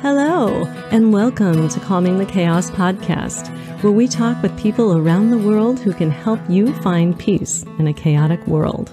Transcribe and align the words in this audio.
Hello, 0.00 0.66
and 0.90 1.10
welcome 1.10 1.70
to 1.70 1.80
Calming 1.80 2.18
the 2.18 2.26
Chaos 2.26 2.70
podcast, 2.70 3.48
where 3.82 3.92
we 3.92 4.06
talk 4.06 4.40
with 4.42 4.56
people 4.58 4.98
around 4.98 5.30
the 5.30 5.38
world 5.38 5.80
who 5.80 5.94
can 5.94 6.10
help 6.10 6.38
you 6.50 6.74
find 6.82 7.18
peace 7.18 7.64
in 7.78 7.86
a 7.86 7.94
chaotic 7.94 8.46
world. 8.46 8.90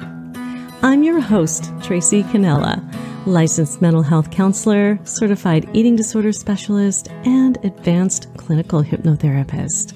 I'm 0.82 1.04
your 1.04 1.20
host, 1.20 1.74
Tracy 1.82 2.24
Canella, 2.24 2.82
licensed 3.28 3.82
mental 3.82 4.02
health 4.02 4.32
counselor, 4.32 4.98
certified 5.04 5.70
eating 5.74 5.98
disorder 5.98 6.32
specialist, 6.32 7.10
and 7.26 7.58
advanced 7.66 8.30
clinical 8.38 8.82
hypnotherapist. 8.82 9.94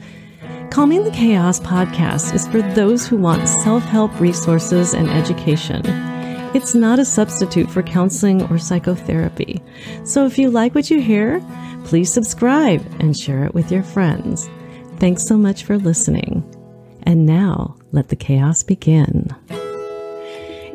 Calming 0.72 1.06
the 1.06 1.12
Chaos 1.12 1.62
podcast 1.62 2.36
is 2.36 2.46
for 2.50 2.62
those 2.74 3.08
who 3.08 3.16
want 3.16 3.48
self 3.48 3.84
help 3.84 4.20
resources 4.20 4.94
and 4.94 5.10
education 5.10 5.84
it's 6.58 6.74
not 6.74 6.98
a 6.98 7.06
substitute 7.06 7.70
for 7.70 7.84
counseling 7.84 8.42
or 8.50 8.58
psychotherapy. 8.58 9.62
So 10.04 10.26
if 10.26 10.40
you 10.40 10.50
like 10.50 10.74
what 10.74 10.90
you 10.90 11.00
hear, 11.00 11.40
please 11.86 12.12
subscribe 12.12 12.84
and 13.00 13.16
share 13.16 13.44
it 13.44 13.54
with 13.54 13.72
your 13.72 13.84
friends. 13.84 14.50
Thanks 14.96 15.28
so 15.28 15.38
much 15.38 15.66
for 15.66 15.78
listening. 15.78 16.44
And 17.04 17.28
now, 17.28 17.76
let 17.92 18.10
the 18.10 18.16
chaos 18.16 18.64
begin. 18.64 19.36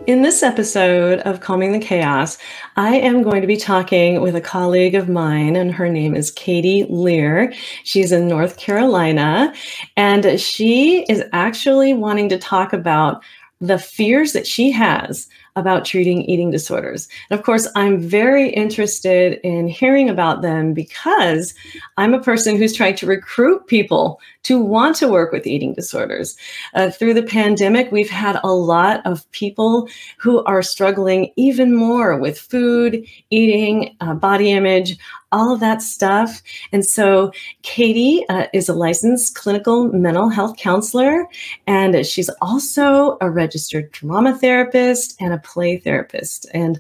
In 0.07 0.23
this 0.23 0.45
episode 0.45 1.19
of 1.21 1.41
Calming 1.41 1.73
the 1.73 1.81
Chaos, 1.81 2.39
I 2.77 2.99
am 2.99 3.23
going 3.23 3.41
to 3.41 3.49
be 3.49 3.57
talking 3.57 4.21
with 4.21 4.37
a 4.37 4.41
colleague 4.41 4.95
of 4.95 5.09
mine, 5.09 5.57
and 5.57 5.73
her 5.73 5.89
name 5.89 6.15
is 6.15 6.31
Katie 6.31 6.87
Lear. 6.91 7.53
She's 7.83 8.12
in 8.12 8.29
North 8.29 8.57
Carolina, 8.57 9.53
and 9.97 10.41
she 10.41 11.05
is 11.09 11.25
actually 11.33 11.93
wanting 11.93 12.29
to 12.29 12.39
talk 12.39 12.73
about 12.73 13.25
the 13.61 13.79
fears 13.79 14.33
that 14.33 14.47
she 14.47 14.71
has 14.73 15.29
about 15.56 15.84
treating 15.84 16.23
eating 16.23 16.51
disorders. 16.51 17.09
And 17.29 17.38
of 17.38 17.45
course, 17.45 17.69
I'm 17.77 18.01
very 18.01 18.48
interested 18.48 19.41
in 19.45 19.69
hearing 19.69 20.09
about 20.09 20.42
them 20.42 20.73
because 20.73 21.55
I'm 21.97 22.15
a 22.15 22.22
person 22.22 22.56
who's 22.56 22.72
trying 22.72 22.97
to 22.97 23.06
recruit 23.06 23.67
people 23.67 24.20
to 24.45 24.61
want 24.61 24.97
to 24.97 25.09
work 25.09 25.33
with 25.33 25.47
eating 25.47 25.75
disorders. 25.75 26.37
Uh, 26.75 26.91
through 26.91 27.15
the 27.15 27.23
pandemic, 27.23 27.91
we've 27.93 28.11
had 28.11 28.39
a 28.43 28.53
lot 28.53 29.05
of 29.07 29.31
people 29.33 29.89
who 30.19 30.43
are 30.45 30.62
struggling 30.62 31.33
even 31.37 31.75
more 31.75 32.17
with 32.17 32.39
food, 32.39 33.05
eating, 33.31 33.97
uh, 34.01 34.15
body 34.15 34.51
image, 34.51 34.97
all 35.33 35.53
of 35.53 35.61
that 35.61 35.81
stuff. 35.81 36.43
And 36.73 36.84
so 36.84 37.33
Katie 37.62 38.25
uh, 38.29 38.47
is 38.53 38.69
a 38.69 38.75
licensed 38.75 39.34
clinical 39.34 39.89
mental 39.93 40.29
health 40.29 40.56
counselor, 40.59 41.27
and 41.67 42.06
she's 42.06 42.31
also 42.41 43.17
a 43.21 43.31
registered 43.31 43.91
drama 43.93 44.39
therapist 44.39 45.17
and 45.21 45.33
a 45.33 45.39
play 45.39 45.79
therapist. 45.79 46.47
And 46.53 46.79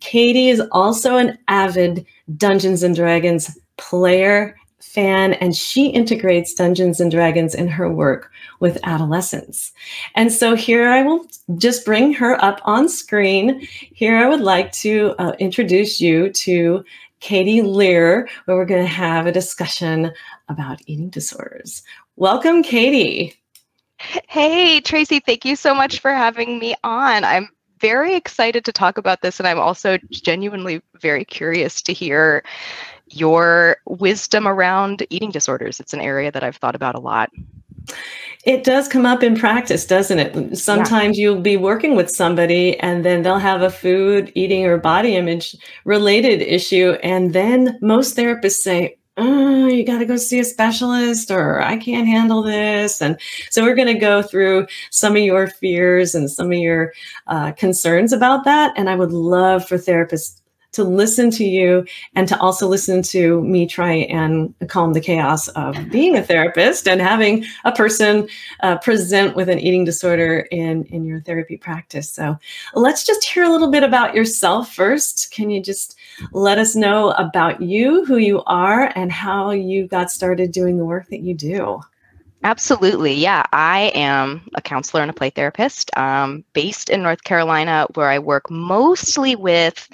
Katie 0.00 0.50
is 0.50 0.62
also 0.70 1.16
an 1.16 1.38
avid 1.48 2.06
Dungeons 2.36 2.82
and 2.82 2.94
Dragons 2.94 3.58
player 3.76 4.56
fan 4.84 5.32
and 5.34 5.56
she 5.56 5.88
integrates 5.88 6.54
Dungeons 6.54 7.00
and 7.00 7.10
Dragons 7.10 7.54
in 7.54 7.68
her 7.68 7.90
work 7.90 8.30
with 8.60 8.78
adolescents. 8.84 9.72
And 10.14 10.32
so 10.32 10.54
here 10.54 10.88
I 10.88 11.02
will 11.02 11.26
just 11.56 11.84
bring 11.84 12.12
her 12.14 12.42
up 12.44 12.60
on 12.64 12.88
screen. 12.88 13.66
Here 13.92 14.16
I 14.16 14.28
would 14.28 14.40
like 14.40 14.70
to 14.72 15.14
uh, 15.18 15.32
introduce 15.38 16.00
you 16.00 16.30
to 16.30 16.84
Katie 17.20 17.62
Lear, 17.62 18.28
where 18.44 18.56
we're 18.56 18.66
going 18.66 18.84
to 18.84 18.92
have 18.92 19.26
a 19.26 19.32
discussion 19.32 20.12
about 20.48 20.80
eating 20.86 21.08
disorders. 21.08 21.82
Welcome, 22.16 22.62
Katie. 22.62 23.34
Hey, 23.96 24.80
Tracy, 24.80 25.20
thank 25.20 25.44
you 25.44 25.56
so 25.56 25.74
much 25.74 26.00
for 26.00 26.12
having 26.12 26.58
me 26.58 26.74
on. 26.84 27.24
I'm 27.24 27.48
very 27.80 28.14
excited 28.14 28.64
to 28.64 28.72
talk 28.72 28.98
about 28.98 29.22
this, 29.22 29.40
and 29.40 29.48
I'm 29.48 29.58
also 29.58 29.98
genuinely 30.10 30.82
very 31.00 31.24
curious 31.24 31.80
to 31.82 31.92
hear 31.92 32.44
your 33.08 33.78
wisdom 33.86 34.48
around 34.48 35.06
eating 35.10 35.30
disorders. 35.30 35.80
It's 35.80 35.92
an 35.92 36.00
area 36.00 36.32
that 36.32 36.42
I've 36.42 36.56
thought 36.56 36.74
about 36.74 36.94
a 36.94 37.00
lot. 37.00 37.30
It 38.44 38.64
does 38.64 38.88
come 38.88 39.06
up 39.06 39.22
in 39.22 39.36
practice, 39.36 39.86
doesn't 39.86 40.18
it? 40.18 40.56
Sometimes 40.56 41.18
yeah. 41.18 41.22
you'll 41.22 41.40
be 41.40 41.56
working 41.56 41.96
with 41.96 42.10
somebody 42.10 42.78
and 42.80 43.04
then 43.04 43.22
they'll 43.22 43.38
have 43.38 43.62
a 43.62 43.70
food, 43.70 44.30
eating, 44.34 44.66
or 44.66 44.76
body 44.76 45.16
image 45.16 45.56
related 45.84 46.42
issue. 46.42 46.96
And 47.02 47.32
then 47.32 47.78
most 47.80 48.16
therapists 48.16 48.60
say, 48.60 48.98
oh, 49.16 49.66
you 49.66 49.84
got 49.86 49.98
to 49.98 50.06
go 50.06 50.16
see 50.16 50.40
a 50.40 50.44
specialist 50.44 51.30
or 51.30 51.62
I 51.62 51.76
can't 51.76 52.08
handle 52.08 52.42
this. 52.42 53.00
And 53.00 53.18
so 53.50 53.62
we're 53.62 53.76
going 53.76 53.92
to 53.92 53.98
go 53.98 54.22
through 54.22 54.66
some 54.90 55.12
of 55.12 55.22
your 55.22 55.46
fears 55.46 56.14
and 56.14 56.30
some 56.30 56.48
of 56.48 56.58
your 56.58 56.92
uh, 57.28 57.52
concerns 57.52 58.12
about 58.12 58.44
that. 58.44 58.74
And 58.76 58.90
I 58.90 58.96
would 58.96 59.12
love 59.12 59.66
for 59.66 59.78
therapists 59.78 60.40
to 60.74 60.84
listen 60.84 61.30
to 61.30 61.44
you 61.44 61.84
and 62.14 62.28
to 62.28 62.38
also 62.38 62.68
listen 62.68 63.02
to 63.02 63.42
me 63.42 63.66
try 63.66 63.92
and 63.92 64.54
calm 64.68 64.92
the 64.92 65.00
chaos 65.00 65.48
of 65.48 65.90
being 65.90 66.16
a 66.16 66.22
therapist 66.22 66.86
and 66.86 67.00
having 67.00 67.44
a 67.64 67.72
person 67.72 68.28
uh, 68.60 68.76
present 68.78 69.34
with 69.36 69.48
an 69.48 69.58
eating 69.58 69.84
disorder 69.84 70.46
in, 70.50 70.84
in 70.84 71.04
your 71.04 71.20
therapy 71.22 71.56
practice. 71.56 72.10
So 72.10 72.38
let's 72.74 73.04
just 73.04 73.24
hear 73.24 73.44
a 73.44 73.50
little 73.50 73.70
bit 73.70 73.82
about 73.82 74.14
yourself 74.14 74.74
first. 74.74 75.30
Can 75.30 75.50
you 75.50 75.62
just 75.62 75.96
let 76.32 76.58
us 76.58 76.76
know 76.76 77.10
about 77.12 77.60
you, 77.60 78.04
who 78.04 78.16
you 78.16 78.42
are, 78.44 78.92
and 78.94 79.10
how 79.10 79.50
you 79.50 79.86
got 79.86 80.10
started 80.10 80.52
doing 80.52 80.78
the 80.78 80.84
work 80.84 81.08
that 81.08 81.20
you 81.20 81.34
do? 81.34 81.80
Absolutely. 82.44 83.14
Yeah. 83.14 83.44
I 83.52 83.90
am 83.94 84.42
a 84.54 84.60
counselor 84.60 85.00
and 85.00 85.10
a 85.10 85.14
play 85.14 85.30
therapist 85.30 85.96
um, 85.96 86.44
based 86.52 86.90
in 86.90 87.02
North 87.02 87.24
Carolina, 87.24 87.86
where 87.94 88.10
I 88.10 88.18
work 88.18 88.50
mostly 88.50 89.34
with 89.34 89.88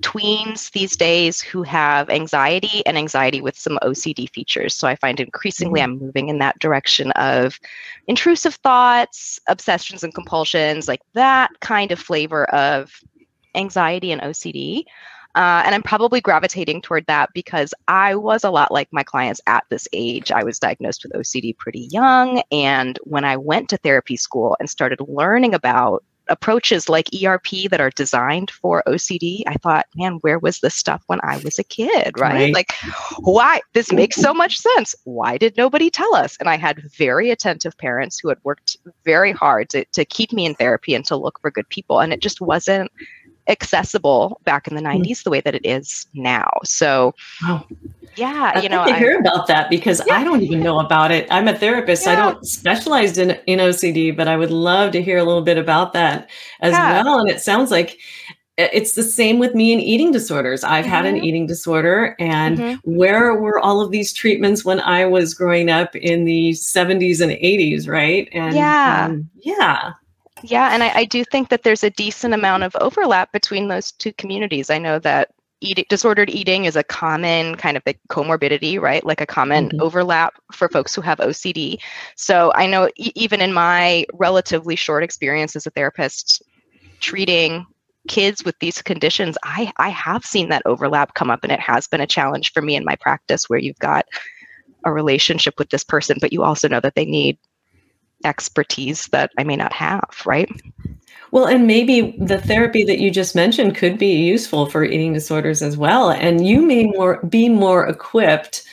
tweens 0.00 0.70
these 0.72 0.96
days 0.96 1.40
who 1.40 1.62
have 1.62 2.08
anxiety 2.08 2.84
and 2.86 2.96
anxiety 2.96 3.40
with 3.40 3.58
some 3.58 3.78
OCD 3.82 4.30
features. 4.30 4.74
So 4.74 4.86
I 4.86 4.96
find 4.96 5.18
increasingly 5.18 5.80
mm-hmm. 5.80 5.92
I'm 5.92 5.98
moving 5.98 6.28
in 6.28 6.38
that 6.38 6.58
direction 6.58 7.10
of 7.12 7.58
intrusive 8.06 8.54
thoughts, 8.56 9.40
obsessions 9.48 10.04
and 10.04 10.14
compulsions, 10.14 10.88
like 10.88 11.00
that 11.14 11.50
kind 11.60 11.90
of 11.90 11.98
flavor 11.98 12.44
of 12.50 13.02
anxiety 13.54 14.12
and 14.12 14.22
OCD. 14.22 14.84
Uh, 15.34 15.62
and 15.66 15.74
I'm 15.74 15.82
probably 15.82 16.20
gravitating 16.22 16.80
toward 16.80 17.04
that 17.06 17.30
because 17.34 17.74
I 17.88 18.14
was 18.14 18.42
a 18.42 18.50
lot 18.50 18.72
like 18.72 18.88
my 18.90 19.02
clients 19.02 19.40
at 19.46 19.64
this 19.68 19.86
age. 19.92 20.32
I 20.32 20.42
was 20.44 20.58
diagnosed 20.58 21.04
with 21.04 21.12
OCD 21.12 21.56
pretty 21.58 21.88
young. 21.90 22.42
And 22.50 22.98
when 23.02 23.24
I 23.24 23.36
went 23.36 23.68
to 23.68 23.76
therapy 23.76 24.16
school 24.16 24.56
and 24.58 24.70
started 24.70 24.98
learning 25.06 25.52
about 25.54 26.02
approaches 26.28 26.88
like 26.88 27.08
ERP 27.14 27.68
that 27.70 27.80
are 27.80 27.90
designed 27.90 28.50
for 28.50 28.82
OCD, 28.86 29.42
I 29.46 29.54
thought, 29.54 29.86
man, 29.94 30.14
where 30.22 30.38
was 30.38 30.60
this 30.60 30.74
stuff 30.74 31.02
when 31.06 31.20
I 31.22 31.36
was 31.38 31.58
a 31.58 31.64
kid, 31.64 32.18
right? 32.18 32.34
right? 32.34 32.54
Like, 32.54 32.72
why? 33.20 33.60
This 33.72 33.92
makes 33.92 34.16
so 34.16 34.34
much 34.34 34.58
sense. 34.58 34.94
Why 35.04 35.38
did 35.38 35.56
nobody 35.56 35.90
tell 35.90 36.14
us? 36.14 36.36
And 36.38 36.48
I 36.48 36.56
had 36.56 36.82
very 36.92 37.30
attentive 37.30 37.76
parents 37.78 38.18
who 38.18 38.28
had 38.28 38.38
worked 38.44 38.76
very 39.04 39.32
hard 39.32 39.70
to, 39.70 39.84
to 39.84 40.04
keep 40.04 40.32
me 40.32 40.46
in 40.46 40.54
therapy 40.54 40.94
and 40.94 41.04
to 41.06 41.16
look 41.16 41.40
for 41.40 41.50
good 41.50 41.68
people. 41.68 42.00
And 42.00 42.12
it 42.12 42.20
just 42.20 42.40
wasn't 42.40 42.90
accessible 43.48 44.40
back 44.44 44.66
in 44.68 44.74
the 44.74 44.82
90s 44.82 45.06
mm. 45.06 45.24
the 45.24 45.30
way 45.30 45.40
that 45.40 45.54
it 45.54 45.64
is 45.64 46.06
now. 46.14 46.48
So, 46.64 47.14
wow. 47.42 47.66
yeah, 48.16 48.52
I 48.54 48.60
you 48.60 48.68
know, 48.68 48.82
I 48.82 48.98
hear 48.98 49.18
about 49.18 49.46
that 49.46 49.70
because 49.70 50.02
yeah. 50.06 50.14
I 50.14 50.24
don't 50.24 50.42
even 50.42 50.60
know 50.60 50.80
about 50.80 51.10
it. 51.10 51.26
I'm 51.30 51.48
a 51.48 51.56
therapist. 51.56 52.06
Yeah. 52.06 52.12
I 52.12 52.16
don't 52.16 52.44
specialize 52.44 53.18
in, 53.18 53.32
in 53.46 53.58
OCD, 53.58 54.16
but 54.16 54.28
I 54.28 54.36
would 54.36 54.50
love 54.50 54.92
to 54.92 55.02
hear 55.02 55.18
a 55.18 55.24
little 55.24 55.42
bit 55.42 55.58
about 55.58 55.92
that 55.92 56.28
as 56.60 56.72
yeah. 56.72 57.02
well. 57.02 57.18
And 57.20 57.30
it 57.30 57.40
sounds 57.40 57.70
like 57.70 57.98
it's 58.58 58.94
the 58.94 59.02
same 59.02 59.38
with 59.38 59.54
me 59.54 59.72
and 59.72 59.82
eating 59.82 60.12
disorders. 60.12 60.64
I've 60.64 60.84
mm-hmm. 60.84 60.94
had 60.94 61.06
an 61.06 61.16
mm-hmm. 61.16 61.24
eating 61.24 61.46
disorder, 61.46 62.16
and 62.18 62.58
mm-hmm. 62.58 62.90
where 62.90 63.34
were 63.34 63.58
all 63.58 63.82
of 63.82 63.90
these 63.90 64.14
treatments 64.14 64.64
when 64.64 64.80
I 64.80 65.04
was 65.04 65.34
growing 65.34 65.70
up 65.70 65.94
in 65.94 66.24
the 66.24 66.52
70s 66.52 67.20
and 67.20 67.32
80s, 67.32 67.86
right? 67.86 68.28
And 68.32 68.54
yeah, 68.54 69.06
um, 69.10 69.28
yeah, 69.40 69.92
yeah, 70.46 70.70
and 70.72 70.82
I, 70.82 70.90
I, 71.00 71.04
do 71.04 71.24
think 71.24 71.48
that 71.48 71.62
there's 71.62 71.84
a 71.84 71.90
decent 71.90 72.34
amount 72.34 72.62
of 72.62 72.76
overlap 72.76 73.32
between 73.32 73.68
those 73.68 73.92
two 73.92 74.12
communities. 74.12 74.70
I 74.70 74.78
know 74.78 74.98
that 75.00 75.30
eat, 75.60 75.88
disordered 75.88 76.30
eating 76.30 76.64
is 76.64 76.76
a 76.76 76.84
common 76.84 77.56
kind 77.56 77.76
of 77.76 77.82
a 77.86 77.94
comorbidity, 78.08 78.80
right? 78.80 79.04
Like 79.04 79.20
a 79.20 79.26
common 79.26 79.68
mm-hmm. 79.68 79.80
overlap 79.80 80.34
for 80.52 80.68
folks 80.68 80.94
who 80.94 81.00
have 81.02 81.18
OCD. 81.18 81.78
So 82.16 82.52
I 82.54 82.66
know 82.66 82.88
e- 82.96 83.12
even 83.14 83.40
in 83.40 83.52
my 83.52 84.04
relatively 84.14 84.76
short 84.76 85.02
experience 85.02 85.56
as 85.56 85.66
a 85.66 85.70
therapist 85.70 86.42
treating 87.00 87.66
kids 88.08 88.44
with 88.44 88.58
these 88.60 88.82
conditions, 88.82 89.36
I, 89.42 89.72
I 89.78 89.88
have 89.90 90.24
seen 90.24 90.48
that 90.50 90.62
overlap 90.64 91.14
come 91.14 91.30
up, 91.30 91.40
and 91.42 91.52
it 91.52 91.60
has 91.60 91.88
been 91.88 92.00
a 92.00 92.06
challenge 92.06 92.52
for 92.52 92.62
me 92.62 92.76
in 92.76 92.84
my 92.84 92.96
practice 92.96 93.48
where 93.48 93.58
you've 93.58 93.78
got 93.78 94.06
a 94.84 94.92
relationship 94.92 95.54
with 95.58 95.70
this 95.70 95.82
person, 95.82 96.18
but 96.20 96.32
you 96.32 96.44
also 96.44 96.68
know 96.68 96.80
that 96.80 96.94
they 96.94 97.04
need 97.04 97.38
expertise 98.26 99.06
that 99.08 99.30
I 99.38 99.44
may 99.44 99.56
not 99.56 99.72
have, 99.72 100.10
right? 100.24 100.50
Well, 101.32 101.46
and 101.46 101.66
maybe 101.66 102.16
the 102.18 102.40
therapy 102.40 102.84
that 102.84 102.98
you 102.98 103.10
just 103.10 103.34
mentioned 103.34 103.74
could 103.74 103.98
be 103.98 104.14
useful 104.14 104.66
for 104.66 104.84
eating 104.84 105.12
disorders 105.12 105.62
as 105.62 105.76
well. 105.76 106.10
And 106.10 106.46
you 106.46 106.62
may 106.62 106.84
more 106.84 107.22
be 107.24 107.48
more 107.48 107.86
equipped 107.86 108.64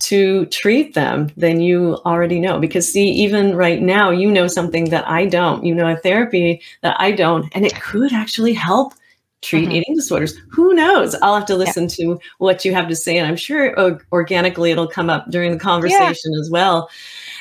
to 0.00 0.46
treat 0.46 0.94
them 0.94 1.30
than 1.36 1.60
you 1.60 1.98
already 2.06 2.40
know. 2.40 2.58
Because 2.58 2.90
see, 2.90 3.08
even 3.10 3.54
right 3.54 3.80
now, 3.80 4.10
you 4.10 4.30
know 4.30 4.46
something 4.46 4.90
that 4.90 5.06
I 5.08 5.26
don't. 5.26 5.64
You 5.64 5.74
know 5.74 5.88
a 5.88 5.96
therapy 5.96 6.62
that 6.82 6.96
I 6.98 7.12
don't, 7.12 7.48
and 7.52 7.64
it 7.64 7.80
could 7.80 8.12
actually 8.12 8.54
help 8.54 8.94
treat 9.42 9.64
mm-hmm. 9.64 9.72
eating 9.72 9.94
disorders. 9.94 10.36
Who 10.50 10.74
knows? 10.74 11.14
I'll 11.16 11.34
have 11.34 11.46
to 11.46 11.56
listen 11.56 11.84
yeah. 11.84 11.96
to 11.96 12.20
what 12.38 12.64
you 12.64 12.74
have 12.74 12.88
to 12.88 12.96
say, 12.96 13.16
and 13.16 13.26
I'm 13.26 13.36
sure 13.36 14.00
organically 14.12 14.70
it'll 14.70 14.88
come 14.88 15.10
up 15.10 15.30
during 15.30 15.52
the 15.52 15.58
conversation 15.58 16.32
yeah. 16.32 16.40
as 16.40 16.50
well. 16.50 16.90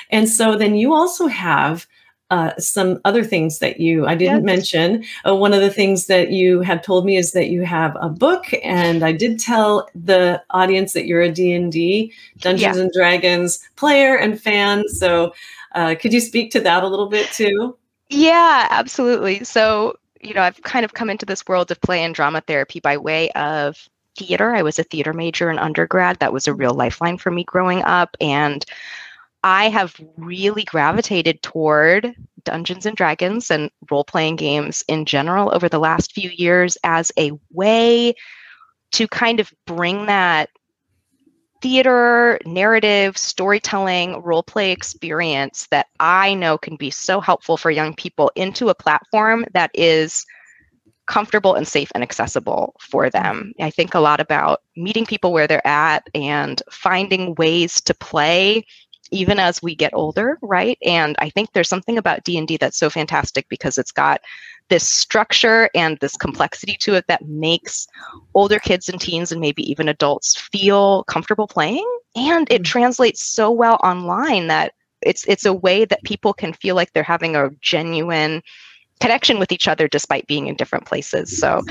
And 0.09 0.27
so 0.29 0.55
then 0.55 0.75
you 0.75 0.93
also 0.93 1.27
have 1.27 1.87
uh, 2.31 2.55
some 2.59 2.99
other 3.05 3.23
things 3.23 3.59
that 3.59 3.79
you 3.79 4.05
I 4.05 4.15
didn't 4.15 4.45
yes. 4.47 4.55
mention. 4.55 5.03
Uh, 5.25 5.35
one 5.35 5.53
of 5.53 5.61
the 5.61 5.71
things 5.71 6.05
that 6.07 6.31
you 6.31 6.61
have 6.61 6.81
told 6.83 7.05
me 7.05 7.17
is 7.17 7.31
that 7.31 7.49
you 7.49 7.63
have 7.63 7.97
a 7.99 8.09
book, 8.09 8.45
and 8.63 9.03
I 9.03 9.11
did 9.11 9.39
tell 9.39 9.89
the 9.95 10.41
audience 10.51 10.93
that 10.93 11.05
you're 11.05 11.21
a 11.21 11.31
D 11.31 11.53
and 11.53 11.71
D 11.71 12.13
Dungeons 12.39 12.77
yeah. 12.77 12.83
and 12.83 12.91
Dragons 12.91 13.67
player 13.77 14.15
and 14.15 14.39
fan. 14.39 14.87
So, 14.89 15.33
uh, 15.73 15.95
could 15.99 16.13
you 16.13 16.19
speak 16.19 16.51
to 16.51 16.59
that 16.61 16.83
a 16.83 16.87
little 16.87 17.07
bit 17.07 17.27
too? 17.31 17.75
Yeah, 18.09 18.67
absolutely. 18.69 19.43
So, 19.43 19.97
you 20.21 20.33
know, 20.33 20.41
I've 20.41 20.61
kind 20.63 20.85
of 20.85 20.93
come 20.93 21.09
into 21.09 21.25
this 21.25 21.47
world 21.47 21.71
of 21.71 21.81
play 21.81 22.03
and 22.03 22.13
drama 22.13 22.41
therapy 22.41 22.79
by 22.79 22.97
way 22.97 23.31
of 23.31 23.89
theater. 24.15 24.53
I 24.53 24.61
was 24.61 24.77
a 24.77 24.83
theater 24.83 25.13
major 25.13 25.49
in 25.49 25.57
undergrad. 25.57 26.19
That 26.19 26.33
was 26.33 26.47
a 26.47 26.53
real 26.53 26.73
lifeline 26.73 27.17
for 27.17 27.31
me 27.31 27.43
growing 27.43 27.81
up, 27.83 28.15
and 28.21 28.63
I 29.43 29.69
have 29.69 29.95
really 30.17 30.63
gravitated 30.63 31.41
toward 31.41 32.13
Dungeons 32.43 32.85
and 32.85 32.95
Dragons 32.95 33.49
and 33.49 33.69
role 33.89 34.03
playing 34.03 34.35
games 34.35 34.83
in 34.87 35.05
general 35.05 35.53
over 35.53 35.69
the 35.69 35.79
last 35.79 36.13
few 36.13 36.29
years 36.29 36.77
as 36.83 37.11
a 37.17 37.31
way 37.51 38.15
to 38.93 39.07
kind 39.07 39.39
of 39.39 39.53
bring 39.65 40.07
that 40.07 40.49
theater, 41.61 42.39
narrative, 42.45 43.17
storytelling, 43.17 44.21
role 44.21 44.43
play 44.43 44.71
experience 44.71 45.67
that 45.71 45.87
I 45.99 46.33
know 46.33 46.57
can 46.57 46.75
be 46.75 46.89
so 46.89 47.19
helpful 47.19 47.57
for 47.57 47.69
young 47.69 47.93
people 47.93 48.31
into 48.35 48.69
a 48.69 48.75
platform 48.75 49.45
that 49.53 49.71
is 49.73 50.25
comfortable 51.07 51.55
and 51.55 51.67
safe 51.67 51.91
and 51.93 52.03
accessible 52.03 52.75
for 52.79 53.09
them. 53.09 53.51
I 53.59 53.71
think 53.71 53.93
a 53.93 53.99
lot 53.99 54.19
about 54.19 54.61
meeting 54.77 55.05
people 55.05 55.33
where 55.33 55.47
they're 55.47 55.65
at 55.65 56.07
and 56.13 56.61
finding 56.71 57.35
ways 57.35 57.81
to 57.81 57.93
play 57.93 58.63
even 59.11 59.39
as 59.39 59.61
we 59.61 59.75
get 59.75 59.93
older 59.93 60.37
right? 60.41 60.77
And 60.85 61.15
i 61.19 61.29
think 61.29 61.51
there's 61.53 61.69
something 61.69 61.97
about 61.97 62.23
d&d 62.23 62.57
that's 62.57 62.77
so 62.77 62.89
fantastic 62.89 63.47
because 63.49 63.77
it's 63.77 63.91
got 63.91 64.21
this 64.69 64.87
structure 64.87 65.69
and 65.73 65.97
this 65.99 66.15
complexity 66.15 66.75
to 66.79 66.93
it 66.93 67.05
that 67.07 67.27
makes 67.27 67.87
older 68.35 68.59
kids 68.59 68.87
and 68.87 69.01
teens 69.01 69.31
and 69.31 69.41
maybe 69.41 69.69
even 69.69 69.89
adults 69.89 70.39
feel 70.51 71.03
comfortable 71.05 71.47
playing. 71.47 71.85
And 72.15 72.47
it 72.51 72.61
mm-hmm. 72.61 72.63
translates 72.63 73.21
so 73.21 73.51
well 73.51 73.79
online 73.83 74.47
that 74.47 74.73
it's 75.01 75.25
it's 75.27 75.45
a 75.45 75.53
way 75.53 75.85
that 75.85 76.03
people 76.03 76.33
can 76.33 76.53
feel 76.53 76.75
like 76.75 76.93
they're 76.93 77.03
having 77.03 77.35
a 77.35 77.49
genuine 77.61 78.43
connection 78.99 79.39
with 79.39 79.51
each 79.51 79.67
other 79.67 79.87
despite 79.87 80.27
being 80.27 80.47
in 80.47 80.55
different 80.55 80.85
places. 80.85 81.35
So 81.39 81.61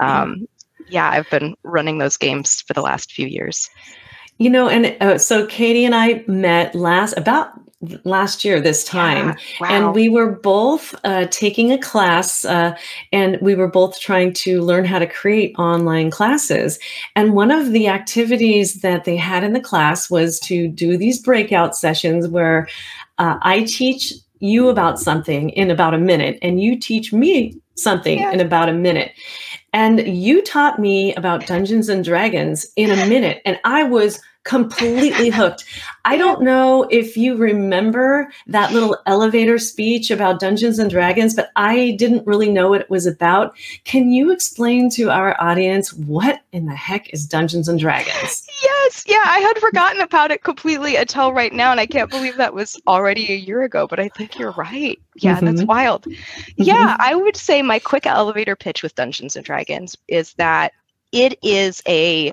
um, 0.00 0.46
yeah 0.88 1.10
i've 1.10 1.28
been 1.30 1.54
running 1.62 1.98
those 1.98 2.16
games 2.16 2.62
for 2.62 2.72
the 2.72 2.82
last 2.82 3.12
few 3.12 3.26
years 3.26 3.68
you 4.38 4.50
know, 4.50 4.68
and 4.68 4.96
uh, 5.00 5.18
so 5.18 5.46
Katie 5.46 5.84
and 5.84 5.94
I 5.94 6.24
met 6.26 6.74
last 6.74 7.14
about 7.16 7.52
last 8.04 8.42
year 8.42 8.58
this 8.58 8.82
time 8.84 9.28
yeah, 9.28 9.36
wow. 9.60 9.68
and 9.68 9.94
we 9.94 10.08
were 10.08 10.30
both 10.30 10.94
uh, 11.04 11.26
taking 11.30 11.70
a 11.70 11.78
class 11.78 12.44
uh, 12.46 12.74
and 13.12 13.38
we 13.42 13.54
were 13.54 13.68
both 13.68 14.00
trying 14.00 14.32
to 14.32 14.62
learn 14.62 14.84
how 14.84 14.98
to 14.98 15.06
create 15.06 15.54
online 15.58 16.10
classes 16.10 16.78
and 17.14 17.34
one 17.34 17.50
of 17.50 17.72
the 17.72 17.86
activities 17.86 18.80
that 18.80 19.04
they 19.04 19.14
had 19.14 19.44
in 19.44 19.52
the 19.52 19.60
class 19.60 20.08
was 20.08 20.40
to 20.40 20.68
do 20.68 20.96
these 20.96 21.20
breakout 21.20 21.76
sessions 21.76 22.26
where 22.26 22.66
uh, 23.18 23.36
i 23.42 23.62
teach 23.64 24.14
you 24.40 24.70
about 24.70 24.98
something 24.98 25.50
in 25.50 25.70
about 25.70 25.92
a 25.92 25.98
minute 25.98 26.38
and 26.40 26.62
you 26.62 26.78
teach 26.78 27.12
me 27.12 27.54
something 27.76 28.20
yeah. 28.20 28.32
in 28.32 28.40
about 28.40 28.70
a 28.70 28.72
minute 28.72 29.12
and 29.76 30.00
you 30.08 30.40
taught 30.40 30.78
me 30.78 31.14
about 31.16 31.46
Dungeons 31.46 31.90
and 31.90 32.02
Dragons 32.02 32.66
in 32.76 32.90
a 32.90 33.06
minute, 33.06 33.42
and 33.44 33.60
I 33.62 33.82
was 33.82 34.18
completely 34.46 35.28
hooked. 35.28 35.64
I 36.04 36.16
don't 36.16 36.40
know 36.40 36.84
if 36.84 37.16
you 37.16 37.36
remember 37.36 38.32
that 38.46 38.72
little 38.72 38.96
elevator 39.04 39.58
speech 39.58 40.10
about 40.10 40.40
Dungeons 40.40 40.78
and 40.78 40.88
Dragons, 40.88 41.34
but 41.34 41.50
I 41.56 41.96
didn't 41.98 42.26
really 42.26 42.48
know 42.48 42.70
what 42.70 42.80
it 42.80 42.88
was 42.88 43.06
about. 43.06 43.56
Can 43.84 44.10
you 44.10 44.30
explain 44.30 44.88
to 44.90 45.10
our 45.10 45.36
audience 45.40 45.92
what 45.92 46.40
in 46.52 46.66
the 46.66 46.76
heck 46.76 47.12
is 47.12 47.26
Dungeons 47.26 47.68
and 47.68 47.78
Dragons? 47.78 48.46
Yes, 48.62 49.04
yeah, 49.06 49.24
I 49.24 49.40
had 49.40 49.58
forgotten 49.58 50.00
about 50.00 50.30
it 50.30 50.44
completely 50.44 50.96
until 50.96 51.32
right 51.32 51.52
now, 51.52 51.72
and 51.72 51.80
I 51.80 51.86
can't 51.86 52.10
believe 52.10 52.36
that 52.36 52.54
was 52.54 52.80
already 52.86 53.32
a 53.32 53.36
year 53.36 53.62
ago, 53.62 53.86
but 53.86 53.98
I 53.98 54.08
think 54.10 54.38
you're 54.38 54.52
right. 54.52 54.98
Yeah, 55.16 55.36
mm-hmm. 55.36 55.46
that's 55.46 55.64
wild. 55.64 56.04
Mm-hmm. 56.04 56.62
Yeah, 56.62 56.96
I 57.00 57.16
would 57.16 57.36
say 57.36 57.62
my 57.62 57.80
quick 57.80 58.06
elevator 58.06 58.54
pitch 58.54 58.84
with 58.84 58.94
Dungeons 58.94 59.34
and 59.34 59.44
Dragons 59.44 59.96
is 60.06 60.34
that 60.34 60.72
it 61.12 61.36
is 61.42 61.82
a 61.88 62.32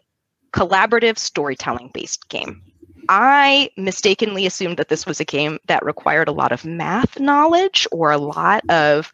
collaborative 0.54 1.18
storytelling 1.18 1.90
based 1.94 2.30
game. 2.30 2.62
I 3.10 3.70
mistakenly 3.76 4.46
assumed 4.46 4.78
that 4.78 4.88
this 4.88 5.06
was 5.06 5.20
a 5.20 5.26
game 5.26 5.60
that 5.68 5.84
required 5.84 6.30
a 6.30 6.34
lot 6.34 6.52
of 6.54 6.64
math 6.64 7.20
knowledge 7.20 7.86
or 7.92 8.12
a 8.12 8.18
lot 8.18 8.64
of 8.70 9.12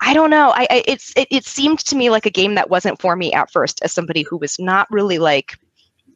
I 0.00 0.12
don't 0.12 0.30
know. 0.30 0.50
I, 0.50 0.66
I 0.70 0.84
it's 0.86 1.12
it, 1.16 1.28
it 1.30 1.44
seemed 1.44 1.78
to 1.80 1.96
me 1.96 2.10
like 2.10 2.26
a 2.26 2.30
game 2.30 2.54
that 2.54 2.68
wasn't 2.68 3.00
for 3.00 3.16
me 3.16 3.32
at 3.32 3.50
first 3.50 3.80
as 3.82 3.92
somebody 3.92 4.22
who 4.22 4.36
was 4.36 4.58
not 4.58 4.90
really 4.90 5.18
like 5.18 5.58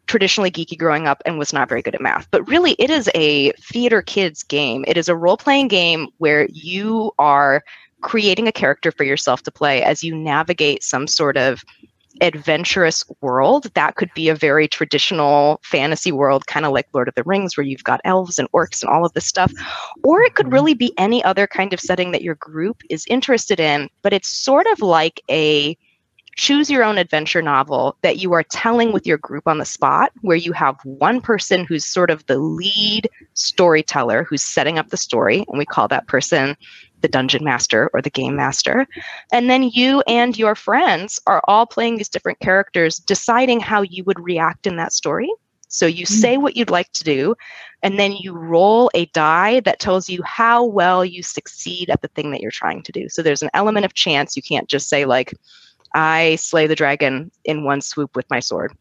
traditionally 0.06 0.50
geeky 0.50 0.76
growing 0.76 1.06
up 1.06 1.22
and 1.24 1.38
was 1.38 1.52
not 1.52 1.68
very 1.68 1.80
good 1.80 1.94
at 1.94 2.00
math. 2.00 2.28
But 2.30 2.46
really 2.48 2.72
it 2.72 2.90
is 2.90 3.08
a 3.14 3.52
theater 3.52 4.02
kids 4.02 4.42
game. 4.42 4.84
It 4.88 4.96
is 4.96 5.08
a 5.08 5.16
role-playing 5.16 5.68
game 5.68 6.08
where 6.18 6.48
you 6.50 7.12
are 7.18 7.62
creating 8.02 8.48
a 8.48 8.52
character 8.52 8.90
for 8.90 9.04
yourself 9.04 9.42
to 9.44 9.50
play 9.50 9.82
as 9.82 10.02
you 10.02 10.14
navigate 10.14 10.82
some 10.82 11.06
sort 11.06 11.36
of 11.36 11.62
adventurous 12.20 13.04
world 13.20 13.70
that 13.74 13.96
could 13.96 14.10
be 14.14 14.28
a 14.28 14.34
very 14.34 14.68
traditional 14.68 15.60
fantasy 15.62 16.12
world 16.12 16.46
kind 16.46 16.66
of 16.66 16.72
like 16.72 16.86
lord 16.92 17.08
of 17.08 17.14
the 17.14 17.22
rings 17.24 17.56
where 17.56 17.64
you've 17.64 17.84
got 17.84 18.00
elves 18.04 18.38
and 18.38 18.50
orcs 18.52 18.82
and 18.82 18.90
all 18.90 19.04
of 19.04 19.12
this 19.12 19.26
stuff 19.26 19.52
or 20.04 20.22
it 20.22 20.34
could 20.34 20.46
mm-hmm. 20.46 20.54
really 20.54 20.74
be 20.74 20.92
any 20.98 21.22
other 21.24 21.46
kind 21.46 21.72
of 21.72 21.80
setting 21.80 22.12
that 22.12 22.22
your 22.22 22.36
group 22.36 22.82
is 22.90 23.06
interested 23.08 23.60
in 23.60 23.88
but 24.02 24.12
it's 24.12 24.28
sort 24.28 24.66
of 24.66 24.80
like 24.80 25.20
a 25.30 25.76
choose 26.36 26.70
your 26.70 26.82
own 26.82 26.96
adventure 26.96 27.42
novel 27.42 27.96
that 28.00 28.18
you 28.18 28.32
are 28.32 28.42
telling 28.42 28.92
with 28.92 29.06
your 29.06 29.18
group 29.18 29.46
on 29.46 29.58
the 29.58 29.64
spot, 29.64 30.10
where 30.22 30.38
you 30.38 30.52
have 30.52 30.78
one 30.84 31.20
person 31.20 31.66
who's 31.66 31.84
sort 31.84 32.10
of 32.10 32.24
the 32.26 32.38
lead 32.38 33.08
storyteller 33.34 34.24
who's 34.24 34.42
setting 34.42 34.78
up 34.78 34.88
the 34.88 34.96
story, 34.96 35.44
and 35.48 35.58
we 35.58 35.66
call 35.66 35.86
that 35.88 36.06
person 36.06 36.56
the 37.00 37.08
dungeon 37.08 37.44
master 37.44 37.90
or 37.92 38.02
the 38.02 38.10
game 38.10 38.36
master. 38.36 38.86
And 39.32 39.48
then 39.48 39.64
you 39.64 40.02
and 40.06 40.38
your 40.38 40.54
friends 40.54 41.20
are 41.26 41.42
all 41.48 41.66
playing 41.66 41.96
these 41.96 42.08
different 42.08 42.40
characters, 42.40 42.98
deciding 42.98 43.60
how 43.60 43.82
you 43.82 44.04
would 44.04 44.20
react 44.20 44.66
in 44.66 44.76
that 44.76 44.92
story. 44.92 45.30
So 45.68 45.86
you 45.86 46.04
mm-hmm. 46.04 46.14
say 46.14 46.36
what 46.36 46.56
you'd 46.56 46.70
like 46.70 46.92
to 46.92 47.04
do, 47.04 47.36
and 47.82 47.98
then 47.98 48.12
you 48.12 48.32
roll 48.32 48.90
a 48.92 49.06
die 49.06 49.60
that 49.60 49.78
tells 49.78 50.08
you 50.08 50.20
how 50.24 50.64
well 50.64 51.04
you 51.04 51.22
succeed 51.22 51.90
at 51.90 52.02
the 52.02 52.08
thing 52.08 52.32
that 52.32 52.40
you're 52.40 52.50
trying 52.50 52.82
to 52.82 52.92
do. 52.92 53.08
So 53.08 53.22
there's 53.22 53.42
an 53.42 53.50
element 53.54 53.86
of 53.86 53.94
chance. 53.94 54.36
You 54.36 54.42
can't 54.42 54.68
just 54.68 54.88
say, 54.88 55.04
like, 55.04 55.32
I 55.94 56.36
slay 56.36 56.66
the 56.66 56.74
dragon 56.74 57.30
in 57.44 57.64
one 57.64 57.80
swoop 57.80 58.16
with 58.16 58.28
my 58.30 58.40
sword. 58.40 58.76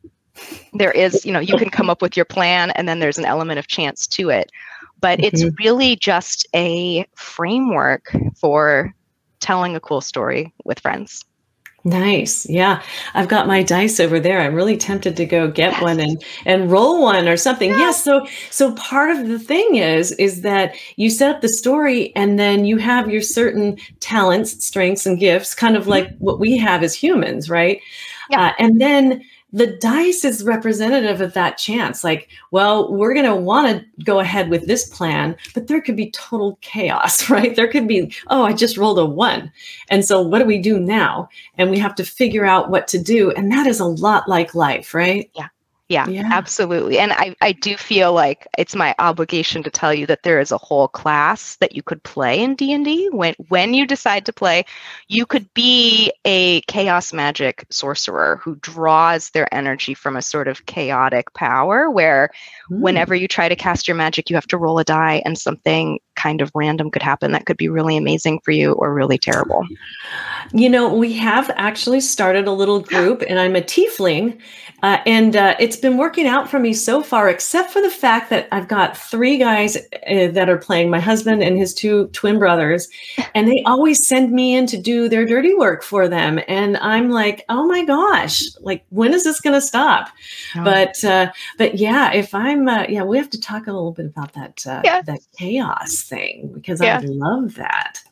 There 0.74 0.92
is, 0.92 1.26
you 1.26 1.32
know, 1.32 1.40
you 1.40 1.58
can 1.58 1.70
come 1.70 1.90
up 1.90 2.02
with 2.02 2.16
your 2.16 2.26
plan, 2.26 2.72
and 2.72 2.88
then 2.90 3.00
there's 3.00 3.18
an 3.20 3.26
element 3.26 3.60
of 3.60 3.68
chance 3.68 4.08
to 4.08 4.30
it 4.30 4.52
but 5.02 5.20
mm-hmm. 5.20 5.36
it's 5.36 5.60
really 5.60 5.96
just 5.96 6.48
a 6.56 7.06
framework 7.16 8.16
for 8.36 8.94
telling 9.40 9.76
a 9.76 9.80
cool 9.80 10.02
story 10.02 10.54
with 10.66 10.80
friends. 10.80 11.24
Nice. 11.86 12.48
Yeah. 12.50 12.82
I've 13.14 13.30
got 13.30 13.48
my 13.48 13.64
dice 13.64 14.00
over 14.02 14.20
there. 14.20 14.42
I'm 14.42 14.54
really 14.54 14.76
tempted 14.76 15.16
to 15.16 15.26
go 15.26 15.50
get 15.50 15.72
yes. 15.74 15.82
one 15.82 16.00
and 16.00 16.24
and 16.46 16.70
roll 16.70 17.02
one 17.02 17.28
or 17.28 17.38
something. 17.38 17.70
Yes. 17.70 17.80
yes. 17.80 18.04
So 18.04 18.28
so 18.50 18.74
part 18.76 19.12
of 19.12 19.28
the 19.30 19.40
thing 19.40 19.76
is 19.76 20.12
is 20.14 20.42
that 20.42 20.76
you 20.98 21.10
set 21.10 21.34
up 21.34 21.42
the 21.42 21.48
story 21.48 22.14
and 22.18 22.38
then 22.38 22.66
you 22.66 22.78
have 22.78 23.10
your 23.10 23.22
certain 23.22 23.78
talents, 24.02 24.66
strengths 24.66 25.06
and 25.06 25.18
gifts, 25.20 25.56
kind 25.56 25.78
of 25.78 25.88
like 25.88 26.16
what 26.18 26.40
we 26.40 26.58
have 26.58 26.84
as 26.84 26.94
humans, 26.94 27.50
right? 27.50 27.80
Yeah. 28.30 28.48
Uh, 28.48 28.54
and 28.60 28.82
then 28.82 29.24
the 29.52 29.68
dice 29.78 30.24
is 30.24 30.44
representative 30.44 31.22
of 31.22 31.34
that 31.34 31.58
chance. 31.58 32.04
Like, 32.04 32.30
well, 32.52 32.92
we're 32.94 33.14
going 33.14 33.26
to 33.26 33.36
want 33.36 33.68
to 33.68 34.04
go 34.04 34.20
ahead 34.20 34.50
with 34.50 34.68
this 34.68 34.88
plan, 34.90 35.36
but 35.54 35.68
there 35.68 35.82
could 35.82 35.96
be 35.96 36.12
total 36.12 36.58
chaos, 36.62 37.30
right? 37.30 37.56
There 37.56 37.68
could 37.68 37.88
be, 37.88 38.14
oh, 38.28 38.44
I 38.44 38.54
just 38.54 38.78
rolled 38.78 39.00
a 39.00 39.06
one. 39.06 39.52
And 39.90 40.06
so 40.06 40.22
what 40.22 40.40
do 40.40 40.46
we 40.46 40.60
do 40.62 40.80
now? 40.80 41.30
And 41.58 41.70
we 41.70 41.80
have 41.80 41.96
to 41.96 42.04
figure 42.04 42.46
out 42.46 42.70
what 42.70 42.88
to 42.90 43.02
do. 43.02 43.32
And 43.32 43.52
that 43.52 43.68
is 43.68 43.80
a 43.80 43.86
lot 43.86 44.28
like 44.28 44.56
life, 44.56 44.94
right? 44.94 45.30
Yeah. 45.36 45.48
Yeah, 45.90 46.08
yeah, 46.08 46.30
absolutely. 46.32 47.00
And 47.00 47.12
I, 47.12 47.36
I 47.42 47.52
do 47.52 47.76
feel 47.76 48.14
like 48.14 48.48
it's 48.60 48.76
my 48.76 48.94
obligation 49.00 49.64
to 49.64 49.72
tell 49.72 49.92
you 49.92 50.06
that 50.06 50.22
there 50.22 50.40
is 50.40 50.52
a 50.52 50.58
whole 50.60 50.88
class 50.88 51.56
that 51.62 51.76
you 51.76 51.82
could 51.82 52.04
play 52.04 52.44
in 52.44 52.54
D&D 52.54 53.10
when 53.10 53.34
when 53.48 53.74
you 53.74 53.88
decide 53.88 54.28
to 54.28 54.34
play. 54.34 54.66
You 55.08 55.26
could 55.26 55.52
be 55.56 56.14
a 56.26 56.62
chaos 56.62 57.12
magic 57.12 57.66
sorcerer 57.72 58.40
who 58.44 58.56
draws 58.58 59.32
their 59.32 59.52
energy 59.52 59.96
from 59.96 60.16
a 60.16 60.22
sort 60.22 60.48
of 60.48 60.68
chaotic 60.68 61.34
power 61.34 61.90
where 61.90 62.30
mm. 62.70 62.80
whenever 62.82 63.16
you 63.16 63.28
try 63.28 63.50
to 63.50 63.56
cast 63.56 63.88
your 63.88 63.98
magic 63.98 64.30
you 64.30 64.36
have 64.36 64.48
to 64.48 64.58
roll 64.58 64.78
a 64.78 64.84
die 64.84 65.24
and 65.26 65.40
something 65.40 66.00
kind 66.20 66.42
of 66.42 66.52
random 66.54 66.92
could 66.92 67.02
happen 67.02 67.32
that 67.32 67.46
could 67.46 67.58
be 67.58 67.70
really 67.70 67.96
amazing 67.98 68.40
for 68.44 68.52
you 68.52 68.74
or 68.74 68.94
really 68.94 69.18
terrible. 69.18 69.66
You 70.52 70.70
know, 70.70 70.94
we 70.94 71.14
have 71.14 71.52
actually 71.56 72.02
started 72.02 72.48
a 72.48 72.52
little 72.52 72.80
group, 72.80 73.24
and 73.30 73.40
I'm 73.40 73.56
a 73.56 73.62
tiefling, 73.62 74.40
uh, 74.82 74.98
and 75.06 75.36
uh, 75.36 75.56
it's 75.60 75.76
been 75.78 75.98
working 75.98 76.28
out 76.28 76.50
for 76.50 76.60
me 76.60 76.74
so 76.74 77.04
far, 77.04 77.30
except 77.30 77.72
for 77.72 77.82
the 77.82 77.90
fact 77.90 78.30
that 78.32 78.48
I've 78.52 78.68
got 78.68 78.98
three 78.98 79.38
guys 79.38 79.78
uh, 79.78 80.28
that 80.32 80.50
are 80.50 80.58
playing 80.58 80.90
my 80.90 81.00
husband 81.00 81.44
and 81.44 81.58
his 81.58 81.74
two 81.74 82.08
twin 82.08 82.40
brothers, 82.40 82.88
and 83.36 83.48
they 83.48 83.62
always 83.66 84.08
send 84.08 84.32
me 84.32 84.56
in 84.56 84.66
to 84.68 84.78
do 84.78 85.08
their 85.08 85.26
dirty 85.26 85.54
work 85.54 85.84
for 85.84 86.08
them. 86.08 86.40
And 86.48 86.78
I'm 86.78 87.10
like, 87.10 87.46
oh 87.50 87.68
my 87.68 87.86
gosh, 87.86 88.44
like, 88.62 88.86
when 88.90 89.14
is 89.14 89.24
this 89.24 89.42
going 89.42 89.56
to 89.56 89.62
stop? 89.62 90.10
Oh. 90.56 90.64
But, 90.64 91.04
uh, 91.04 91.32
but 91.58 91.78
yeah, 91.78 92.12
if 92.14 92.34
I'm, 92.34 92.68
uh, 92.68 92.86
yeah, 92.90 93.04
we 93.04 93.18
have 93.18 93.30
to 93.32 93.40
talk 93.40 93.68
a 93.68 93.74
little 93.74 93.92
bit 93.92 94.08
about 94.08 94.34
that, 94.34 94.66
uh, 94.66 94.82
yeah. 94.84 95.02
that 95.04 95.20
chaos 95.38 96.09
thing 96.10 96.52
because 96.54 96.82
yeah. 96.82 97.00
I 97.02 97.06
love 97.06 97.56
that. 97.56 98.04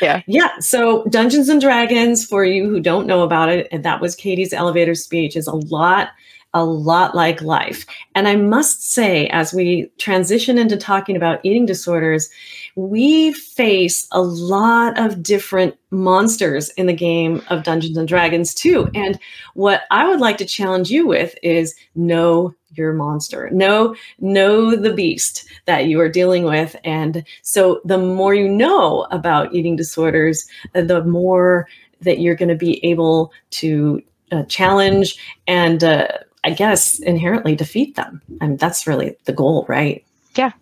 Yeah. 0.00 0.22
Yeah. 0.26 0.58
So 0.58 1.04
Dungeons 1.04 1.48
and 1.48 1.60
Dragons, 1.60 2.24
for 2.24 2.44
you 2.44 2.68
who 2.68 2.80
don't 2.80 3.06
know 3.06 3.22
about 3.22 3.48
it, 3.48 3.68
and 3.70 3.84
that 3.84 4.00
was 4.00 4.14
Katie's 4.14 4.52
elevator 4.52 4.94
speech, 4.94 5.36
is 5.36 5.46
a 5.46 5.54
lot 5.54 6.10
a 6.54 6.64
lot 6.64 7.14
like 7.14 7.42
life. 7.42 7.84
And 8.14 8.26
I 8.26 8.36
must 8.36 8.92
say, 8.92 9.26
as 9.28 9.52
we 9.52 9.90
transition 9.98 10.56
into 10.56 10.76
talking 10.76 11.16
about 11.16 11.40
eating 11.42 11.66
disorders, 11.66 12.30
we 12.76 13.32
face 13.32 14.06
a 14.12 14.22
lot 14.22 14.98
of 14.98 15.22
different 15.22 15.76
monsters 15.90 16.70
in 16.70 16.86
the 16.86 16.92
game 16.92 17.42
of 17.48 17.64
Dungeons 17.64 17.96
and 17.96 18.08
Dragons, 18.08 18.54
too. 18.54 18.88
And 18.94 19.18
what 19.54 19.82
I 19.90 20.08
would 20.08 20.20
like 20.20 20.38
to 20.38 20.44
challenge 20.44 20.90
you 20.90 21.06
with 21.06 21.34
is 21.42 21.74
know 21.94 22.54
your 22.76 22.92
monster, 22.92 23.50
know, 23.50 23.94
know 24.18 24.74
the 24.74 24.92
beast 24.92 25.48
that 25.66 25.86
you 25.86 26.00
are 26.00 26.08
dealing 26.08 26.44
with. 26.44 26.74
And 26.84 27.24
so 27.42 27.80
the 27.84 27.98
more 27.98 28.34
you 28.34 28.48
know 28.48 29.06
about 29.10 29.54
eating 29.54 29.76
disorders, 29.76 30.46
the 30.72 31.04
more 31.04 31.68
that 32.00 32.20
you're 32.20 32.34
going 32.34 32.48
to 32.48 32.56
be 32.56 32.84
able 32.84 33.32
to 33.50 34.02
uh, 34.32 34.42
challenge 34.44 35.16
and 35.46 35.84
uh, 35.84 36.08
I 36.44 36.50
guess, 36.50 36.98
inherently 37.00 37.56
defeat 37.56 37.96
them. 37.96 38.20
I 38.40 38.46
mean, 38.46 38.56
that's 38.58 38.86
really 38.86 39.16
the 39.24 39.32
goal, 39.32 39.64
right? 39.68 40.04
Yeah. 40.36 40.52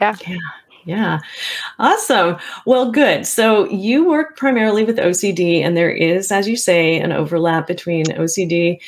Yeah. 0.00 0.16
Yeah. 0.26 0.38
Yeah. 0.86 1.18
Awesome. 1.80 2.36
Well, 2.64 2.92
good. 2.92 3.26
So 3.26 3.68
you 3.70 4.08
work 4.08 4.36
primarily 4.36 4.84
with 4.84 4.98
OCD, 4.98 5.60
and 5.60 5.76
there 5.76 5.90
is, 5.90 6.30
as 6.30 6.48
you 6.48 6.56
say, 6.56 6.98
an 6.98 7.12
overlap 7.12 7.66
between 7.66 8.06
OCD 8.06 8.78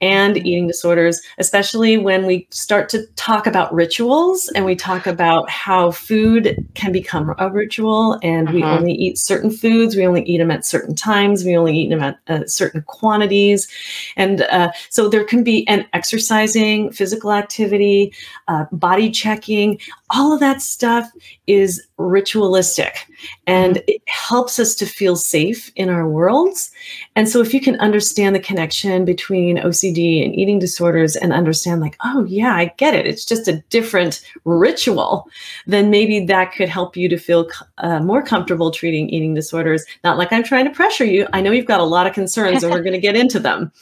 and 0.00 0.38
eating 0.38 0.66
disorders, 0.66 1.20
especially 1.38 1.98
when 1.98 2.26
we 2.26 2.46
start 2.50 2.88
to 2.88 3.06
talk 3.16 3.46
about 3.46 3.72
rituals 3.74 4.50
and 4.54 4.64
we 4.64 4.74
talk 4.74 5.06
about 5.06 5.48
how 5.50 5.90
food 5.90 6.56
can 6.74 6.90
become 6.90 7.34
a 7.38 7.50
ritual 7.50 8.18
and 8.22 8.48
uh-huh. 8.48 8.54
we 8.54 8.62
only 8.62 8.92
eat 8.92 9.18
certain 9.18 9.50
foods, 9.50 9.96
we 9.96 10.06
only 10.06 10.22
eat 10.22 10.38
them 10.38 10.50
at 10.50 10.64
certain 10.64 10.94
times, 10.94 11.44
we 11.44 11.56
only 11.56 11.76
eat 11.76 11.90
them 11.90 12.02
at 12.02 12.18
uh, 12.28 12.46
certain 12.46 12.82
quantities. 12.82 13.68
And 14.16 14.42
uh, 14.42 14.72
so 14.88 15.08
there 15.08 15.24
can 15.24 15.44
be 15.44 15.68
an 15.68 15.86
exercising, 15.92 16.92
physical 16.92 17.32
activity, 17.32 18.14
uh, 18.48 18.64
body 18.72 19.10
checking, 19.10 19.78
all 20.10 20.32
of 20.32 20.40
that 20.40 20.60
stuff 20.60 21.10
is 21.46 21.86
ritualistic 21.96 23.06
and 23.46 23.76
mm-hmm. 23.76 23.84
it 23.88 24.02
helps 24.06 24.58
us 24.58 24.74
to 24.74 24.86
feel 24.86 25.14
safe 25.16 25.70
in 25.76 25.88
our 25.88 26.08
worlds. 26.08 26.70
And 27.16 27.28
so, 27.28 27.40
if 27.40 27.54
you 27.54 27.60
can 27.60 27.78
understand 27.80 28.34
the 28.34 28.40
connection 28.40 29.04
between 29.04 29.58
OCD 29.58 30.24
and 30.24 30.34
eating 30.34 30.58
disorders 30.58 31.16
and 31.16 31.32
understand, 31.32 31.80
like, 31.80 31.96
oh, 32.04 32.24
yeah, 32.24 32.54
I 32.54 32.72
get 32.76 32.94
it, 32.94 33.06
it's 33.06 33.24
just 33.24 33.48
a 33.48 33.62
different 33.70 34.20
ritual, 34.44 35.28
then 35.66 35.90
maybe 35.90 36.24
that 36.26 36.52
could 36.52 36.68
help 36.68 36.96
you 36.96 37.08
to 37.08 37.18
feel 37.18 37.48
uh, 37.78 38.00
more 38.00 38.22
comfortable 38.22 38.70
treating 38.70 39.08
eating 39.10 39.34
disorders. 39.34 39.84
Not 40.02 40.18
like 40.18 40.32
I'm 40.32 40.44
trying 40.44 40.64
to 40.64 40.70
pressure 40.70 41.04
you. 41.04 41.26
I 41.32 41.40
know 41.40 41.52
you've 41.52 41.66
got 41.66 41.80
a 41.80 41.84
lot 41.84 42.06
of 42.06 42.14
concerns 42.14 42.62
and 42.62 42.72
we're 42.72 42.82
going 42.82 42.92
to 42.92 42.98
get 42.98 43.16
into 43.16 43.38
them. 43.38 43.72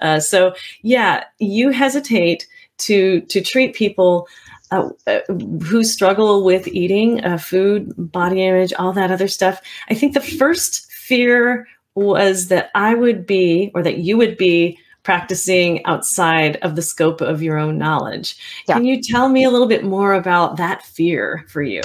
Uh, 0.00 0.20
so, 0.20 0.54
yeah, 0.82 1.24
you 1.38 1.70
hesitate 1.70 2.46
to 2.78 3.20
to 3.22 3.40
treat 3.40 3.74
people 3.74 4.28
uh, 4.70 4.90
uh, 5.06 5.20
who 5.62 5.84
struggle 5.84 6.44
with 6.44 6.68
eating, 6.68 7.24
uh, 7.24 7.38
food, 7.38 7.92
body 7.96 8.44
image, 8.44 8.72
all 8.74 8.92
that 8.92 9.10
other 9.10 9.28
stuff. 9.28 9.60
I 9.88 9.94
think 9.94 10.14
the 10.14 10.20
first 10.20 10.90
fear 10.90 11.66
was 11.94 12.48
that 12.48 12.70
I 12.74 12.94
would 12.94 13.26
be, 13.26 13.70
or 13.74 13.82
that 13.82 13.98
you 13.98 14.16
would 14.16 14.36
be, 14.36 14.78
practicing 15.04 15.84
outside 15.86 16.56
of 16.56 16.76
the 16.76 16.82
scope 16.82 17.22
of 17.22 17.42
your 17.42 17.56
own 17.56 17.78
knowledge. 17.78 18.36
Yeah. 18.68 18.74
Can 18.74 18.84
you 18.84 19.00
tell 19.00 19.30
me 19.30 19.42
a 19.42 19.50
little 19.50 19.66
bit 19.66 19.82
more 19.82 20.12
about 20.12 20.58
that 20.58 20.82
fear 20.82 21.46
for 21.48 21.62
you? 21.62 21.80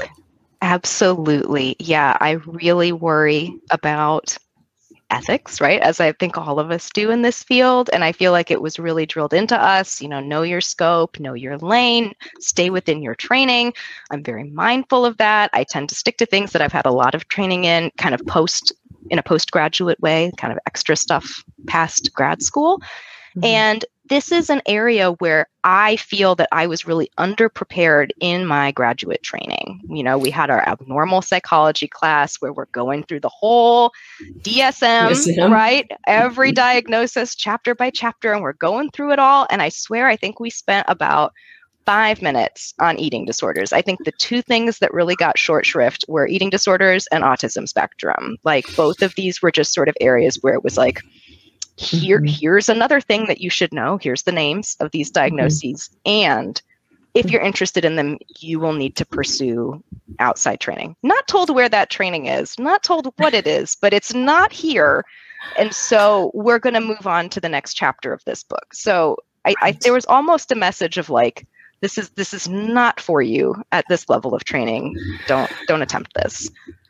Absolutely. 0.61 1.75
Yeah, 1.79 2.17
I 2.19 2.31
really 2.31 2.91
worry 2.91 3.53
about 3.69 4.37
ethics, 5.13 5.61
right? 5.61 5.79
As 5.81 5.99
I 5.99 6.11
think 6.13 6.37
all 6.37 6.59
of 6.59 6.71
us 6.71 6.89
do 6.89 7.11
in 7.11 7.21
this 7.21 7.43
field. 7.43 7.89
And 7.93 8.03
I 8.03 8.11
feel 8.11 8.31
like 8.31 8.49
it 8.49 8.61
was 8.61 8.79
really 8.79 9.05
drilled 9.05 9.33
into 9.33 9.55
us, 9.55 10.01
you 10.01 10.09
know, 10.09 10.19
know 10.19 10.41
your 10.41 10.61
scope, 10.61 11.19
know 11.19 11.33
your 11.33 11.57
lane, 11.57 12.13
stay 12.39 12.69
within 12.69 13.03
your 13.03 13.15
training. 13.15 13.73
I'm 14.11 14.23
very 14.23 14.45
mindful 14.45 15.05
of 15.05 15.17
that. 15.17 15.49
I 15.53 15.63
tend 15.63 15.89
to 15.89 15.95
stick 15.95 16.17
to 16.17 16.25
things 16.25 16.51
that 16.51 16.61
I've 16.61 16.73
had 16.73 16.85
a 16.85 16.91
lot 16.91 17.15
of 17.15 17.27
training 17.27 17.65
in, 17.65 17.91
kind 17.97 18.15
of 18.15 18.25
post 18.25 18.73
in 19.09 19.19
a 19.19 19.23
postgraduate 19.23 19.99
way, 20.01 20.31
kind 20.37 20.51
of 20.51 20.59
extra 20.65 20.95
stuff 20.95 21.43
past 21.67 22.13
grad 22.13 22.41
school. 22.41 22.79
Mm-hmm. 23.35 23.45
And 23.45 23.85
this 24.09 24.31
is 24.31 24.49
an 24.49 24.61
area 24.65 25.11
where 25.13 25.47
I 25.63 25.95
feel 25.95 26.35
that 26.35 26.49
I 26.51 26.67
was 26.67 26.85
really 26.85 27.09
underprepared 27.17 28.11
in 28.19 28.45
my 28.45 28.71
graduate 28.71 29.23
training. 29.23 29.81
You 29.87 30.03
know, 30.03 30.17
we 30.17 30.29
had 30.29 30.49
our 30.49 30.67
abnormal 30.67 31.21
psychology 31.21 31.87
class 31.87 32.35
where 32.37 32.51
we're 32.51 32.65
going 32.65 33.03
through 33.03 33.21
the 33.21 33.29
whole 33.29 33.91
DSM, 34.41 35.11
DSM. 35.11 35.51
right? 35.51 35.89
Every 36.05 36.49
mm-hmm. 36.49 36.55
diagnosis, 36.55 37.35
chapter 37.35 37.73
by 37.75 37.91
chapter, 37.91 38.33
and 38.33 38.41
we're 38.41 38.53
going 38.53 38.91
through 38.91 39.13
it 39.13 39.19
all. 39.19 39.47
And 39.49 39.61
I 39.61 39.69
swear, 39.69 40.07
I 40.07 40.17
think 40.17 40.39
we 40.39 40.49
spent 40.49 40.85
about 40.89 41.31
five 41.85 42.21
minutes 42.21 42.73
on 42.79 42.99
eating 42.99 43.25
disorders. 43.25 43.73
I 43.73 43.81
think 43.81 44.03
the 44.03 44.13
two 44.13 44.41
things 44.41 44.79
that 44.79 44.93
really 44.93 45.15
got 45.15 45.37
short 45.37 45.65
shrift 45.65 46.05
were 46.07 46.27
eating 46.27 46.49
disorders 46.49 47.07
and 47.11 47.23
autism 47.23 47.67
spectrum. 47.67 48.37
Like 48.43 48.73
both 48.75 49.01
of 49.01 49.15
these 49.15 49.41
were 49.41 49.51
just 49.51 49.73
sort 49.73 49.89
of 49.89 49.95
areas 49.99 50.37
where 50.41 50.53
it 50.53 50.63
was 50.63 50.77
like, 50.77 51.01
here 51.75 52.19
mm-hmm. 52.19 52.27
here's 52.27 52.69
another 52.69 53.01
thing 53.01 53.25
that 53.27 53.41
you 53.41 53.49
should 53.49 53.73
know. 53.73 53.97
Here's 53.97 54.23
the 54.23 54.31
names 54.31 54.77
of 54.79 54.91
these 54.91 55.09
mm-hmm. 55.09 55.21
diagnoses. 55.21 55.89
Mm-hmm. 55.89 56.25
and 56.25 56.61
if 57.13 57.29
you're 57.29 57.41
interested 57.41 57.85
in 57.85 57.95
them 57.95 58.17
you 58.39 58.59
will 58.59 58.73
need 58.73 58.95
to 58.95 59.05
pursue 59.05 59.83
outside 60.19 60.59
training. 60.59 60.95
Not 61.03 61.27
told 61.27 61.49
where 61.49 61.69
that 61.69 61.89
training 61.89 62.27
is 62.27 62.57
not 62.57 62.83
told 62.83 63.13
what 63.17 63.33
it 63.33 63.47
is 63.47 63.75
but 63.79 63.93
it's 63.93 64.13
not 64.13 64.51
here. 64.51 65.03
And 65.57 65.73
so 65.73 66.31
we're 66.33 66.59
going 66.59 66.73
to 66.73 66.81
move 66.81 67.05
on 67.05 67.29
to 67.29 67.41
the 67.41 67.49
next 67.49 67.73
chapter 67.73 68.13
of 68.13 68.23
this 68.23 68.43
book. 68.43 68.73
So 68.73 69.17
I, 69.45 69.53
I 69.61 69.71
there 69.73 69.93
was 69.93 70.05
almost 70.05 70.51
a 70.51 70.55
message 70.55 70.97
of 70.97 71.09
like 71.09 71.45
this 71.81 71.97
is 71.97 72.09
this 72.11 72.33
is 72.33 72.47
not 72.47 72.99
for 72.99 73.21
you 73.21 73.61
at 73.71 73.85
this 73.89 74.07
level 74.09 74.33
of 74.33 74.45
training. 74.45 74.95
Don't 75.27 75.51
don't 75.67 75.81
attempt 75.81 76.13
this 76.13 76.49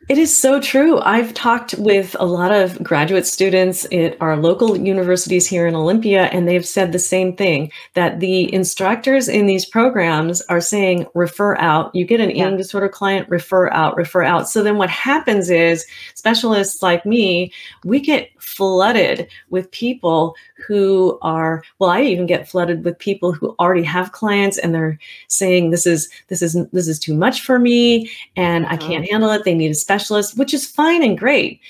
it 0.09 0.17
is 0.17 0.35
so 0.35 0.59
true. 0.59 0.99
I've 0.99 1.33
talked 1.33 1.75
with 1.75 2.15
a 2.19 2.25
lot 2.25 2.51
of 2.51 2.81
graduate 2.83 3.25
students 3.25 3.85
at 3.91 4.17
our 4.21 4.35
local 4.35 4.77
universities 4.77 5.47
here 5.47 5.65
in 5.65 5.75
Olympia, 5.75 6.23
and 6.25 6.47
they've 6.47 6.65
said 6.65 6.91
the 6.91 6.99
same 6.99 7.35
thing 7.35 7.71
that 7.93 8.19
the 8.19 8.53
instructors 8.53 9.29
in 9.29 9.45
these 9.45 9.65
programs 9.65 10.41
are 10.41 10.59
saying, 10.59 11.05
refer 11.13 11.55
out. 11.57 11.95
You 11.95 12.05
get 12.05 12.19
an 12.19 12.31
yeah. 12.31 12.45
eating 12.45 12.57
disorder 12.57 12.89
client, 12.89 13.29
refer 13.29 13.69
out, 13.71 13.95
refer 13.95 14.23
out. 14.23 14.49
So 14.49 14.61
then 14.61 14.77
what 14.77 14.89
happens 14.89 15.49
is 15.49 15.85
specialists 16.15 16.83
like 16.83 17.05
me, 17.05 17.53
we 17.85 18.01
get 18.01 18.29
flooded 18.41 19.27
with 19.49 19.71
people 19.71 20.35
who 20.67 21.17
are, 21.21 21.63
well, 21.79 21.89
I 21.89 22.01
even 22.01 22.25
get 22.25 22.47
flooded 22.47 22.83
with 22.83 22.97
people 22.99 23.31
who 23.31 23.55
already 23.59 23.83
have 23.83 24.11
clients 24.11 24.57
and 24.57 24.73
they're 24.73 24.99
saying, 25.27 25.71
this 25.71 25.85
is, 25.85 26.09
this 26.27 26.41
is, 26.41 26.57
this 26.71 26.87
is 26.87 26.99
too 26.99 27.13
much 27.13 27.41
for 27.41 27.59
me 27.59 28.09
and 28.35 28.65
I 28.67 28.77
can't 28.77 29.09
handle 29.09 29.31
it. 29.31 29.43
They 29.43 29.55
need 29.55 29.71
a 29.71 29.75
specialist, 29.75 30.37
which 30.37 30.53
is 30.53 30.67
fine 30.67 31.03
and 31.03 31.17
great. 31.17 31.61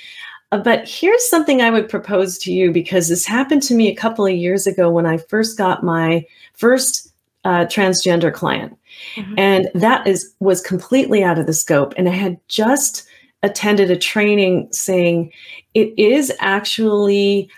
Uh, 0.54 0.58
but 0.60 0.88
here's 0.88 1.28
something 1.28 1.62
I 1.62 1.72
would 1.72 1.90
propose 1.90 2.38
to 2.40 2.54
you 2.54 2.72
because 2.72 3.10
this 3.10 3.26
happened 3.26 3.64
to 3.64 3.74
me 3.74 3.88
a 3.88 3.96
couple 3.96 4.24
of 4.24 4.36
years 4.36 4.68
ago 4.68 4.88
when 4.88 5.08
I 5.08 5.18
first 5.18 5.58
got 5.58 5.84
my 5.84 6.26
first 6.54 7.12
uh, 7.44 7.66
transgender 7.66 8.32
client, 8.32 8.78
mm-hmm. 9.16 9.34
and 9.38 9.70
that 9.74 10.06
is 10.06 10.32
was 10.40 10.62
completely 10.62 11.24
out 11.24 11.40
of 11.40 11.48
the 11.48 11.54
scope. 11.54 11.96
And 11.98 12.08
I 12.08 12.12
had 12.12 12.38
just 12.48 13.08
attended 13.42 13.90
a 13.90 13.98
training 13.98 14.68
saying 14.72 15.32
it 15.74 15.92
is 15.98 16.32
actually 16.40 17.50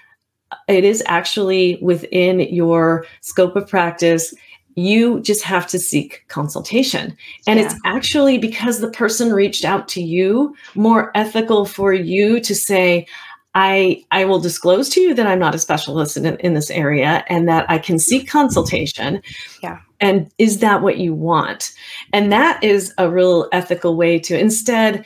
it 0.68 0.84
is 0.84 1.04
actually 1.06 1.80
within 1.82 2.40
your 2.40 3.06
scope 3.22 3.56
of 3.56 3.68
practice 3.68 4.34
you 4.76 5.22
just 5.22 5.42
have 5.44 5.66
to 5.68 5.80
seek 5.80 6.26
consultation. 6.28 7.16
And 7.48 7.60
yeah. 7.60 7.66
it's 7.66 7.76
actually 7.86 8.38
because 8.38 8.80
the 8.80 8.92
person 8.92 9.34
reached 9.34 9.64
out 9.64 9.88
to 9.90 10.02
you 10.02 10.56
more 10.76 11.12
ethical 11.16 11.66
for 11.66 11.94
you 11.94 12.42
to 12.42 12.54
say, 12.54 13.08
I, 13.54 14.04
I 14.12 14.26
will 14.26 14.40
disclose 14.40 14.90
to 14.90 15.02
you 15.02 15.14
that 15.14 15.28
I'm 15.28 15.40
not 15.40 15.56
a 15.56 15.60
specialist 15.60 16.18
in, 16.18 16.26
in 16.26 16.56
this 16.56 16.70
area 16.70 17.24
and 17.30 17.48
that 17.48 17.66
I 17.70 17.78
can 17.78 17.98
seek 18.00 18.28
consultation. 18.28 19.22
Yeah. 19.64 19.80
And 20.02 20.30
is 20.38 20.60
that 20.60 20.82
what 20.82 20.98
you 20.98 21.14
want? 21.14 21.72
And 22.12 22.34
that 22.34 22.62
is 22.62 22.94
a 22.98 23.10
real 23.10 23.48
ethical 23.54 23.96
way 23.96 24.20
to 24.20 24.38
instead, 24.38 25.06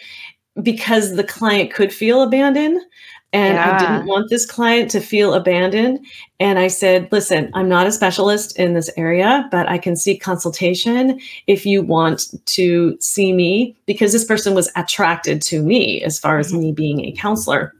because 0.64 1.16
the 1.16 1.24
client 1.24 1.72
could 1.72 1.94
feel 1.94 2.24
abandoned, 2.24 2.82
And 3.32 3.56
Yeah. 3.56 3.76
I 3.76 3.80
didn't 3.80 4.08
want 4.08 4.30
this 4.30 4.46
client 4.46 4.90
to 4.92 5.00
feel 5.00 5.36
abandoned. 5.36 6.00
And 6.40 6.58
I 6.58 6.68
said, 6.68 7.08
listen, 7.12 7.52
I'm 7.54 7.70
not 7.70 7.86
a 7.86 7.92
specialist 7.92 8.58
in 8.58 8.74
this 8.74 8.90
area, 8.98 9.48
but 9.52 9.70
I 9.70 9.78
can 9.78 9.96
seek 9.96 10.22
consultation 10.22 11.20
if 11.46 11.66
you 11.66 11.84
want 11.84 12.34
to 12.48 12.98
see 13.00 13.32
me, 13.34 13.76
because 13.86 14.14
this 14.14 14.26
person 14.26 14.56
was 14.56 14.72
attracted 14.76 15.42
to 15.44 15.62
me 15.62 16.02
as 16.02 16.18
far 16.18 16.40
as 16.40 16.52
Mhm. 16.52 16.60
me 16.60 16.72
being 16.72 17.06
a 17.06 17.12
counselor. 17.12 17.74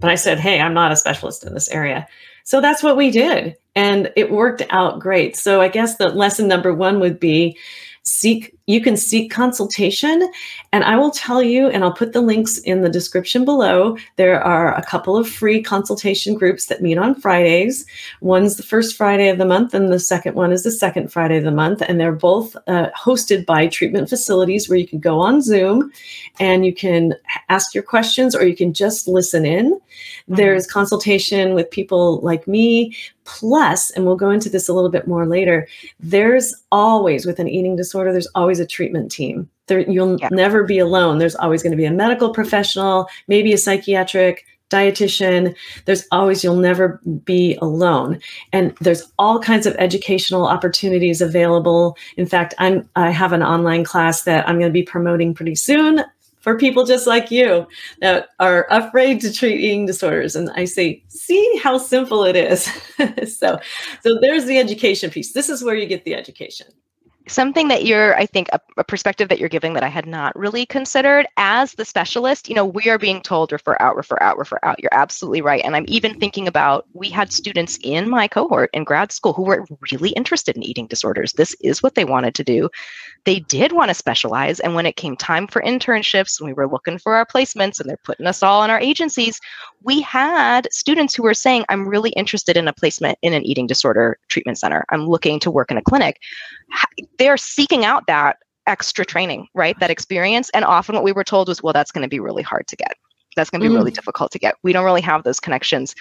But 0.00 0.10
I 0.10 0.16
said, 0.16 0.40
hey, 0.40 0.60
I'm 0.60 0.74
not 0.74 0.90
a 0.90 0.96
specialist 0.96 1.44
in 1.46 1.54
this 1.54 1.68
area. 1.68 2.08
So 2.42 2.60
that's 2.60 2.82
what 2.82 2.96
we 2.96 3.12
did. 3.12 3.54
And 3.76 4.10
it 4.16 4.32
worked 4.32 4.62
out 4.70 4.98
great. 4.98 5.36
So 5.36 5.60
I 5.60 5.68
guess 5.68 5.96
the 5.96 6.08
lesson 6.08 6.48
number 6.48 6.74
one 6.74 6.98
would 6.98 7.20
be 7.20 7.56
seek 8.02 8.56
you 8.70 8.80
can 8.80 8.96
seek 8.96 9.30
consultation. 9.30 10.30
And 10.72 10.84
i 10.84 10.96
will 10.96 11.10
tell 11.10 11.42
you 11.42 11.68
and 11.68 11.82
i'll 11.82 11.92
put 11.92 12.12
the 12.12 12.20
links 12.20 12.58
in 12.58 12.82
the 12.82 12.88
description 12.88 13.44
below 13.44 13.96
there 14.16 14.42
are 14.42 14.74
a 14.76 14.84
couple 14.84 15.16
of 15.16 15.28
free 15.28 15.62
consultation 15.62 16.34
groups 16.34 16.66
that 16.66 16.82
meet 16.82 16.98
on 16.98 17.14
fridays. 17.14 17.86
One's 18.20 18.56
the 18.56 18.62
first 18.62 18.96
friday 18.96 19.28
of 19.28 19.38
the 19.38 19.44
month 19.44 19.74
and 19.74 19.92
the 19.92 19.98
second 19.98 20.34
one 20.34 20.52
is 20.52 20.62
the 20.62 20.70
second 20.70 21.12
friday 21.12 21.38
of 21.38 21.44
the 21.44 21.50
month. 21.50 21.82
And 21.82 21.98
they're 21.98 22.12
both 22.12 22.56
uh, 22.66 22.90
hosted 22.90 23.46
by 23.46 23.66
treatment 23.66 24.08
facilities 24.08 24.68
where 24.68 24.78
you 24.78 24.86
can 24.86 25.00
go 25.00 25.20
on 25.20 25.42
zoom 25.42 25.92
and 26.38 26.64
you 26.64 26.74
can 26.74 27.14
ask 27.48 27.74
your 27.74 27.82
questions 27.82 28.34
or 28.34 28.46
you 28.46 28.56
can 28.56 28.72
just 28.72 29.08
listen 29.08 29.44
in. 29.44 29.80
There's 30.28 30.66
consultation 30.66 31.54
with 31.54 31.70
people 31.70 32.20
like 32.20 32.46
me. 32.46 32.96
Plus 33.24 33.90
and 33.90 34.04
we'll 34.04 34.16
go 34.16 34.30
into 34.30 34.48
this 34.48 34.68
a 34.68 34.72
little 34.72 34.90
bit 34.90 35.06
more 35.06 35.24
later 35.24 35.68
there's 36.00 36.52
always 36.72 37.24
with 37.24 37.38
an 37.38 37.48
eating 37.48 37.76
disorder 37.76 38.10
there's 38.10 38.26
always 38.34 38.58
a 38.60 38.66
treatment 38.66 39.10
team. 39.10 39.48
There 39.66 39.80
you'll 39.90 40.18
Yeah. 40.20 40.28
never 40.30 40.64
be 40.64 40.78
alone. 40.78 41.18
There's 41.18 41.34
always 41.36 41.62
going 41.62 41.72
to 41.72 41.76
be 41.76 41.84
a 41.86 41.90
medical 41.92 42.30
professional 42.32 43.08
maybe 43.28 43.52
a 43.52 43.58
psychiatric 43.58 44.44
dietitian. 44.70 45.54
There's 45.84 46.06
always 46.12 46.44
you'll 46.44 46.56
never 46.56 47.00
be 47.24 47.58
alone. 47.60 48.20
And 48.52 48.72
there's 48.80 49.12
all 49.18 49.40
kinds 49.40 49.66
of 49.66 49.74
educational 49.78 50.46
opportunities 50.46 51.20
available. 51.20 51.96
In 52.16 52.26
fact 52.26 52.54
i'm 52.58 52.88
i 52.96 53.10
have 53.10 53.32
an 53.32 53.42
online 53.42 53.84
class 53.84 54.22
that 54.22 54.48
i'm 54.48 54.58
going 54.58 54.70
to 54.70 54.72
be 54.72 54.82
promoting 54.84 55.34
pretty 55.34 55.56
soon 55.56 56.04
for 56.40 56.56
people 56.56 56.86
just 56.86 57.06
like 57.06 57.30
you 57.30 57.66
that 58.00 58.28
are 58.38 58.66
afraid 58.70 59.20
to 59.20 59.32
treat 59.32 59.60
eating 59.60 59.86
disorders. 59.86 60.36
And 60.36 60.50
i 60.54 60.64
say 60.66 61.02
see 61.08 61.60
how 61.62 61.76
simple 61.78 62.24
it 62.24 62.36
is. 62.36 62.68
So 63.26 63.58
so 64.02 64.18
there's 64.20 64.44
the 64.46 64.58
education 64.58 65.10
piece. 65.10 65.32
This 65.32 65.48
is 65.48 65.64
where 65.64 65.74
you 65.74 65.86
get 65.86 66.04
the 66.04 66.14
education 66.14 66.66
something 67.30 67.68
that 67.68 67.84
you're 67.84 68.16
i 68.16 68.26
think 68.26 68.48
a, 68.52 68.60
a 68.76 68.84
perspective 68.84 69.28
that 69.28 69.38
you're 69.38 69.48
giving 69.48 69.74
that 69.74 69.82
i 69.82 69.88
had 69.88 70.06
not 70.06 70.36
really 70.36 70.66
considered 70.66 71.26
as 71.36 71.74
the 71.74 71.84
specialist 71.84 72.48
you 72.48 72.54
know 72.54 72.64
we 72.64 72.88
are 72.88 72.98
being 72.98 73.20
told 73.22 73.52
refer 73.52 73.76
out 73.80 73.96
refer 73.96 74.18
out 74.20 74.38
refer 74.38 74.58
out. 74.62 74.80
You're 74.80 74.92
absolutely 74.92 75.42
right. 75.42 75.62
And 75.64 75.76
i'm 75.76 75.84
even 75.88 76.18
thinking 76.18 76.48
about 76.48 76.86
we 76.92 77.08
had 77.08 77.32
students 77.32 77.78
in 77.82 78.08
my 78.08 78.26
cohort 78.26 78.70
in 78.72 78.84
grad 78.84 79.12
school 79.12 79.32
who 79.32 79.42
were 79.42 79.66
really 79.92 80.10
interested 80.10 80.56
in 80.56 80.62
eating 80.62 80.86
disorders. 80.86 81.32
This 81.32 81.54
is 81.60 81.82
what 81.82 81.94
they 81.94 82.04
wanted 82.04 82.34
to 82.36 82.44
do. 82.44 82.68
They 83.24 83.40
did 83.40 83.72
want 83.72 83.90
to 83.90 83.94
specialize. 83.94 84.60
And 84.60 84.74
when 84.74 84.86
it 84.86 84.96
came 84.96 85.16
time 85.16 85.46
for 85.46 85.60
internships 85.60 86.40
and 86.40 86.48
we 86.48 86.54
were 86.54 86.68
looking 86.68 86.98
for 86.98 87.14
our 87.14 87.26
placements 87.26 87.78
and 87.78 87.88
they're 87.88 87.98
putting 88.04 88.26
us 88.26 88.42
all 88.42 88.64
in 88.64 88.70
our 88.70 88.80
agencies 88.80 89.40
we 89.82 90.00
had 90.02 90.68
students 90.72 91.14
who 91.14 91.22
were 91.22 91.34
saying 91.34 91.64
i'm 91.68 91.88
really 91.88 92.10
interested 92.10 92.56
in 92.56 92.68
a 92.68 92.72
placement 92.72 93.18
in 93.22 93.32
an 93.32 93.44
eating 93.44 93.66
disorder 93.66 94.18
treatment 94.28 94.58
center. 94.58 94.84
I'm 94.90 95.06
looking 95.06 95.40
to 95.40 95.50
work 95.50 95.70
in 95.70 95.76
a 95.76 95.82
clinic 95.82 96.20
they're 97.20 97.36
seeking 97.36 97.84
out 97.84 98.06
that 98.08 98.38
extra 98.66 99.04
training 99.04 99.46
right? 99.54 99.78
That 99.78 99.90
experience. 99.90 100.50
And 100.54 100.64
often 100.64 100.94
what 100.94 101.04
we 101.04 101.12
were 101.12 101.24
told 101.24 101.48
was 101.48 101.62
well 101.62 101.72
that's 101.72 101.92
going 101.92 102.02
to 102.02 102.08
be 102.08 102.20
really 102.20 102.42
hard 102.42 102.66
to 102.68 102.76
get. 102.76 102.96
That's 103.36 103.50
going 103.50 103.60
to 103.60 103.64
be 103.64 103.68
mm-hmm. 103.68 103.78
really 103.78 103.90
difficult 103.92 104.32
to 104.32 104.38
get. 104.40 104.56
We 104.64 104.72
don't 104.72 104.84
really 104.84 105.00
have 105.02 105.22
those 105.22 105.38
connections. 105.38 105.94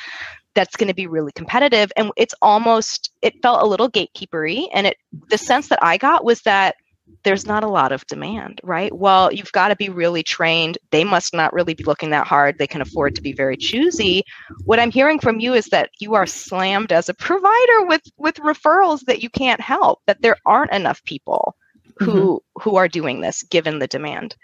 That's 0.55 0.75
going 0.75 0.87
to 0.87 0.95
be 0.95 1.05
really 1.05 1.31
competitive. 1.33 1.91
And 1.95 2.11
it's 2.17 2.33
almost 2.41 3.11
it 3.21 3.35
felt 3.43 3.61
a 3.61 3.67
little 3.67 3.89
gatekeepery. 3.89 4.67
And 4.73 4.87
it 4.87 4.97
the 5.29 5.37
sense 5.37 5.67
that 5.67 5.79
i 5.83 5.97
got 5.97 6.23
was 6.25 6.41
that 6.41 6.75
there's 7.23 7.45
not 7.45 7.63
a 7.63 7.67
lot 7.67 7.91
of 7.91 8.05
demand, 8.07 8.61
right? 8.63 8.95
Well, 8.95 9.31
you've 9.33 9.51
got 9.51 9.69
to 9.69 9.75
be 9.75 9.89
really 9.89 10.23
trained. 10.23 10.77
They 10.91 11.03
must 11.03 11.33
not 11.33 11.53
really 11.53 11.73
be 11.73 11.83
looking 11.83 12.11
that 12.11 12.27
hard. 12.27 12.57
They 12.57 12.67
can 12.67 12.81
afford 12.81 13.15
to 13.15 13.21
be 13.21 13.33
very 13.33 13.57
choosy. 13.57 14.23
What 14.65 14.79
I'm 14.79 14.91
hearing 14.91 15.19
from 15.19 15.39
you 15.39 15.53
is 15.53 15.65
that 15.67 15.89
you 15.99 16.15
are 16.15 16.25
slammed 16.25 16.91
as 16.91 17.09
a 17.09 17.13
provider 17.13 17.85
with 17.85 18.01
with 18.17 18.35
referrals 18.35 19.01
that 19.05 19.21
you 19.21 19.29
can't 19.29 19.61
help. 19.61 19.99
That 20.07 20.21
there 20.21 20.37
aren't 20.45 20.71
enough 20.71 21.03
people 21.03 21.55
who 21.97 22.41
who 22.55 22.77
are 22.77 22.87
doing 22.87 23.21
this 23.21 23.43
given 23.43 23.79
the 23.79 23.87
demand. 23.87 24.35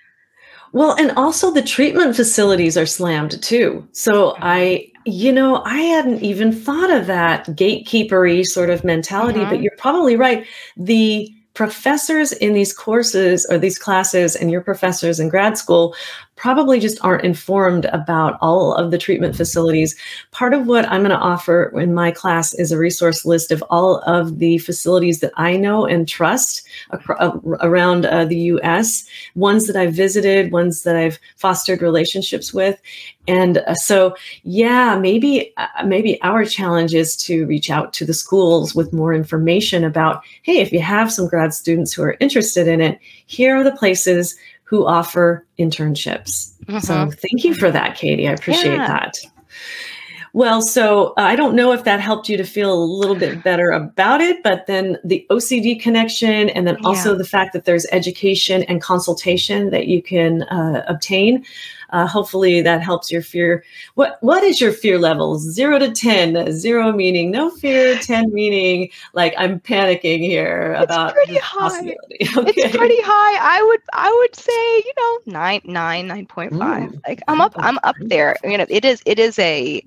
Well, 0.73 0.93
and 0.99 1.11
also 1.11 1.51
the 1.51 1.61
treatment 1.61 2.17
facilities 2.17 2.75
are 2.75 2.85
slammed 2.85 3.41
too. 3.41 3.87
So 3.93 4.35
I, 4.41 4.91
you 5.05 5.31
know, 5.31 5.63
I 5.63 5.77
hadn't 5.77 6.21
even 6.21 6.51
thought 6.51 6.91
of 6.91 7.07
that 7.07 7.45
gatekeepery 7.55 8.43
sort 8.43 8.69
of 8.69 8.83
mentality, 8.83 9.39
Mhm. 9.39 9.49
but 9.49 9.61
you're 9.61 9.71
probably 9.77 10.17
right. 10.17 10.45
The 10.75 11.31
professors 11.55 12.31
in 12.31 12.53
these 12.53 12.73
courses 12.73 13.47
or 13.49 13.57
these 13.57 13.79
classes 13.79 14.35
and 14.35 14.51
your 14.51 14.61
professors 14.61 15.19
in 15.19 15.29
grad 15.29 15.57
school 15.57 15.95
probably 16.35 16.79
just 16.79 16.97
aren't 17.03 17.23
informed 17.23 17.85
about 17.85 18.37
all 18.41 18.73
of 18.73 18.91
the 18.91 18.97
treatment 18.97 19.35
facilities. 19.35 19.95
Part 20.31 20.53
of 20.53 20.67
what 20.67 20.85
I'm 20.89 21.01
going 21.01 21.11
to 21.11 21.17
offer 21.17 21.71
in 21.79 21.93
my 21.93 22.11
class 22.11 22.53
is 22.53 22.71
a 22.71 22.77
resource 22.77 23.25
list 23.25 23.51
of 23.51 23.63
all 23.69 23.99
of 23.99 24.39
the 24.39 24.57
facilities 24.57 25.21
that 25.21 25.31
I 25.37 25.55
know 25.55 25.85
and 25.85 26.07
trust 26.07 26.67
acro- 26.93 27.17
uh, 27.17 27.39
around 27.61 28.05
uh, 28.05 28.25
the 28.25 28.37
US, 28.37 29.05
ones 29.35 29.67
that 29.67 29.75
I've 29.75 29.93
visited, 29.93 30.51
ones 30.51 30.83
that 30.83 30.95
I've 30.95 31.19
fostered 31.37 31.81
relationships 31.81 32.53
with. 32.53 32.81
And 33.27 33.59
uh, 33.59 33.73
so, 33.75 34.15
yeah, 34.43 34.97
maybe 34.97 35.53
uh, 35.57 35.67
maybe 35.85 36.21
our 36.21 36.45
challenge 36.45 36.93
is 36.93 37.15
to 37.23 37.45
reach 37.47 37.69
out 37.69 37.93
to 37.93 38.05
the 38.05 38.13
schools 38.13 38.75
with 38.75 38.93
more 38.93 39.13
information 39.13 39.83
about, 39.83 40.21
hey, 40.43 40.57
if 40.57 40.71
you 40.71 40.81
have 40.81 41.11
some 41.11 41.27
grad 41.27 41.53
students 41.53 41.93
who 41.93 42.03
are 42.03 42.17
interested 42.19 42.67
in 42.67 42.81
it, 42.81 42.99
here 43.25 43.55
are 43.55 43.63
the 43.63 43.71
places 43.71 44.35
who 44.65 44.85
offer 44.85 45.45
internships. 45.57 46.51
So 46.81 46.93
Mhm. 46.93 47.13
thank 47.19 47.43
you 47.43 47.53
for 47.53 47.71
that, 47.71 47.95
Katie. 47.95 48.27
I 48.27 48.33
appreciate 48.33 48.73
Yeah. 48.73 48.87
that. 48.87 49.13
Well, 50.33 50.61
so 50.61 51.13
uh, 51.17 51.21
I 51.21 51.37
don't 51.37 51.55
know 51.55 51.71
if 51.71 51.85
that 51.85 52.01
helped 52.01 52.27
you 52.27 52.35
to 52.35 52.43
feel 52.43 52.73
a 52.73 52.83
little 52.83 53.15
bit 53.15 53.41
better 53.41 53.71
about 53.71 54.19
it, 54.19 54.43
but 54.43 54.65
then 54.67 54.97
the 55.01 55.25
OCD 55.29 55.79
connection, 55.79 56.49
and 56.49 56.67
then 56.67 56.75
also 56.83 57.11
Yeah. 57.13 57.17
the 57.19 57.23
fact 57.23 57.53
that 57.53 57.63
there's 57.63 57.85
education 57.93 58.63
and 58.63 58.81
consultation 58.81 59.69
that 59.69 59.87
you 59.87 60.01
can 60.01 60.43
uh, 60.43 60.83
obtain. 60.87 61.45
Uh, 61.95 62.05
hopefully, 62.05 62.61
that 62.61 62.81
helps 62.83 63.09
your 63.09 63.21
fear. 63.21 63.63
What 63.93 64.17
What 64.19 64.43
is 64.43 64.59
your 64.59 64.73
fear 64.73 64.99
level? 64.99 65.39
Zero 65.39 65.79
to 65.79 65.91
ten. 65.91 66.51
Zero 66.51 66.91
meaning 66.91 67.31
no 67.31 67.49
fear. 67.49 67.97
Ten 67.99 68.33
meaning 68.33 68.89
like 69.13 69.33
I'm 69.37 69.61
panicking 69.61 70.19
here 70.19 70.73
It's 70.77 70.83
about 70.83 71.13
pretty 71.13 71.37
high. 71.37 71.95
Okay. 72.37 72.53
It's 72.57 72.75
pretty 72.75 73.01
high. 73.01 73.37
I 73.57 73.63
would 73.63 73.79
I 73.93 74.11
would 74.11 74.35
say, 74.35 74.77
you 74.77 74.93
know, 74.97 75.19
nine, 75.39 75.61
nine, 75.63 76.07
nine 76.07 76.25
point 76.25 76.51
five. 76.53 76.89
Mm, 76.91 76.99
Like 77.07 77.21
I'm 77.29 77.39
up 77.39 77.53
I'm 77.59 77.79
up 77.83 77.95
there. 78.01 78.35
You 78.43 78.57
know, 78.57 78.65
it 78.69 78.83
is 78.83 79.01
it 79.05 79.17
is 79.17 79.39
a 79.39 79.81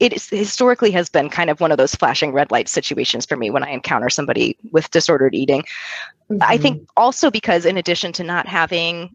it 0.00 0.14
is 0.14 0.30
historically 0.30 0.90
has 0.92 1.10
been 1.10 1.28
kind 1.28 1.50
of 1.50 1.60
one 1.60 1.70
of 1.70 1.76
those 1.76 1.94
flashing 1.94 2.32
red 2.32 2.50
light 2.50 2.66
situations 2.68 3.26
for 3.26 3.36
me 3.36 3.50
when 3.50 3.62
I 3.62 3.70
encounter 3.70 4.08
somebody 4.08 4.56
with 4.70 4.90
disordered 4.90 5.34
eating. 5.34 5.64
I 6.40 6.56
Mhm. 6.56 6.62
think 6.62 6.88
also 6.96 7.30
because 7.30 7.66
in 7.66 7.76
addition 7.76 8.10
to 8.14 8.24
not 8.24 8.48
having 8.48 9.14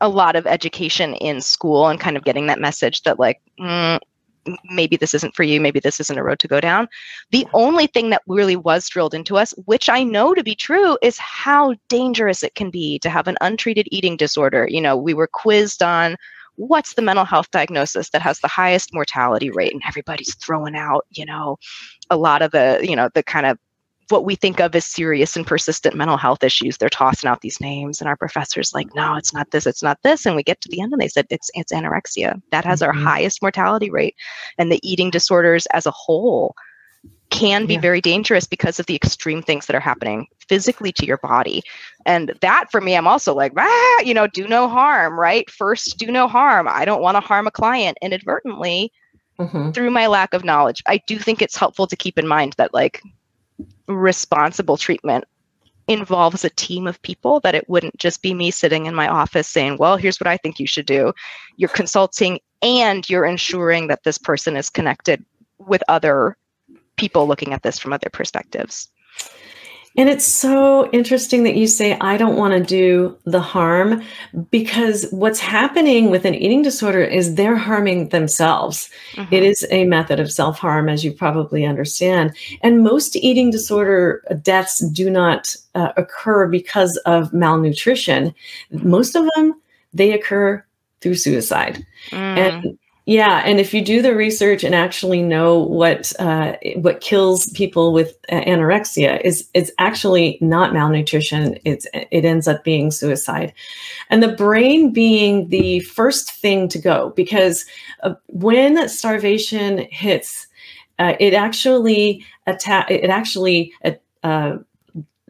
a 0.00 0.08
lot 0.08 0.36
of 0.36 0.46
education 0.46 1.14
in 1.14 1.40
school 1.40 1.88
and 1.88 2.00
kind 2.00 2.16
of 2.16 2.24
getting 2.24 2.46
that 2.46 2.60
message 2.60 3.02
that 3.02 3.18
like 3.18 3.40
mm, 3.58 3.98
maybe 4.70 4.96
this 4.96 5.14
isn't 5.14 5.34
for 5.34 5.42
you 5.42 5.60
maybe 5.60 5.80
this 5.80 5.98
isn't 5.98 6.18
a 6.18 6.22
road 6.22 6.38
to 6.38 6.48
go 6.48 6.60
down. 6.60 6.88
The 7.30 7.46
only 7.52 7.86
thing 7.86 8.10
that 8.10 8.22
really 8.26 8.56
was 8.56 8.88
drilled 8.88 9.14
into 9.14 9.36
us 9.36 9.52
which 9.64 9.88
i 9.88 10.02
know 10.02 10.34
to 10.34 10.42
be 10.42 10.54
true 10.54 10.98
is 11.02 11.18
how 11.18 11.74
dangerous 11.88 12.42
it 12.42 12.54
can 12.54 12.70
be 12.70 12.98
to 13.00 13.10
have 13.10 13.28
an 13.28 13.36
untreated 13.40 13.88
eating 13.90 14.16
disorder. 14.16 14.66
You 14.70 14.80
know 14.80 14.96
we 14.96 15.14
were 15.14 15.28
quizzed 15.28 15.82
on 15.82 16.16
what's 16.56 16.94
the 16.94 17.02
mental 17.02 17.24
health 17.24 17.50
diagnosis 17.50 18.10
that 18.10 18.22
has 18.22 18.40
the 18.40 18.48
highest 18.48 18.94
mortality 18.94 19.50
rate 19.50 19.72
and 19.72 19.82
everybody's 19.86 20.34
throwing 20.36 20.74
out 20.74 21.06
you 21.10 21.24
know 21.24 21.58
a 22.10 22.16
lot 22.16 22.42
of 22.42 22.50
the 22.50 22.80
you 22.82 22.96
know 22.96 23.08
the 23.14 23.22
kind 23.22 23.46
of 23.46 23.58
what 24.10 24.24
we 24.24 24.34
think 24.36 24.60
of 24.60 24.74
as 24.74 24.84
serious 24.86 25.36
and 25.36 25.46
persistent 25.46 25.94
mental 25.96 26.16
health 26.16 26.42
issues 26.44 26.76
they're 26.76 26.88
tossing 26.88 27.28
out 27.28 27.40
these 27.40 27.60
names 27.60 28.00
and 28.00 28.08
our 28.08 28.16
professors 28.16 28.72
like 28.74 28.88
no 28.94 29.14
it's 29.16 29.32
not 29.32 29.50
this 29.50 29.66
it's 29.66 29.82
not 29.82 29.98
this 30.02 30.26
and 30.26 30.36
we 30.36 30.42
get 30.42 30.60
to 30.60 30.68
the 30.68 30.80
end 30.80 30.92
and 30.92 31.00
they 31.00 31.08
said 31.08 31.26
it's 31.30 31.50
it's 31.54 31.72
anorexia 31.72 32.40
that 32.50 32.64
has 32.64 32.82
our 32.82 32.92
Mhm. 32.92 33.02
highest 33.02 33.42
mortality 33.42 33.90
rate 33.90 34.14
and 34.58 34.70
the 34.70 34.80
eating 34.88 35.10
disorders 35.10 35.66
as 35.72 35.86
a 35.86 35.90
whole 35.90 36.54
can 37.30 37.66
be 37.66 37.74
Yeah. 37.74 37.80
very 37.80 38.00
dangerous 38.00 38.46
because 38.46 38.78
of 38.78 38.86
the 38.86 38.94
extreme 38.94 39.42
things 39.42 39.66
that 39.66 39.74
are 39.74 39.80
happening 39.80 40.26
physically 40.48 40.92
to 40.92 41.04
your 41.04 41.18
body 41.18 41.60
and 42.06 42.32
that 42.40 42.70
for 42.70 42.80
me 42.80 42.96
i'm 42.96 43.08
also 43.08 43.34
like 43.34 43.52
ah, 43.56 44.00
you 44.04 44.14
know 44.14 44.28
do 44.28 44.46
no 44.46 44.68
harm 44.68 45.18
right 45.18 45.50
first 45.50 45.98
do 45.98 46.06
no 46.06 46.28
harm 46.28 46.68
i 46.68 46.84
don't 46.84 47.02
want 47.02 47.16
to 47.16 47.20
harm 47.20 47.46
a 47.46 47.50
client 47.50 47.98
inadvertently 48.00 48.92
Mhm. 49.40 49.74
through 49.74 49.90
my 49.90 50.06
lack 50.06 50.32
of 50.34 50.44
knowledge 50.44 50.82
i 50.86 50.98
do 51.08 51.18
think 51.18 51.42
it's 51.42 51.56
helpful 51.56 51.86
to 51.88 51.96
keep 51.96 52.16
in 52.16 52.28
mind 52.28 52.54
that 52.58 52.72
like 52.72 53.02
responsible 53.88 54.76
treatment 54.76 55.24
involves 55.88 56.44
a 56.44 56.50
team 56.50 56.86
of 56.86 57.00
people 57.02 57.40
that 57.40 57.54
it 57.54 57.68
wouldn't 57.68 57.96
just 57.96 58.20
be 58.20 58.34
me 58.34 58.50
sitting 58.50 58.86
in 58.86 58.94
my 58.94 59.06
office 59.06 59.46
saying 59.46 59.76
well 59.78 59.96
here's 59.96 60.18
what 60.18 60.26
i 60.26 60.36
think 60.36 60.58
you 60.58 60.66
should 60.66 60.86
do. 60.86 61.12
You're 61.56 61.68
consulting 61.68 62.40
and 62.60 63.08
you're 63.08 63.24
ensuring 63.24 63.86
that 63.88 64.02
this 64.02 64.18
person 64.18 64.56
is 64.56 64.68
connected 64.68 65.24
with 65.58 65.82
other 65.88 66.36
people 66.96 67.28
looking 67.28 67.52
at 67.52 67.62
this 67.62 67.78
from 67.78 67.92
other 67.92 68.10
perspectives 68.10 68.88
and 69.96 70.08
it's 70.08 70.24
so 70.24 70.90
interesting 70.90 71.44
that 71.44 71.56
you 71.56 71.66
say, 71.66 71.96
I 72.00 72.16
don't 72.16 72.36
want 72.36 72.52
to 72.52 72.62
do 72.62 73.16
the 73.24 73.40
harm 73.40 74.02
because 74.50 75.06
what's 75.10 75.40
happening 75.40 76.10
with 76.10 76.24
an 76.24 76.34
eating 76.34 76.62
disorder 76.62 77.02
is 77.02 77.34
they're 77.34 77.56
harming 77.56 78.10
themselves. 78.10 78.90
Mm-hmm. 79.12 79.34
It 79.34 79.42
is 79.42 79.66
a 79.70 79.84
method 79.86 80.20
of 80.20 80.30
self 80.30 80.58
harm, 80.58 80.88
as 80.88 81.04
you 81.04 81.12
probably 81.12 81.64
understand. 81.64 82.36
And 82.62 82.82
most 82.82 83.16
eating 83.16 83.50
disorder 83.50 84.22
deaths 84.42 84.86
do 84.90 85.08
not 85.08 85.56
uh, 85.74 85.92
occur 85.96 86.46
because 86.46 86.96
of 87.06 87.32
malnutrition. 87.32 88.34
Most 88.70 89.16
of 89.16 89.28
them, 89.34 89.54
they 89.94 90.12
occur 90.12 90.64
through 91.00 91.14
suicide. 91.14 91.86
Mm. 92.10 92.18
And 92.36 92.78
yeah, 93.08 93.40
and 93.44 93.60
if 93.60 93.72
you 93.72 93.82
do 93.82 94.02
the 94.02 94.16
research 94.16 94.64
and 94.64 94.74
actually 94.74 95.22
know 95.22 95.60
what 95.60 96.12
uh, 96.18 96.56
what 96.74 97.00
kills 97.00 97.48
people 97.50 97.92
with 97.92 98.20
anorexia 98.32 99.20
is 99.20 99.48
it's 99.54 99.70
actually 99.78 100.38
not 100.40 100.72
malnutrition. 100.72 101.56
It's 101.64 101.86
it 101.92 102.24
ends 102.24 102.48
up 102.48 102.64
being 102.64 102.90
suicide, 102.90 103.54
and 104.10 104.24
the 104.24 104.32
brain 104.32 104.92
being 104.92 105.50
the 105.50 105.80
first 105.80 106.32
thing 106.32 106.66
to 106.66 106.80
go 106.80 107.12
because 107.14 107.64
uh, 108.02 108.14
when 108.26 108.88
starvation 108.88 109.86
hits, 109.88 110.48
uh, 110.98 111.14
it 111.20 111.32
actually 111.32 112.24
attack 112.48 112.90
it 112.90 113.08
actually 113.08 113.72
uh, 114.24 114.56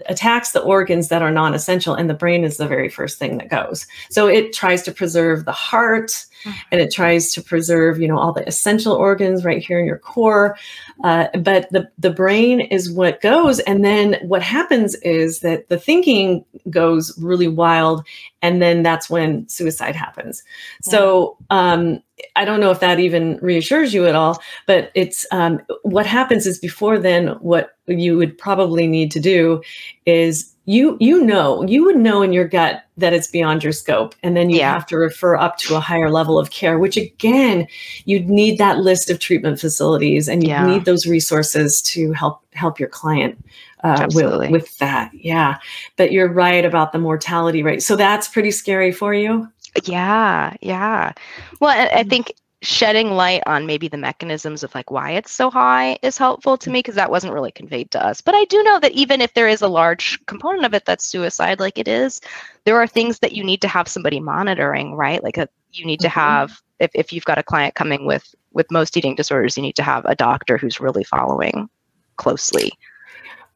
attacks 0.07 0.53
the 0.53 0.63
organs 0.63 1.09
that 1.09 1.23
are 1.23 1.31
non-essential 1.31 1.95
and 1.95 2.09
the 2.09 2.15
brain 2.15 2.43
is 2.45 2.57
the 2.57 2.67
very 2.67 2.89
first 2.89 3.19
thing 3.19 3.39
that 3.39 3.49
goes 3.49 3.87
so 4.11 4.27
it 4.27 4.53
tries 4.53 4.83
to 4.83 4.93
preserve 4.93 5.45
the 5.45 5.53
heart. 5.53 6.27
and 6.71 6.81
it 6.81 6.93
tries 6.93 7.33
to 7.33 7.43
preserve 7.43 8.01
you 8.01 8.09
know 8.09 8.19
all 8.19 8.33
the 8.33 8.47
essential 8.47 8.93
organs 8.93 9.45
right 9.45 9.63
here 9.63 9.79
in 9.79 9.87
your 9.87 9.99
core. 9.99 10.57
Uh, 11.05 11.29
but 11.39 11.69
the, 11.71 11.89
the 11.99 12.11
brain 12.11 12.61
is 12.61 12.91
what 12.91 13.21
goes. 13.21 13.61
And 13.61 13.85
then 13.85 14.17
what 14.23 14.43
happens 14.43 14.95
is 14.97 15.41
that 15.41 15.69
the 15.69 15.79
thinking 15.79 16.45
goes 16.71 17.17
really 17.23 17.49
wild. 17.49 18.07
And 18.43 18.63
then 18.63 18.83
that's 18.83 19.11
when 19.11 19.49
suicide 19.49 19.97
happens. 19.97 20.43
Yeah. 20.85 20.91
so 20.91 21.39
um, 21.51 22.01
I 22.35 22.45
don't 22.45 22.61
know 22.61 22.71
if 22.71 22.81
that 22.81 22.99
even 22.99 23.39
reassures 23.43 23.93
you 23.93 24.07
at 24.07 24.15
all, 24.15 24.41
but 24.67 24.91
it's 24.95 25.27
um, 25.33 25.61
what 25.83 26.07
happens 26.07 26.47
is 26.47 26.59
before 26.59 26.99
then, 26.99 27.29
what 27.41 27.77
you 27.87 28.17
would 28.17 28.39
probably 28.39 28.87
need 28.87 29.11
to 29.13 29.21
do 29.21 29.63
is 30.07 30.56
you 30.67 30.97
you 31.01 31.25
know 31.25 31.65
you 31.65 31.85
would 31.85 31.97
know 31.97 32.23
in 32.23 32.33
your 32.33 32.47
gut 32.47 32.85
that 32.97 33.13
it's 33.13 33.29
beyond 33.29 33.63
your 33.63 33.73
scope 33.73 34.15
and 34.23 34.37
then 34.37 34.51
you 34.51 34.59
yeah. 34.59 34.73
have 34.73 34.85
to 34.87 34.97
refer 34.97 35.37
up 35.37 35.57
to 35.57 35.77
a 35.77 35.81
higher 35.81 36.11
level 36.11 36.39
of 36.39 36.51
care 36.51 36.79
which 36.79 36.97
again 36.97 37.67
you'd 38.05 38.29
need 38.29 38.59
that 38.59 38.79
list 38.79 39.09
of 39.09 39.19
treatment 39.19 39.59
facilities 39.59 40.29
and 40.29 40.43
you 40.43 40.51
yeah. 40.51 40.67
need 40.67 40.85
those 40.85 41.07
resources 41.07 41.81
to 41.81 42.13
help 42.13 42.43
help 42.53 42.79
your 42.79 42.89
client 42.89 43.43
uh, 43.85 44.07
with, 44.15 44.51
with 44.51 44.79
that 44.79 45.11
yeah 45.15 45.59
but 45.97 46.13
you're 46.13 46.33
right 46.33 46.65
about 46.65 46.93
the 46.93 46.99
mortality 46.99 47.63
rate 47.63 47.83
so 47.83 47.97
that's 47.97 48.29
pretty 48.29 48.51
scary 48.51 48.93
for 48.93 49.15
you 49.15 49.49
yeah, 49.85 50.55
yeah. 50.61 51.13
Well, 51.61 51.71
I, 51.71 52.01
I 52.01 52.05
mm. 52.05 52.11
think 52.11 52.33
shedding 52.63 53.11
light 53.11 53.43
on 53.47 53.67
maybe 53.67 53.87
the 53.87 53.97
mechanisms 53.97 54.63
of 54.63 54.75
like 54.75 54.91
why 54.91 55.11
it's 55.11 55.31
so 55.31 55.51
high 55.51 55.99
is 56.03 56.17
helpful 56.17 56.57
to 56.57 56.71
me 56.71 56.79
because 56.79 56.95
that 56.95 57.11
wasn't 57.11 57.33
really 57.33 57.53
conveyed 57.53 57.91
to 57.91 58.05
us. 58.05 58.21
But 58.21 58.35
I 58.35 58.45
do 58.47 58.63
know 58.63 58.81
that 58.81 58.93
even 58.93 59.21
if 59.21 59.35
there 59.35 59.49
is 59.49 59.63
a 59.63 59.69
large 59.69 60.19
component 60.27 60.65
of 60.65 60.75
it 60.75 60.85
that's 60.87 61.05
suicide, 61.05 61.61
like 61.61 61.79
it 61.79 61.89
is, 61.89 62.21
there 62.65 62.77
are 62.81 62.87
things 62.87 63.19
that 63.19 63.33
you 63.33 63.45
need 63.45 63.61
to 63.61 63.69
have 63.69 63.89
somebody 63.89 64.21
monitoring, 64.21 64.95
right? 64.95 65.23
Like 65.23 65.37
a, 65.37 65.43
uh, 65.43 65.47
you 65.73 65.85
need 65.85 66.01
to 66.01 66.09
mm-hmm. 66.09 66.19
have 66.19 66.63
if, 66.79 66.91
if 66.95 67.13
you've 67.13 67.25
got 67.25 67.39
a 67.39 67.43
client 67.43 67.75
coming 67.75 68.07
with 68.07 68.35
with 68.53 68.71
most 68.71 68.97
eating 68.97 69.15
disorders, 69.15 69.57
you 69.57 69.63
need 69.63 69.77
to 69.77 69.83
have 69.83 70.05
a 70.07 70.15
doctor 70.15 70.57
who's 70.57 70.81
really 70.81 71.05
following 71.05 71.69
closely. 72.17 72.73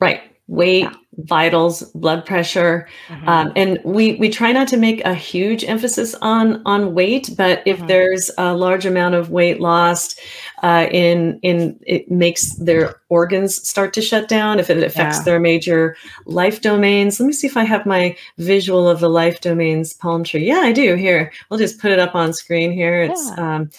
Right 0.01 0.31
weight, 0.51 0.83
yeah. 0.83 0.93
Vitals, 1.24 1.83
blood 1.94 2.24
pressure, 2.26 2.88
mm-hmm. 3.09 3.28
um, 3.28 3.52
and 3.56 3.78
we 3.85 4.14
we 4.14 4.28
try 4.28 4.52
not 4.52 4.68
to 4.68 4.76
make 4.76 5.04
a 5.04 5.14
huge 5.14 5.64
emphasis 5.64 6.14
on 6.22 6.62
on 6.66 6.94
weight. 6.94 7.30
But 7.37 7.62
if 7.66 7.78
mm-hmm. 7.78 7.87
there's 7.87 8.30
a 8.38 8.54
large 8.54 8.87
amount 8.87 9.14
of 9.14 9.30
weight 9.30 9.61
lost, 9.61 10.20
uh, 10.62 10.87
in 10.90 11.38
in 11.42 11.78
it 11.87 12.11
makes 12.11 12.54
their 12.56 13.00
organs 13.09 13.66
start 13.68 13.92
to 13.94 14.02
shut 14.02 14.28
down. 14.28 14.59
If 14.59 14.70
it 14.70 14.83
affects 14.83 15.18
yeah. 15.18 15.24
their 15.24 15.40
major 15.40 15.96
life 16.26 16.61
domains, 16.61 17.18
let 17.18 17.26
me 17.26 17.33
see 17.33 17.46
if 17.46 17.56
I 17.56 17.64
have 17.64 17.87
my 17.87 18.16
visual 18.38 18.88
of 18.88 19.00
the 19.00 19.09
life 19.09 19.40
domains 19.40 19.94
palm 19.94 20.24
tree. 20.24 20.46
Yeah, 20.46 20.61
I 20.61 20.72
do. 20.72 20.94
Here, 20.94 21.33
we'll 21.48 21.59
just 21.59 21.80
put 21.80 21.90
it 21.90 21.98
up 21.98 22.14
on 22.14 22.33
screen 22.33 22.72
here. 22.72 23.02
It's 23.02 23.30
yeah. 23.37 23.56
um, 23.56 23.70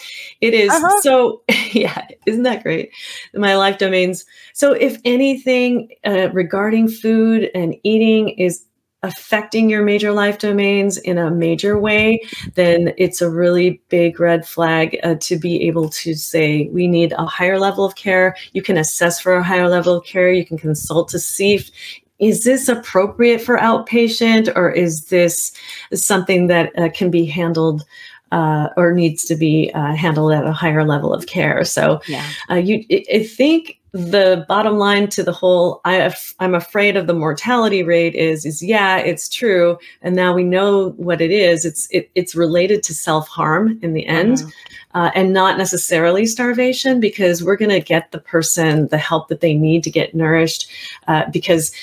it 0.41 0.53
is 0.53 0.69
uh-huh. 0.69 1.01
so 1.01 1.41
yeah. 1.71 2.07
Isn't 2.25 2.43
that 2.43 2.63
great? 2.63 2.91
My 3.33 3.55
life 3.55 3.77
domains. 3.77 4.25
So 4.53 4.73
if 4.73 4.97
anything 5.05 5.89
uh, 6.05 6.29
regarding 6.31 6.87
food 6.87 7.30
and 7.53 7.75
eating 7.83 8.29
is 8.29 8.65
affecting 9.03 9.69
your 9.69 9.83
major 9.83 10.11
life 10.11 10.37
domains 10.37 10.97
in 10.97 11.17
a 11.17 11.31
major 11.31 11.79
way, 11.79 12.21
then 12.53 12.93
it's 12.97 13.21
a 13.21 13.29
really 13.29 13.81
big 13.89 14.19
red 14.19 14.47
flag 14.47 14.99
uh, 15.03 15.15
to 15.15 15.37
be 15.37 15.67
able 15.67 15.89
to 15.89 16.13
say, 16.13 16.69
we 16.71 16.87
need 16.87 17.11
a 17.13 17.25
higher 17.25 17.57
level 17.57 17.83
of 17.83 17.95
care. 17.95 18.35
You 18.53 18.61
can 18.61 18.77
assess 18.77 19.19
for 19.19 19.33
a 19.33 19.43
higher 19.43 19.67
level 19.67 19.95
of 19.95 20.05
care. 20.05 20.31
You 20.31 20.45
can 20.45 20.57
consult 20.57 21.09
to 21.09 21.19
see 21.19 21.55
if 21.55 21.71
is 22.19 22.43
this 22.43 22.69
appropriate 22.69 23.41
for 23.41 23.57
outpatient 23.57 24.55
or 24.55 24.69
is 24.69 25.05
this 25.05 25.51
something 25.91 26.45
that 26.47 26.71
uh, 26.77 26.87
can 26.93 27.09
be 27.09 27.25
handled 27.25 27.83
uh, 28.31 28.69
or 28.77 28.93
needs 28.93 29.25
to 29.25 29.35
be 29.35 29.71
uh, 29.73 29.95
handled 29.95 30.31
at 30.31 30.45
a 30.45 30.53
higher 30.53 30.85
level 30.85 31.13
of 31.13 31.25
care. 31.25 31.63
So, 31.63 31.99
yeah. 32.07 32.29
uh, 32.49 32.55
you, 32.55 32.85
I 33.11 33.23
think 33.23 33.80
the 33.93 34.45
bottom 34.47 34.77
line 34.77 35.09
to 35.09 35.21
the 35.21 35.33
whole 35.33 35.81
I, 35.83 36.13
i'm 36.39 36.55
afraid 36.55 36.95
of 36.95 37.07
the 37.07 37.13
mortality 37.13 37.83
rate 37.83 38.15
is 38.15 38.45
is 38.45 38.63
yeah 38.63 38.97
it's 38.97 39.27
true 39.27 39.77
and 40.01 40.15
now 40.15 40.33
we 40.33 40.45
know 40.45 40.91
what 40.91 41.19
it 41.19 41.31
is 41.31 41.65
it's 41.65 41.89
it, 41.91 42.09
it's 42.15 42.33
related 42.33 42.83
to 42.83 42.93
self-harm 42.93 43.77
in 43.81 43.93
the 43.93 44.07
end 44.07 44.37
mm-hmm. 44.37 44.97
uh, 44.97 45.11
and 45.13 45.33
not 45.33 45.57
necessarily 45.57 46.25
starvation 46.25 47.01
because 47.01 47.43
we're 47.43 47.57
going 47.57 47.69
to 47.69 47.81
get 47.81 48.11
the 48.11 48.19
person 48.19 48.87
the 48.87 48.97
help 48.97 49.27
that 49.27 49.41
they 49.41 49.53
need 49.53 49.83
to 49.83 49.91
get 49.91 50.15
nourished 50.15 50.71
uh, 51.09 51.29
because 51.29 51.73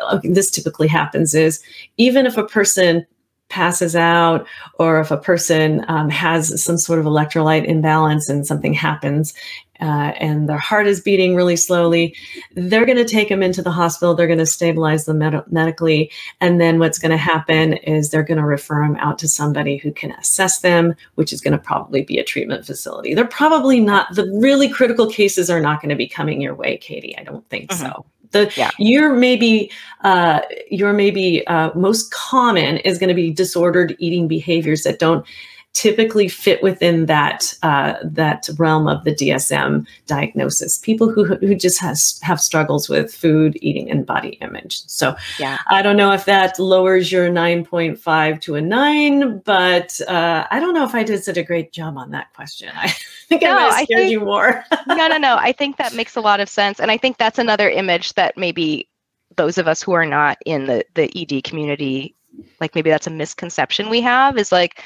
uh, 0.00 0.18
this 0.24 0.50
typically 0.50 0.88
happens 0.88 1.32
is 1.32 1.62
even 1.96 2.26
if 2.26 2.36
a 2.36 2.44
person 2.44 3.06
passes 3.50 3.94
out 3.94 4.46
or 4.78 4.98
if 4.98 5.10
a 5.10 5.16
person 5.16 5.84
um, 5.86 6.08
has 6.08 6.64
some 6.64 6.78
sort 6.78 6.98
of 6.98 7.04
electrolyte 7.04 7.66
imbalance 7.66 8.28
and 8.30 8.46
something 8.46 8.72
happens 8.72 9.34
uh, 9.82 10.12
and 10.18 10.48
their 10.48 10.58
heart 10.58 10.86
is 10.86 11.00
beating 11.00 11.34
really 11.34 11.56
slowly, 11.56 12.14
they're 12.54 12.86
going 12.86 12.96
to 12.96 13.04
take 13.04 13.28
them 13.28 13.42
into 13.42 13.62
the 13.62 13.70
hospital. 13.70 14.14
They're 14.14 14.28
going 14.28 14.38
to 14.38 14.46
stabilize 14.46 15.06
them 15.06 15.18
med- 15.18 15.50
medically. 15.50 16.10
And 16.40 16.60
then 16.60 16.78
what's 16.78 17.00
going 17.00 17.10
to 17.10 17.16
happen 17.16 17.72
is 17.74 18.10
they're 18.10 18.22
going 18.22 18.38
to 18.38 18.46
refer 18.46 18.80
them 18.80 18.96
out 18.96 19.18
to 19.18 19.28
somebody 19.28 19.78
who 19.78 19.90
can 19.90 20.12
assess 20.12 20.60
them, 20.60 20.94
which 21.16 21.32
is 21.32 21.40
going 21.40 21.52
to 21.52 21.58
probably 21.58 22.02
be 22.04 22.18
a 22.18 22.24
treatment 22.24 22.64
facility. 22.64 23.12
They're 23.12 23.26
probably 23.26 23.80
not, 23.80 24.14
the 24.14 24.30
really 24.40 24.68
critical 24.68 25.08
cases 25.08 25.50
are 25.50 25.60
not 25.60 25.82
going 25.82 25.90
to 25.90 25.96
be 25.96 26.08
coming 26.08 26.40
your 26.40 26.54
way, 26.54 26.76
Katie. 26.76 27.18
I 27.18 27.24
don't 27.24 27.48
think 27.50 27.70
mm-hmm. 27.70 27.86
so. 27.86 28.06
The 28.30 28.50
yeah. 28.56 28.70
your 28.78 29.12
maybe 29.12 29.70
uh, 30.04 30.40
your 30.70 30.94
maybe 30.94 31.46
uh, 31.48 31.70
most 31.74 32.10
common 32.12 32.78
is 32.78 32.96
going 32.96 33.08
to 33.08 33.14
be 33.14 33.30
disordered 33.30 33.94
eating 33.98 34.26
behaviors 34.26 34.84
that 34.84 34.98
don't 34.98 35.26
typically 35.72 36.28
fit 36.28 36.62
within 36.62 37.06
that 37.06 37.54
uh, 37.62 37.94
that 38.02 38.48
realm 38.58 38.86
of 38.86 39.04
the 39.04 39.14
DSM 39.14 39.86
diagnosis. 40.06 40.78
People 40.78 41.10
who 41.10 41.24
who 41.36 41.54
just 41.54 41.80
has 41.80 42.18
have 42.22 42.40
struggles 42.40 42.88
with 42.88 43.12
food, 43.12 43.56
eating, 43.60 43.90
and 43.90 44.04
body 44.04 44.38
image. 44.40 44.82
So 44.86 45.16
yeah, 45.38 45.58
I 45.68 45.82
don't 45.82 45.96
know 45.96 46.12
if 46.12 46.24
that 46.26 46.58
lowers 46.58 47.10
your 47.10 47.30
nine 47.30 47.64
point 47.64 47.98
five 47.98 48.40
to 48.40 48.56
a 48.56 48.60
nine, 48.60 49.38
but 49.38 50.00
uh, 50.08 50.46
I 50.50 50.60
don't 50.60 50.74
know 50.74 50.84
if 50.84 50.94
I 50.94 51.02
did 51.02 51.24
such 51.24 51.36
a 51.36 51.42
great 51.42 51.72
job 51.72 51.96
on 51.96 52.10
that 52.10 52.32
question. 52.34 52.70
I 52.76 52.94
think 53.28 53.42
no, 53.42 53.50
I 53.50 53.54
might 53.54 53.62
have 53.62 53.84
scared 53.84 54.00
think, 54.00 54.12
you 54.12 54.20
more. 54.20 54.64
no, 54.86 55.08
no, 55.08 55.18
no. 55.18 55.36
I 55.36 55.52
think 55.52 55.78
that 55.78 55.94
makes 55.94 56.16
a 56.16 56.20
lot 56.20 56.40
of 56.40 56.48
sense, 56.48 56.80
and 56.80 56.90
I 56.90 56.98
think 56.98 57.18
that's 57.18 57.38
another 57.38 57.70
image 57.70 58.14
that 58.14 58.36
maybe 58.36 58.88
those 59.36 59.56
of 59.56 59.66
us 59.66 59.82
who 59.82 59.92
are 59.92 60.06
not 60.06 60.38
in 60.44 60.66
the 60.66 60.84
the 60.94 61.10
ED 61.16 61.44
community 61.44 62.14
like 62.60 62.74
maybe 62.74 62.90
that's 62.90 63.06
a 63.06 63.10
misconception 63.10 63.90
we 63.90 64.00
have 64.00 64.38
is 64.38 64.52
like 64.52 64.82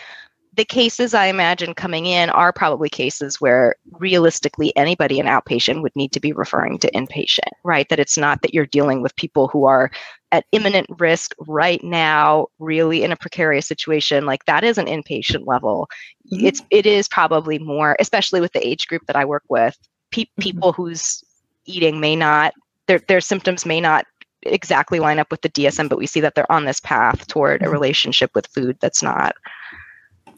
the 0.56 0.64
cases 0.64 1.12
I 1.12 1.26
imagine 1.26 1.74
coming 1.74 2.06
in 2.06 2.30
are 2.30 2.52
probably 2.52 2.88
cases 2.88 3.40
where 3.40 3.76
realistically 3.92 4.74
anybody 4.74 5.18
in 5.18 5.26
outpatient 5.26 5.82
would 5.82 5.94
need 5.94 6.12
to 6.12 6.20
be 6.20 6.32
referring 6.32 6.78
to 6.78 6.90
inpatient, 6.92 7.50
right? 7.62 7.86
That 7.90 8.00
it's 8.00 8.16
not 8.16 8.40
that 8.40 8.54
you're 8.54 8.66
dealing 8.66 9.02
with 9.02 9.14
people 9.16 9.48
who 9.48 9.66
are 9.66 9.90
at 10.32 10.46
imminent 10.52 10.86
risk 10.98 11.34
right 11.46 11.82
now, 11.84 12.46
really 12.58 13.04
in 13.04 13.12
a 13.12 13.16
precarious 13.16 13.66
situation. 13.68 14.24
Like 14.24 14.46
that 14.46 14.64
is 14.64 14.78
an 14.78 14.86
inpatient 14.86 15.46
level. 15.46 15.88
Mm-hmm. 16.32 16.46
It's 16.46 16.62
it 16.70 16.86
is 16.86 17.06
probably 17.06 17.58
more, 17.58 17.94
especially 18.00 18.40
with 18.40 18.52
the 18.52 18.66
age 18.66 18.88
group 18.88 19.02
that 19.06 19.16
I 19.16 19.26
work 19.26 19.44
with, 19.48 19.76
pe- 20.10 20.22
mm-hmm. 20.24 20.40
people 20.42 20.72
whose 20.72 21.22
eating 21.66 22.00
may 22.00 22.16
not 22.16 22.54
their 22.86 23.00
their 23.08 23.20
symptoms 23.20 23.66
may 23.66 23.80
not 23.80 24.06
exactly 24.42 25.00
line 25.00 25.18
up 25.18 25.30
with 25.30 25.42
the 25.42 25.50
DSM, 25.50 25.88
but 25.88 25.98
we 25.98 26.06
see 26.06 26.20
that 26.20 26.34
they're 26.34 26.50
on 26.50 26.64
this 26.64 26.80
path 26.80 27.26
toward 27.26 27.62
a 27.62 27.66
Mhm. 27.66 27.72
relationship 27.72 28.30
with 28.34 28.46
food 28.46 28.78
that's 28.80 29.02
not 29.02 29.34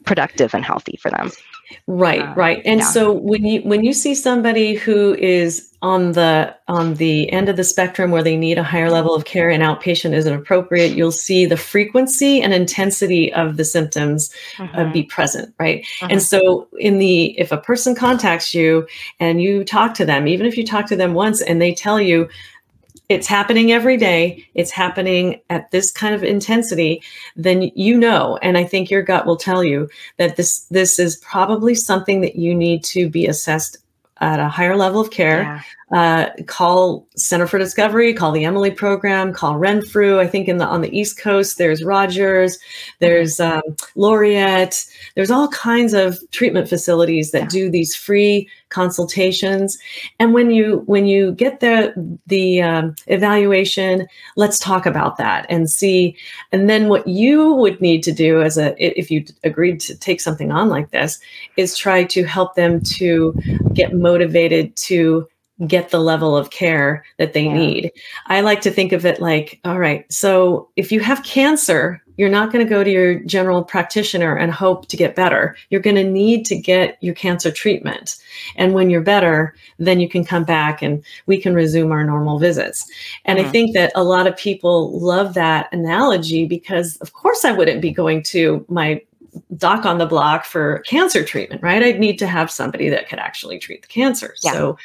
productive 0.05 0.53
and 0.53 0.63
healthy 0.65 0.97
for 1.01 1.11
them. 1.11 1.31
Right, 1.87 2.21
Um, 2.21 2.33
right. 2.35 2.61
And 2.65 2.79
yeah. 2.79 2.85
so 2.85 3.11
when 3.11 3.45
you 3.45 3.61
when 3.61 3.83
you 3.83 3.93
see 3.93 4.15
somebody 4.15 4.73
who 4.73 5.13
is 5.15 5.67
on 5.81 6.11
the 6.11 6.53
on 6.67 6.95
the 6.95 7.31
end 7.31 7.47
of 7.47 7.55
the 7.55 7.63
spectrum 7.63 8.11
where 8.11 8.23
they 8.23 8.35
need 8.35 8.57
a 8.57 8.63
higher 8.63 8.89
level 8.89 9.15
of 9.15 9.25
care 9.25 9.49
and 9.49 9.63
outpatient 9.63 10.13
isn't 10.13 10.33
appropriate, 10.33 10.93
you'll 10.93 11.11
see 11.11 11.45
the 11.45 11.57
frequency 11.57 12.41
and 12.41 12.53
intensity 12.53 13.31
of 13.33 13.57
the 13.57 13.65
symptoms 13.65 14.33
uh, 14.59 14.91
be 14.91 15.03
present, 15.03 15.53
right? 15.59 15.85
And 16.01 16.21
so 16.21 16.67
in 16.79 16.97
the 16.97 17.39
if 17.39 17.51
a 17.51 17.57
person 17.57 17.95
contacts 17.95 18.53
you 18.53 18.87
and 19.19 19.41
you 19.41 19.63
talk 19.63 19.93
to 19.95 20.05
them, 20.05 20.27
even 20.27 20.45
if 20.45 20.57
you 20.57 20.65
talk 20.65 20.87
to 20.87 20.95
them 20.95 21.13
once 21.13 21.41
and 21.41 21.61
they 21.61 21.73
tell 21.73 22.01
you 22.01 22.27
it's 23.09 23.27
happening 23.27 23.71
every 23.71 23.97
day, 23.97 24.47
it's 24.53 24.71
happening 24.71 25.41
at 25.49 25.71
this 25.71 25.91
kind 25.91 26.13
of 26.13 26.23
intensity, 26.23 27.01
then 27.35 27.63
you 27.75 27.97
know, 27.97 28.37
and 28.43 28.57
I 28.57 28.63
think 28.63 28.91
your 28.91 29.01
gut 29.01 29.25
will 29.25 29.35
tell 29.35 29.63
you 29.63 29.89
that 30.17 30.35
this 30.35 30.61
this 30.65 30.99
is 30.99 31.17
probably 31.17 31.73
something 31.73 32.21
that 32.21 32.35
you 32.35 32.53
need 32.53 32.83
to 32.85 33.09
be 33.09 33.25
assessed 33.25 33.77
at 34.21 34.39
a 34.39 34.47
higher 34.47 34.75
level 34.75 35.01
of 35.01 35.11
care 35.11 35.43
Yeah. 35.43 35.61
Uh, 35.91 36.29
call 36.45 37.07
Center 37.15 37.47
for 37.47 37.57
Discovery, 37.57 38.13
call 38.13 38.31
the 38.31 38.45
Emily 38.45 38.71
program, 38.71 39.33
call 39.33 39.57
Renfrew. 39.57 40.19
I 40.19 40.27
think 40.27 40.47
in 40.47 40.57
the 40.57 40.65
on 40.65 40.81
the 40.81 40.95
East 40.97 41.19
Coast, 41.19 41.57
there's 41.57 41.83
Rogers, 41.83 42.59
there's 42.99 43.39
um, 43.39 43.61
Laureate. 43.95 44.85
There's 45.15 45.31
all 45.31 45.47
kinds 45.49 45.93
of 45.93 46.19
treatment 46.31 46.69
facilities 46.69 47.31
that 47.31 47.41
Yeah. 47.43 47.47
do 47.47 47.69
these 47.69 47.95
free 47.95 48.47
consultations. 48.69 49.79
And 50.19 50.33
when 50.33 50.51
you 50.51 50.83
when 50.85 51.05
you 51.07 51.31
get 51.31 51.59
the 51.59 51.91
the 52.27 52.61
um, 52.61 52.95
evaluation, 53.07 54.07
let's 54.35 54.59
talk 54.59 54.85
about 54.85 55.17
that 55.17 55.47
and 55.49 55.69
see. 55.69 56.15
And 56.51 56.69
then 56.69 56.87
what 56.87 57.07
you 57.07 57.53
would 57.55 57.81
need 57.81 58.03
to 58.03 58.11
do 58.11 58.41
as 58.41 58.57
a 58.57 58.75
if 58.77 59.09
you 59.09 59.25
agreed 59.43 59.79
to 59.81 59.97
take 59.97 60.21
something 60.21 60.51
on 60.51 60.69
like 60.69 60.91
this 60.91 61.19
is 61.57 61.75
try 61.75 62.03
to 62.03 62.23
help 62.23 62.53
them 62.53 62.79
to 62.81 63.33
get 63.73 63.93
motivated 63.93 64.75
to 64.75 65.27
get 65.67 65.89
the 65.89 65.99
level 65.99 66.37
of 66.37 66.51
care 66.51 67.03
that 67.17 67.33
they 67.33 67.45
Yeah. 67.45 67.53
need. 67.53 67.91
I 68.27 68.41
like 68.41 68.61
to 68.61 68.71
think 68.71 68.91
of 68.91 69.05
it 69.05 69.19
like, 69.21 69.59
all 69.65 69.79
right, 69.79 70.11
so 70.11 70.69
if 70.75 70.91
you 70.91 70.99
have 71.01 71.23
cancer, 71.23 72.01
you're 72.17 72.29
not 72.29 72.51
going 72.51 72.65
to 72.65 72.69
go 72.69 72.83
to 72.83 72.91
your 72.91 73.15
general 73.19 73.63
practitioner 73.63 74.35
and 74.35 74.51
hope 74.51 74.89
to 74.89 74.97
get 74.97 75.15
better. 75.15 75.55
You're 75.69 75.79
going 75.79 75.95
to 75.95 76.03
need 76.03 76.45
to 76.47 76.55
get 76.57 76.97
your 76.99 77.15
cancer 77.15 77.49
treatment. 77.49 78.17
And 78.57 78.73
when 78.73 78.89
you're 78.89 78.99
better, 78.99 79.55
then 79.77 80.01
you 80.01 80.09
can 80.09 80.25
come 80.25 80.43
back 80.43 80.81
and 80.81 81.01
we 81.27 81.37
can 81.41 81.53
resume 81.53 81.93
our 81.93 82.03
normal 82.03 82.37
visits. 82.37 82.85
And 83.23 83.39
I 83.39 83.43
Mhm. 83.45 83.51
think 83.51 83.73
that 83.73 83.93
a 83.95 84.03
lot 84.03 84.27
of 84.27 84.35
people 84.35 84.99
love 84.99 85.33
that 85.35 85.69
analogy 85.71 86.45
because, 86.45 86.97
of 86.97 87.13
course, 87.13 87.45
I 87.45 87.53
wouldn't 87.53 87.81
be 87.81 87.91
going 87.91 88.23
to 88.23 88.65
my 88.67 89.01
doc 89.55 89.85
on 89.85 89.97
the 89.97 90.05
block 90.05 90.43
for 90.43 90.79
cancer 90.79 91.23
treatment, 91.23 91.61
right? 91.61 91.83
I'd 91.83 91.99
need 91.99 92.19
to 92.19 92.27
have 92.27 92.51
somebody 92.51 92.89
that 92.89 93.07
could 93.07 93.19
actually 93.19 93.59
treat 93.59 93.81
the 93.81 93.87
cancer. 93.87 94.33
Yeah. 94.41 94.51
So 94.53 94.77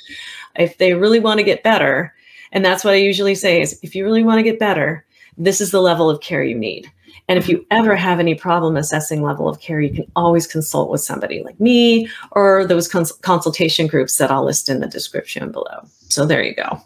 if 0.57 0.79
they 0.79 0.95
really 0.95 1.21
want 1.21 1.39
to 1.39 1.45
get 1.45 1.63
better, 1.63 2.15
and 2.53 2.65
that's 2.65 2.85
what 2.85 2.95
I 2.95 2.99
usually 2.99 3.35
say 3.35 3.61
is 3.61 3.79
if 3.83 3.95
you 3.95 4.05
really 4.05 4.23
want 4.23 4.39
to 4.39 4.43
get 4.43 4.59
better, 4.59 5.05
this 5.37 5.61
is 5.61 5.71
the 5.71 5.81
level 5.81 6.09
of 6.09 6.21
care 6.21 6.45
you 6.45 6.57
need. 6.57 6.91
And 7.29 7.39
if 7.39 7.49
you 7.49 7.59
mm-hmm. 7.59 7.79
ever 7.79 7.97
have 7.97 8.21
any 8.21 8.35
problem 8.35 8.77
assessing 8.77 9.23
level 9.23 9.49
of 9.49 9.61
care, 9.61 9.81
you 9.81 9.93
can 9.93 10.11
always 10.15 10.47
consult 10.47 10.91
with 10.91 11.01
somebody 11.01 11.43
like 11.43 11.59
me 11.59 12.09
or 12.33 12.67
those 12.67 12.87
cons- 12.87 13.13
consultation 13.13 13.87
groups 13.87 14.19
that 14.19 14.31
I'll 14.31 14.45
list 14.45 14.69
in 14.69 14.81
the 14.81 14.87
description 14.87 15.51
below. 15.51 15.81
So 16.09 16.27
there 16.27 16.43
you 16.43 16.55
go. 16.55 16.81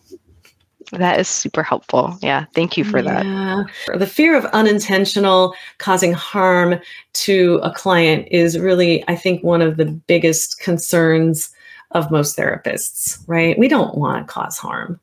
That 0.93 1.21
is 1.21 1.29
super 1.29 1.63
helpful. 1.63 2.17
Yeah. 2.23 2.47
Thank 2.55 2.79
you 2.79 2.85
for 2.85 3.03
that. 3.03 3.67
The 3.95 4.07
fear 4.07 4.35
of 4.35 4.47
unintentional 4.47 5.55
causing 5.77 6.15
harm 6.15 6.81
to 7.13 7.61
a 7.63 7.71
client 7.71 8.27
is 8.31 8.59
really, 8.59 9.05
I 9.07 9.15
think, 9.15 9.45
one 9.45 9.61
of 9.61 9.77
the 9.77 9.85
biggest 9.85 10.61
concerns 10.61 11.51
of 11.93 12.11
most 12.11 12.37
therapists, 12.37 13.23
right? 13.27 13.59
We 13.59 13.69
don't 13.69 13.97
want 13.97 14.27
to 14.27 14.33
cause 14.33 14.59
harm. 14.59 15.01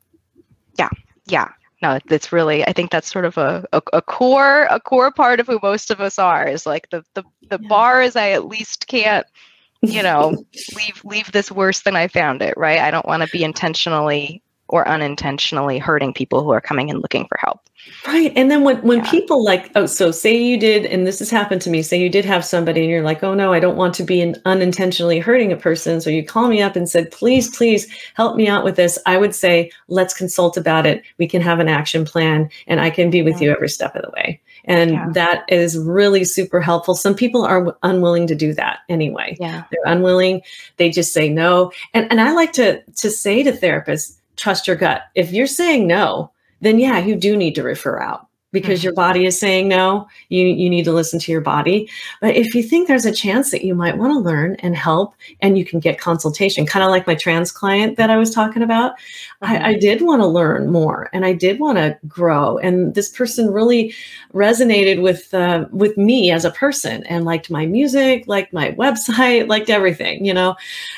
Yeah. 0.78 0.90
Yeah. 1.26 1.50
No, 1.82 2.00
it's 2.10 2.32
really, 2.32 2.66
I 2.66 2.74
think 2.74 2.92
that's 2.92 3.12
sort 3.12 3.26
of 3.26 3.38
a, 3.38 3.66
a, 3.74 3.82
a 3.94 4.02
core, 4.02 4.68
a 4.70 4.80
core 4.80 5.12
part 5.12 5.40
of 5.40 5.48
who 5.48 5.60
most 5.62 5.92
of 5.92 6.00
us 6.00 6.18
are 6.18 6.48
is 6.48 6.66
like 6.66 6.90
the, 6.90 7.04
the, 7.16 7.24
the 7.50 7.60
Yeah. 7.62 7.68
bar 7.68 8.02
is 8.02 8.16
I 8.16 8.30
at 8.32 8.48
least 8.48 8.88
can't, 8.88 9.26
you 9.82 10.02
know, 10.02 10.46
leave, 10.76 11.02
leave 11.04 11.32
this 11.32 11.52
worse 11.52 11.82
than 11.82 11.96
I 11.96 12.08
found 12.08 12.42
it. 12.42 12.54
Right. 12.58 12.80
I 12.80 12.92
don't 12.92 13.06
want 13.06 13.24
to 13.24 13.30
be 13.30 13.44
intentionally 13.44 14.42
or 14.68 14.88
unintentionally 14.88 15.78
hurting 15.78 16.14
people 16.14 16.44
who 16.44 16.50
are 16.52 16.62
coming 16.62 16.90
and 16.90 17.00
looking 17.02 17.28
for 17.28 17.38
help. 17.40 17.60
Right. 18.08 18.34
And 18.36 18.50
then 18.50 18.64
when, 18.64 18.78
when 18.82 19.00
Yeah. 19.04 19.12
people 19.12 19.44
like, 19.44 19.70
oh, 19.76 19.86
so 19.86 20.10
say 20.10 20.36
you 20.36 20.58
did, 20.60 20.88
and 20.88 21.06
this 21.06 21.20
has 21.20 21.30
happened 21.30 21.62
to 21.62 21.70
me, 21.70 21.84
say 21.84 22.00
you 22.02 22.10
did 22.10 22.26
have 22.26 22.44
somebody 22.44 22.82
and 22.82 22.90
you're 22.90 23.04
like, 23.04 23.24
oh 23.24 23.36
no, 23.36 23.54
I 23.54 23.60
don't 23.60 23.78
want 23.78 23.94
to 23.96 24.04
be 24.04 24.22
an 24.22 24.36
unintentionally 24.46 25.20
hurting 25.20 25.52
a 25.52 25.56
person. 25.56 26.02
So 26.02 26.10
you 26.10 26.26
call 26.26 26.48
me 26.48 26.64
up 26.64 26.76
and 26.76 26.90
said, 26.90 27.12
please, 27.12 27.56
please 27.56 27.88
help 28.16 28.36
me 28.36 28.48
out 28.48 28.64
with 28.64 28.76
this. 28.76 28.98
I 29.06 29.18
would 29.18 29.36
say, 29.36 29.70
let's 29.88 30.16
consult 30.16 30.58
about 30.58 30.88
it. 30.88 31.04
We 31.20 31.28
can 31.28 31.44
have 31.44 31.60
an 31.60 31.68
action 31.70 32.06
plan 32.06 32.50
and 32.66 32.82
I 32.82 32.90
can 32.90 33.12
be 33.12 33.22
with 33.22 33.36
Yeah. 33.40 33.50
you 33.50 33.52
every 33.52 33.70
step 33.70 33.96
of 33.96 34.02
the 34.02 34.10
way. 34.16 34.42
And 34.64 34.92
Yeah. 34.92 35.06
that 35.12 35.44
is 35.48 35.78
really 35.78 36.24
super 36.24 36.60
helpful. 36.60 36.96
Some 36.96 37.14
people 37.14 37.44
are 37.46 37.60
w- 37.60 37.78
unwilling 37.84 38.26
to 38.28 38.36
do 38.36 38.52
that 38.56 38.80
anyway. 38.90 39.38
Yeah. 39.40 39.64
They're 39.70 39.94
unwilling. 39.94 40.42
They 40.78 40.90
just 40.90 41.14
say 41.14 41.30
no. 41.30 41.72
And, 41.94 42.08
and 42.10 42.20
I 42.20 42.32
like 42.32 42.54
to, 42.54 42.82
to 42.82 43.12
say 43.12 43.44
to 43.44 43.52
therapists, 43.52 44.18
trust 44.36 44.68
your 44.68 44.76
gut. 44.76 45.04
If 45.16 45.32
you're 45.32 45.48
saying 45.48 45.88
no, 45.88 46.32
then 46.62 46.80
yeah, 46.80 47.00
you 47.00 47.16
do 47.16 47.36
need 47.36 47.56
to 47.56 47.64
refer 47.64 48.00
out 48.00 48.25
because 48.56 48.84
your 48.84 48.94
body 48.94 49.26
is 49.26 49.40
saying 49.40 49.68
no. 49.68 50.08
You 50.30 50.46
you 50.48 50.70
need 50.70 50.86
to 50.86 50.94
listen 50.94 51.20
to 51.20 51.32
your 51.32 51.42
body. 51.42 51.90
But 52.22 52.36
if 52.36 52.56
you 52.56 52.64
think 52.64 52.88
there's 52.88 53.06
a 53.06 53.12
chance 53.12 53.52
that 53.52 53.64
you 53.64 53.76
might 53.76 53.98
want 53.98 54.14
to 54.14 54.20
learn 54.20 54.56
and 54.60 54.76
help, 54.76 55.14
and 55.42 55.58
you 55.58 55.66
can 55.66 55.80
get 55.80 56.00
consultation, 56.00 56.66
kind 56.66 56.84
of 56.84 56.90
like 56.90 57.06
my 57.06 57.16
trans 57.16 57.52
client 57.52 57.98
that 57.98 58.10
I 58.10 58.18
was 58.18 58.32
talking 58.32 58.64
about. 58.64 58.94
I, 59.42 59.72
I 59.72 59.74
did 59.78 60.02
want 60.02 60.22
to 60.22 60.28
learn 60.28 60.72
more 60.72 61.10
and 61.14 61.26
I 61.26 61.34
did 61.34 61.60
want 61.60 61.78
to 61.78 61.98
grow. 62.08 62.58
And 62.58 62.96
this 62.96 63.10
person 63.10 63.52
really 63.52 63.94
resonated 64.34 65.02
with 65.02 65.34
uh, 65.34 65.66
with 65.72 65.98
me 65.98 66.32
as 66.32 66.46
a 66.46 66.52
person 66.52 67.04
and 67.06 67.26
liked 67.26 67.52
my 67.52 67.66
music, 67.66 68.24
liked 68.28 68.54
my 68.54 68.72
website, 68.72 69.48
liked 69.56 69.70
everything, 69.70 70.26
you 70.26 70.34
know. 70.34 70.56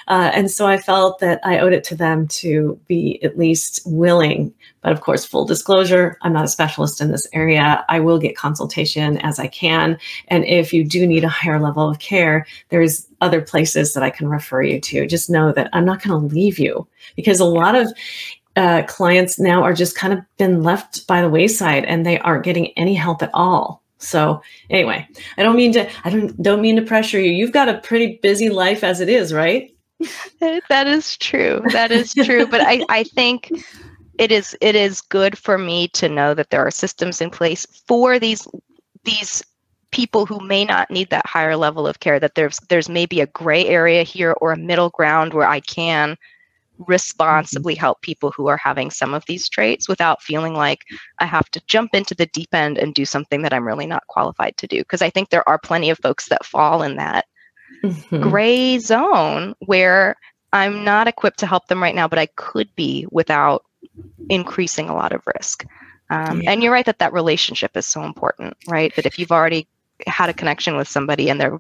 Uh, 0.07 0.31
and 0.33 0.51
so 0.51 0.67
I 0.67 0.77
felt 0.77 1.19
that 1.19 1.39
I 1.43 1.59
owed 1.59 1.73
it 1.73 1.83
to 1.85 1.95
them 1.95 2.27
to 2.27 2.79
be 2.87 3.21
at 3.23 3.37
least 3.37 3.81
willing. 3.85 4.53
But 4.87 4.93
of 4.93 5.01
course, 5.01 5.25
full 5.25 5.43
disclosure, 5.43 6.17
I'm 6.21 6.31
not 6.31 6.45
a 6.45 6.47
specialist 6.47 7.01
in 7.01 7.11
this 7.11 7.27
area. 7.33 7.83
I 7.89 7.99
will 7.99 8.17
get 8.17 8.37
consultation 8.37 9.17
as 9.17 9.37
I 9.37 9.47
can. 9.47 9.97
And 10.29 10.45
if 10.45 10.71
you 10.71 10.85
do 10.85 11.05
need 11.05 11.25
a 11.25 11.27
higher 11.27 11.59
level 11.59 11.89
of 11.89 11.99
care, 11.99 12.47
there's 12.69 13.05
other 13.19 13.41
places 13.41 13.93
that 13.93 14.01
I 14.01 14.09
can 14.09 14.29
refer 14.29 14.61
you 14.61 14.79
to. 14.79 15.05
Just 15.05 15.29
know 15.29 15.51
that 15.51 15.69
I'm 15.73 15.83
not 15.83 16.01
going 16.01 16.17
to 16.17 16.33
leave 16.33 16.57
you 16.57 16.87
because 17.17 17.41
a 17.41 17.43
lot 17.43 17.75
of 17.75 17.91
uh, 18.55 18.83
clients 18.87 19.37
now 19.37 19.61
are 19.61 19.73
just 19.73 19.97
kind 19.97 20.13
of 20.13 20.19
been 20.37 20.63
left 20.63 21.05
by 21.05 21.21
the 21.21 21.29
wayside 21.29 21.83
and 21.83 22.05
they 22.05 22.17
aren't 22.19 22.45
getting 22.45 22.67
any 22.77 22.93
help 22.93 23.21
at 23.21 23.31
all. 23.33 23.83
So 23.97 24.41
anyway, 24.69 25.05
I 25.37 25.43
don't 25.43 25.57
mean 25.57 25.73
to 25.73 25.89
I 26.05 26.09
don't 26.11 26.41
don't 26.41 26.61
mean 26.61 26.77
to 26.77 26.81
pressure 26.81 27.19
you. 27.19 27.31
You've 27.31 27.51
got 27.51 27.67
a 27.67 27.79
pretty 27.79 28.21
busy 28.23 28.49
life 28.49 28.85
as 28.85 29.01
it 29.01 29.09
is, 29.09 29.33
right? 29.33 29.69
That 30.69 30.87
is 30.87 31.17
true. 31.17 31.61
That 31.73 31.91
is 31.91 32.13
true. 32.13 32.45
but 32.47 32.61
I, 32.61 32.85
I 32.87 33.03
think 33.03 33.51
it 34.17 34.31
is 34.31 34.55
it 34.61 34.75
is 34.75 35.01
good 35.01 35.37
for 35.37 35.57
me 35.57 35.87
to 35.89 36.09
know 36.09 36.33
that 36.33 36.49
there 36.49 36.65
are 36.65 36.71
systems 36.71 37.21
in 37.21 37.29
place 37.29 37.65
for 37.87 38.19
these 38.19 38.47
these 39.03 39.43
people 39.91 40.25
who 40.25 40.39
may 40.45 40.65
not 40.65 40.89
need 40.91 41.09
that 41.09 41.25
higher 41.25 41.55
level 41.55 41.87
of 41.87 41.99
care 41.99 42.19
that 42.19 42.35
there's 42.35 42.59
there's 42.69 42.89
maybe 42.89 43.21
a 43.21 43.27
gray 43.27 43.65
area 43.65 44.03
here 44.03 44.35
or 44.41 44.51
a 44.51 44.57
middle 44.57 44.89
ground 44.89 45.33
where 45.33 45.47
I 45.47 45.59
can 45.61 46.17
responsibly 46.87 47.73
help 47.73 48.01
people 48.01 48.31
who 48.31 48.47
are 48.47 48.57
having 48.57 48.91
some 48.91 49.13
of 49.13 49.25
these 49.25 49.49
traits 49.49 49.89
without 49.89 50.21
feeling 50.21 50.53
like 50.53 50.83
I 51.19 51.25
have 51.25 51.49
to 51.51 51.61
jump 51.67 51.95
into 51.95 52.13
the 52.13 52.27
deep 52.27 52.53
end 52.53 52.77
and 52.77 52.93
do 52.93 53.05
something 53.05 53.41
that 53.41 53.53
I'm 53.53 53.65
really 53.65 53.87
not 53.87 54.05
qualified 54.07 54.57
to 54.57 54.67
do 54.67 54.79
because 54.79 55.01
I 55.01 55.09
think 55.09 55.29
there 55.29 55.47
are 55.49 55.57
plenty 55.57 55.89
of 55.89 55.97
folks 55.99 56.29
that 56.29 56.45
fall 56.45 56.83
in 56.83 56.97
that 56.97 57.25
Mhm. 57.83 58.21
gray 58.21 58.79
zone 58.79 59.55
where 59.65 60.15
I'm 60.53 60.83
not 60.83 61.07
equipped 61.07 61.39
to 61.39 61.47
help 61.47 61.67
them 61.67 61.81
right 61.81 61.95
now, 61.95 62.07
but 62.07 62.19
I 62.19 62.27
could 62.35 62.73
be 62.75 63.05
without 63.11 63.63
increasing 64.29 64.89
a 64.89 64.95
lot 64.95 65.11
of 65.13 65.21
risk. 65.35 65.65
Um, 66.09 66.41
Yeah. 66.41 66.51
And 66.51 66.63
you're 66.63 66.71
right 66.71 66.85
that 66.85 66.99
that 66.99 67.13
relationship 67.13 67.75
is 67.75 67.85
so 67.85 68.03
important, 68.03 68.55
right? 68.67 68.95
That 68.95 69.05
if 69.05 69.19
you've 69.19 69.31
already 69.31 69.67
had 70.05 70.29
a 70.29 70.33
connection 70.33 70.77
with 70.77 70.87
somebody 70.87 71.29
and 71.29 71.39
they're 71.39 71.59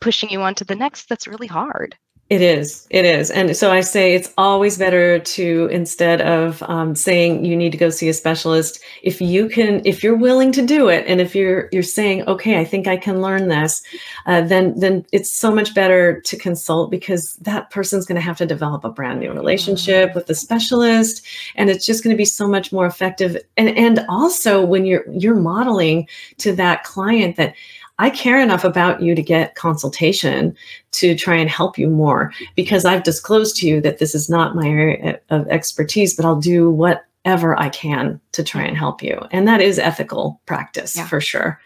pushing 0.00 0.30
you 0.30 0.42
on 0.42 0.54
to 0.56 0.64
the 0.64 0.74
next, 0.74 1.08
that's 1.08 1.26
really 1.28 1.46
hard. 1.46 1.96
It 2.30 2.42
is. 2.42 2.86
It 2.90 3.04
is. 3.04 3.32
And 3.32 3.56
so 3.56 3.72
I 3.72 3.80
say 3.80 4.14
it's 4.14 4.32
always 4.38 4.78
better 4.78 5.18
to, 5.18 5.68
instead 5.72 6.20
of 6.20 6.62
um, 6.68 6.94
saying 6.94 7.44
you 7.44 7.56
need 7.56 7.72
to 7.72 7.78
go 7.78 7.90
see 7.90 8.08
a 8.08 8.14
specialist, 8.14 8.78
if 9.02 9.20
you 9.20 9.48
can, 9.48 9.82
if 9.84 10.04
you're 10.04 10.16
willing 10.16 10.52
to 10.52 10.64
do 10.64 10.86
it, 10.86 11.04
and 11.08 11.20
if 11.20 11.34
you're 11.34 11.68
you're 11.72 11.82
saying, 11.82 12.22
okay, 12.28 12.60
I 12.60 12.64
think 12.64 12.86
I 12.86 12.96
can 12.96 13.20
learn 13.20 13.48
this, 13.48 13.82
uh, 14.26 14.42
then 14.42 14.78
then 14.78 15.04
it's 15.10 15.32
so 15.36 15.52
much 15.52 15.74
better 15.74 16.20
to 16.20 16.36
consult 16.36 16.92
because 16.92 17.34
that 17.40 17.70
person's 17.70 18.06
going 18.06 18.20
to 18.20 18.22
have 18.22 18.38
to 18.38 18.46
develop 18.46 18.84
a 18.84 18.90
brand 18.90 19.18
new 19.18 19.32
relationship 19.32 20.14
with 20.14 20.26
the 20.26 20.34
specialist, 20.36 21.26
and 21.56 21.68
it's 21.68 21.84
just 21.84 22.04
going 22.04 22.14
to 22.14 22.18
be 22.18 22.24
so 22.24 22.46
much 22.46 22.72
more 22.72 22.86
effective. 22.86 23.36
And 23.56 23.76
and 23.76 24.06
also 24.08 24.64
when 24.64 24.84
you're 24.84 25.04
you're 25.10 25.34
modeling 25.34 26.06
to 26.38 26.54
that 26.54 26.84
client 26.84 27.34
that 27.34 27.56
I 28.00 28.08
care 28.08 28.40
enough 28.40 28.64
about 28.64 29.02
you 29.02 29.14
to 29.14 29.22
get 29.22 29.56
consultation 29.56 30.56
to 30.92 31.14
try 31.14 31.36
and 31.36 31.50
help 31.50 31.76
you 31.76 31.86
more 31.90 32.32
because 32.56 32.86
I've 32.86 33.02
disclosed 33.02 33.56
to 33.56 33.68
you 33.68 33.82
that 33.82 33.98
this 33.98 34.14
is 34.14 34.30
not 34.30 34.56
my 34.56 34.66
area 34.66 35.20
of 35.28 35.46
expertise, 35.48 36.16
but 36.16 36.24
I'll 36.24 36.40
do 36.40 36.70
whatever 36.70 37.60
I 37.60 37.68
can 37.68 38.18
to 38.32 38.42
try 38.42 38.62
and 38.62 38.76
help 38.76 39.02
you. 39.02 39.20
And 39.32 39.46
that 39.46 39.60
is 39.60 39.78
ethical 39.78 40.40
practice 40.46 40.96
yeah. 40.96 41.06
for 41.06 41.20
sure. 41.20 41.60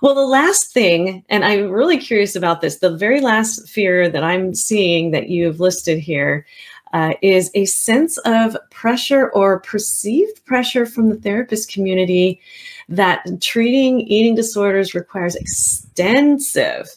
Well, 0.00 0.14
the 0.14 0.26
last 0.26 0.72
thing, 0.72 1.24
and 1.28 1.44
I'm 1.44 1.70
really 1.70 1.98
curious 1.98 2.36
about 2.36 2.60
this, 2.60 2.78
the 2.78 2.96
very 2.96 3.20
last 3.20 3.68
fear 3.68 4.08
that 4.08 4.22
I'm 4.22 4.54
seeing 4.54 5.10
that 5.10 5.28
you've 5.28 5.58
listed 5.58 5.98
here 5.98 6.46
uh, 6.92 7.14
is 7.22 7.50
a 7.54 7.64
sense 7.64 8.18
of 8.18 8.56
pressure 8.70 9.30
or 9.30 9.60
perceived 9.60 10.44
pressure 10.44 10.86
from 10.86 11.08
the 11.08 11.16
therapist 11.16 11.70
community 11.70 12.40
that 12.88 13.24
treating 13.40 14.00
eating 14.00 14.34
disorders 14.34 14.94
requires 14.94 15.34
extensive 15.34 16.88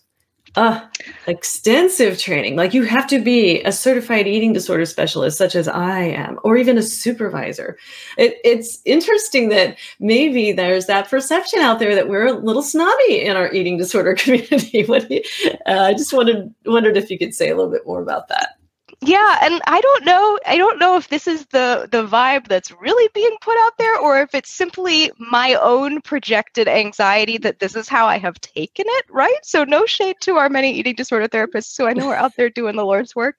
uh, 0.55 0.79
extensive 1.27 2.17
training. 2.17 2.55
Like 2.55 2.73
you 2.73 2.83
have 2.83 3.07
to 3.07 3.19
be 3.19 3.61
a 3.63 3.71
certified 3.71 4.27
eating 4.27 4.53
disorder 4.53 4.85
specialist, 4.85 5.37
such 5.37 5.55
as 5.55 5.67
I 5.67 5.99
am, 5.99 6.39
or 6.43 6.55
even 6.57 6.77
a 6.77 6.81
supervisor. 6.81 7.77
It, 8.17 8.37
it's 8.43 8.79
interesting 8.85 9.49
that 9.49 9.77
maybe 9.99 10.53
there's 10.53 10.85
that 10.85 11.09
perception 11.09 11.59
out 11.59 11.79
there 11.79 11.93
that 11.95 12.07
we're 12.07 12.27
a 12.27 12.39
little 12.39 12.63
snobby 12.63 13.21
in 13.21 13.35
our 13.35 13.51
eating 13.53 13.77
disorder 13.77 14.13
community. 14.17 14.85
you, 15.09 15.21
uh, 15.65 15.81
I 15.81 15.93
just 15.93 16.13
wanted 16.13 16.53
wondered 16.65 16.97
if 16.97 17.09
you 17.09 17.17
could 17.17 17.35
say 17.35 17.49
a 17.49 17.55
little 17.55 17.71
bit 17.71 17.85
more 17.85 18.01
about 18.01 18.29
that 18.29 18.55
yeah 19.01 19.39
and 19.41 19.61
i 19.67 19.81
don't 19.81 20.05
know 20.05 20.39
i 20.45 20.57
don't 20.57 20.79
know 20.79 20.97
if 20.97 21.09
this 21.09 21.27
is 21.27 21.45
the 21.47 21.87
the 21.91 22.05
vibe 22.05 22.47
that's 22.47 22.71
really 22.71 23.09
being 23.13 23.35
put 23.41 23.55
out 23.59 23.77
there 23.77 23.97
or 23.99 24.19
if 24.19 24.33
it's 24.33 24.51
simply 24.51 25.11
my 25.17 25.53
own 25.55 26.01
projected 26.01 26.67
anxiety 26.67 27.37
that 27.37 27.59
this 27.59 27.75
is 27.75 27.87
how 27.87 28.05
i 28.05 28.17
have 28.17 28.39
taken 28.41 28.85
it 28.87 29.05
right? 29.09 29.33
So 29.43 29.63
no 29.63 29.85
shade 29.85 30.17
to 30.21 30.35
our 30.35 30.49
many 30.49 30.71
eating 30.71 30.95
disorder 30.95 31.27
therapists 31.27 31.77
who 31.77 31.85
i 31.85 31.93
know 31.93 32.09
are 32.09 32.15
out 32.15 32.35
there 32.37 32.49
doing 32.49 32.75
the 32.75 32.85
lord's 32.85 33.15
work 33.15 33.35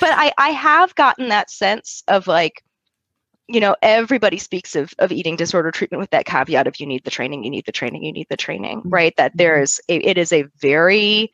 but 0.00 0.10
i 0.12 0.32
i 0.38 0.50
have 0.50 0.94
gotten 0.94 1.28
that 1.28 1.50
sense 1.50 2.02
of 2.08 2.26
like 2.26 2.62
you 3.48 3.60
know 3.60 3.74
everybody 3.82 4.36
speaks 4.36 4.76
of, 4.76 4.92
of 4.98 5.10
eating 5.10 5.36
disorder 5.36 5.70
treatment 5.70 6.00
with 6.00 6.10
that 6.10 6.26
caveat 6.26 6.66
of 6.66 6.78
you 6.78 6.86
need 6.86 7.02
the 7.04 7.10
training 7.10 7.44
you 7.44 7.50
need 7.50 7.64
the 7.66 7.72
training 7.72 8.04
you 8.04 8.12
need 8.12 8.26
the 8.28 8.36
training 8.36 8.82
right? 8.84 9.14
That 9.16 9.32
mm-hmm. 9.32 9.38
there's 9.38 9.80
a, 9.88 9.96
it 9.96 10.18
is 10.18 10.32
a 10.32 10.44
very 10.60 11.32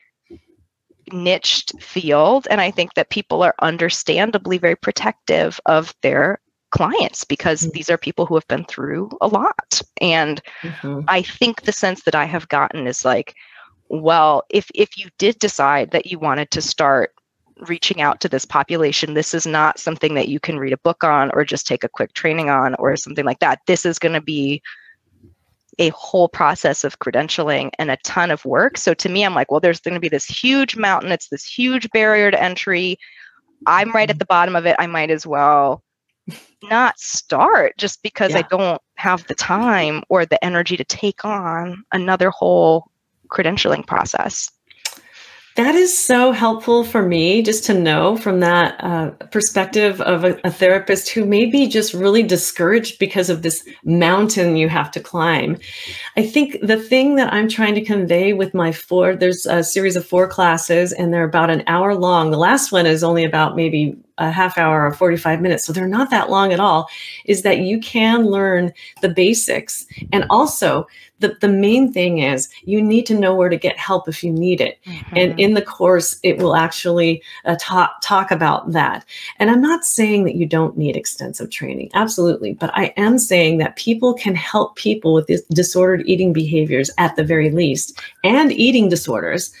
niched 1.11 1.79
field. 1.81 2.47
And 2.49 2.61
I 2.61 2.71
think 2.71 2.93
that 2.95 3.09
people 3.09 3.43
are 3.43 3.55
understandably 3.61 4.57
very 4.57 4.75
protective 4.75 5.59
of 5.65 5.93
their 6.01 6.39
clients 6.71 7.23
because 7.23 7.61
mm-hmm. 7.61 7.71
these 7.73 7.89
are 7.89 7.97
people 7.97 8.25
who 8.25 8.35
have 8.35 8.47
been 8.47 8.65
through 8.65 9.09
a 9.21 9.27
lot. 9.27 9.81
And 10.01 10.41
mm-hmm. 10.61 11.01
I 11.07 11.21
think 11.21 11.61
the 11.61 11.71
sense 11.71 12.03
that 12.03 12.15
I 12.15 12.25
have 12.25 12.49
gotten 12.49 12.87
is 12.87 13.05
like, 13.05 13.35
well, 13.87 14.43
if 14.49 14.69
if 14.73 14.97
you 14.97 15.09
did 15.17 15.39
decide 15.39 15.91
that 15.91 16.07
you 16.07 16.19
wanted 16.19 16.51
to 16.51 16.61
start 16.61 17.13
reaching 17.67 18.01
out 18.01 18.19
to 18.21 18.29
this 18.29 18.45
population, 18.45 19.13
this 19.13 19.33
is 19.33 19.47
not 19.47 19.79
something 19.79 20.15
that 20.15 20.27
you 20.27 20.39
can 20.39 20.59
read 20.59 20.73
a 20.73 20.77
book 20.77 21.03
on 21.03 21.31
or 21.33 21.45
just 21.45 21.67
take 21.67 21.83
a 21.83 21.89
quick 21.89 22.13
training 22.13 22.49
on 22.49 22.75
or 22.75 22.95
something 22.95 23.25
like 23.25 23.39
that. 23.39 23.59
This 23.67 23.85
is 23.85 23.99
going 23.99 24.13
to 24.13 24.21
be 24.21 24.61
a 25.79 25.89
whole 25.89 26.29
process 26.29 26.83
of 26.83 26.99
credentialing 26.99 27.71
and 27.79 27.91
a 27.91 27.97
ton 27.97 28.31
of 28.31 28.45
work. 28.45 28.77
So 28.77 28.93
to 28.93 29.09
me, 29.09 29.25
I'm 29.25 29.35
like, 29.35 29.51
well, 29.51 29.59
there's 29.59 29.79
going 29.79 29.93
to 29.93 29.99
be 29.99 30.09
this 30.09 30.25
huge 30.25 30.75
mountain. 30.75 31.11
It's 31.11 31.29
this 31.29 31.45
huge 31.45 31.89
barrier 31.91 32.31
to 32.31 32.41
entry. 32.41 32.97
I'm 33.65 33.91
right 33.91 34.09
at 34.09 34.13
mm-hmm. 34.13 34.19
the 34.19 34.25
bottom 34.25 34.55
of 34.55 34.65
it. 34.65 34.75
I 34.79 34.87
might 34.87 35.11
as 35.11 35.25
well 35.25 35.83
not 36.63 36.99
start 36.99 37.77
just 37.77 38.01
because 38.01 38.31
yeah. 38.31 38.39
I 38.39 38.41
don't 38.49 38.81
have 38.95 39.25
the 39.27 39.35
time 39.35 40.03
or 40.09 40.25
the 40.25 40.43
energy 40.43 40.77
to 40.77 40.83
take 40.83 41.23
on 41.23 41.83
another 41.91 42.29
whole 42.29 42.89
credentialing 43.29 43.85
process. 43.85 44.51
That 45.55 45.73
is 45.73 45.97
so 45.97 46.33
helpful 46.33 46.83
for 46.83 47.01
me 47.01 47.41
just 47.41 47.63
to 47.65 47.73
know 47.73 48.17
from 48.17 48.41
that 48.41 48.75
uh, 48.83 49.11
perspective 49.31 50.01
of 50.01 50.25
a, 50.25 50.37
a, 50.43 50.51
therapist 50.51 51.09
who 51.09 51.23
may 51.23 51.45
be 51.45 51.67
just 51.67 51.93
really 51.93 52.23
discouraged 52.23 52.99
because 52.99 53.29
of 53.29 53.41
this 53.41 53.65
mountain 53.85 54.57
you 54.57 54.67
have 54.67 54.91
to 54.91 54.99
climb. 54.99 55.57
I 56.17 56.23
think 56.25 56.59
the 56.61 56.75
thing 56.75 57.15
that 57.15 57.31
I'm 57.31 57.47
trying 57.47 57.75
to 57.75 57.85
convey 57.85 58.33
with 58.33 58.53
my 58.53 58.73
four, 58.73 59.15
there's 59.15 59.45
a 59.45 59.63
series 59.63 59.95
of 59.95 60.05
four 60.05 60.27
classes 60.27 60.91
and 60.91 61.13
they're 61.13 61.23
about 61.23 61.49
an 61.49 61.63
hour 61.67 61.95
long. 61.95 62.31
The 62.31 62.37
last 62.37 62.73
one 62.73 62.85
is 62.85 63.01
only 63.01 63.23
about 63.23 63.55
maybe 63.55 63.95
a 64.17 64.31
half 64.31 64.57
hour 64.57 64.85
or 64.85 64.93
45 64.93 65.41
minutes, 65.41 65.65
so 65.65 65.73
they're 65.73 65.87
not 65.87 66.09
that 66.09 66.29
long 66.29 66.53
at 66.53 66.59
all, 66.59 66.87
is 67.25 67.41
that 67.41 67.59
you 67.59 67.79
can 67.79 68.25
learn 68.25 68.71
the 69.01 69.09
basics. 69.09 69.85
And 70.11 70.25
also, 70.29 70.87
the, 71.19 71.37
the 71.39 71.47
main 71.47 71.91
thing 71.93 72.19
is 72.19 72.49
you 72.63 72.81
need 72.81 73.05
to 73.05 73.17
know 73.17 73.33
where 73.33 73.49
to 73.49 73.57
get 73.57 73.77
help 73.77 74.07
if 74.07 74.23
you 74.23 74.31
need 74.31 74.59
it. 74.59 74.79
Mm-hmm. 74.85 75.17
And 75.17 75.39
in 75.39 75.53
the 75.53 75.61
course, 75.61 76.19
it 76.23 76.37
will 76.37 76.55
actually 76.55 77.23
uh, 77.45 77.55
talk, 77.59 78.01
talk 78.01 78.31
about 78.31 78.71
that. 78.73 79.05
And 79.39 79.49
I'm 79.49 79.61
not 79.61 79.85
saying 79.85 80.25
that 80.25 80.35
you 80.35 80.45
don't 80.45 80.77
need 80.77 80.97
extensive 80.97 81.49
training, 81.49 81.89
absolutely. 81.93 82.53
But 82.53 82.71
I 82.73 82.93
am 82.97 83.17
saying 83.17 83.59
that 83.59 83.77
people 83.77 84.13
can 84.13 84.35
help 84.35 84.75
people 84.75 85.13
with 85.13 85.27
this 85.27 85.43
disordered 85.45 86.03
eating 86.05 86.33
behaviors 86.33 86.91
at 86.97 87.15
the 87.15 87.23
very 87.23 87.49
least 87.49 87.99
and 88.23 88.51
eating 88.51 88.89
disorders 88.89 89.53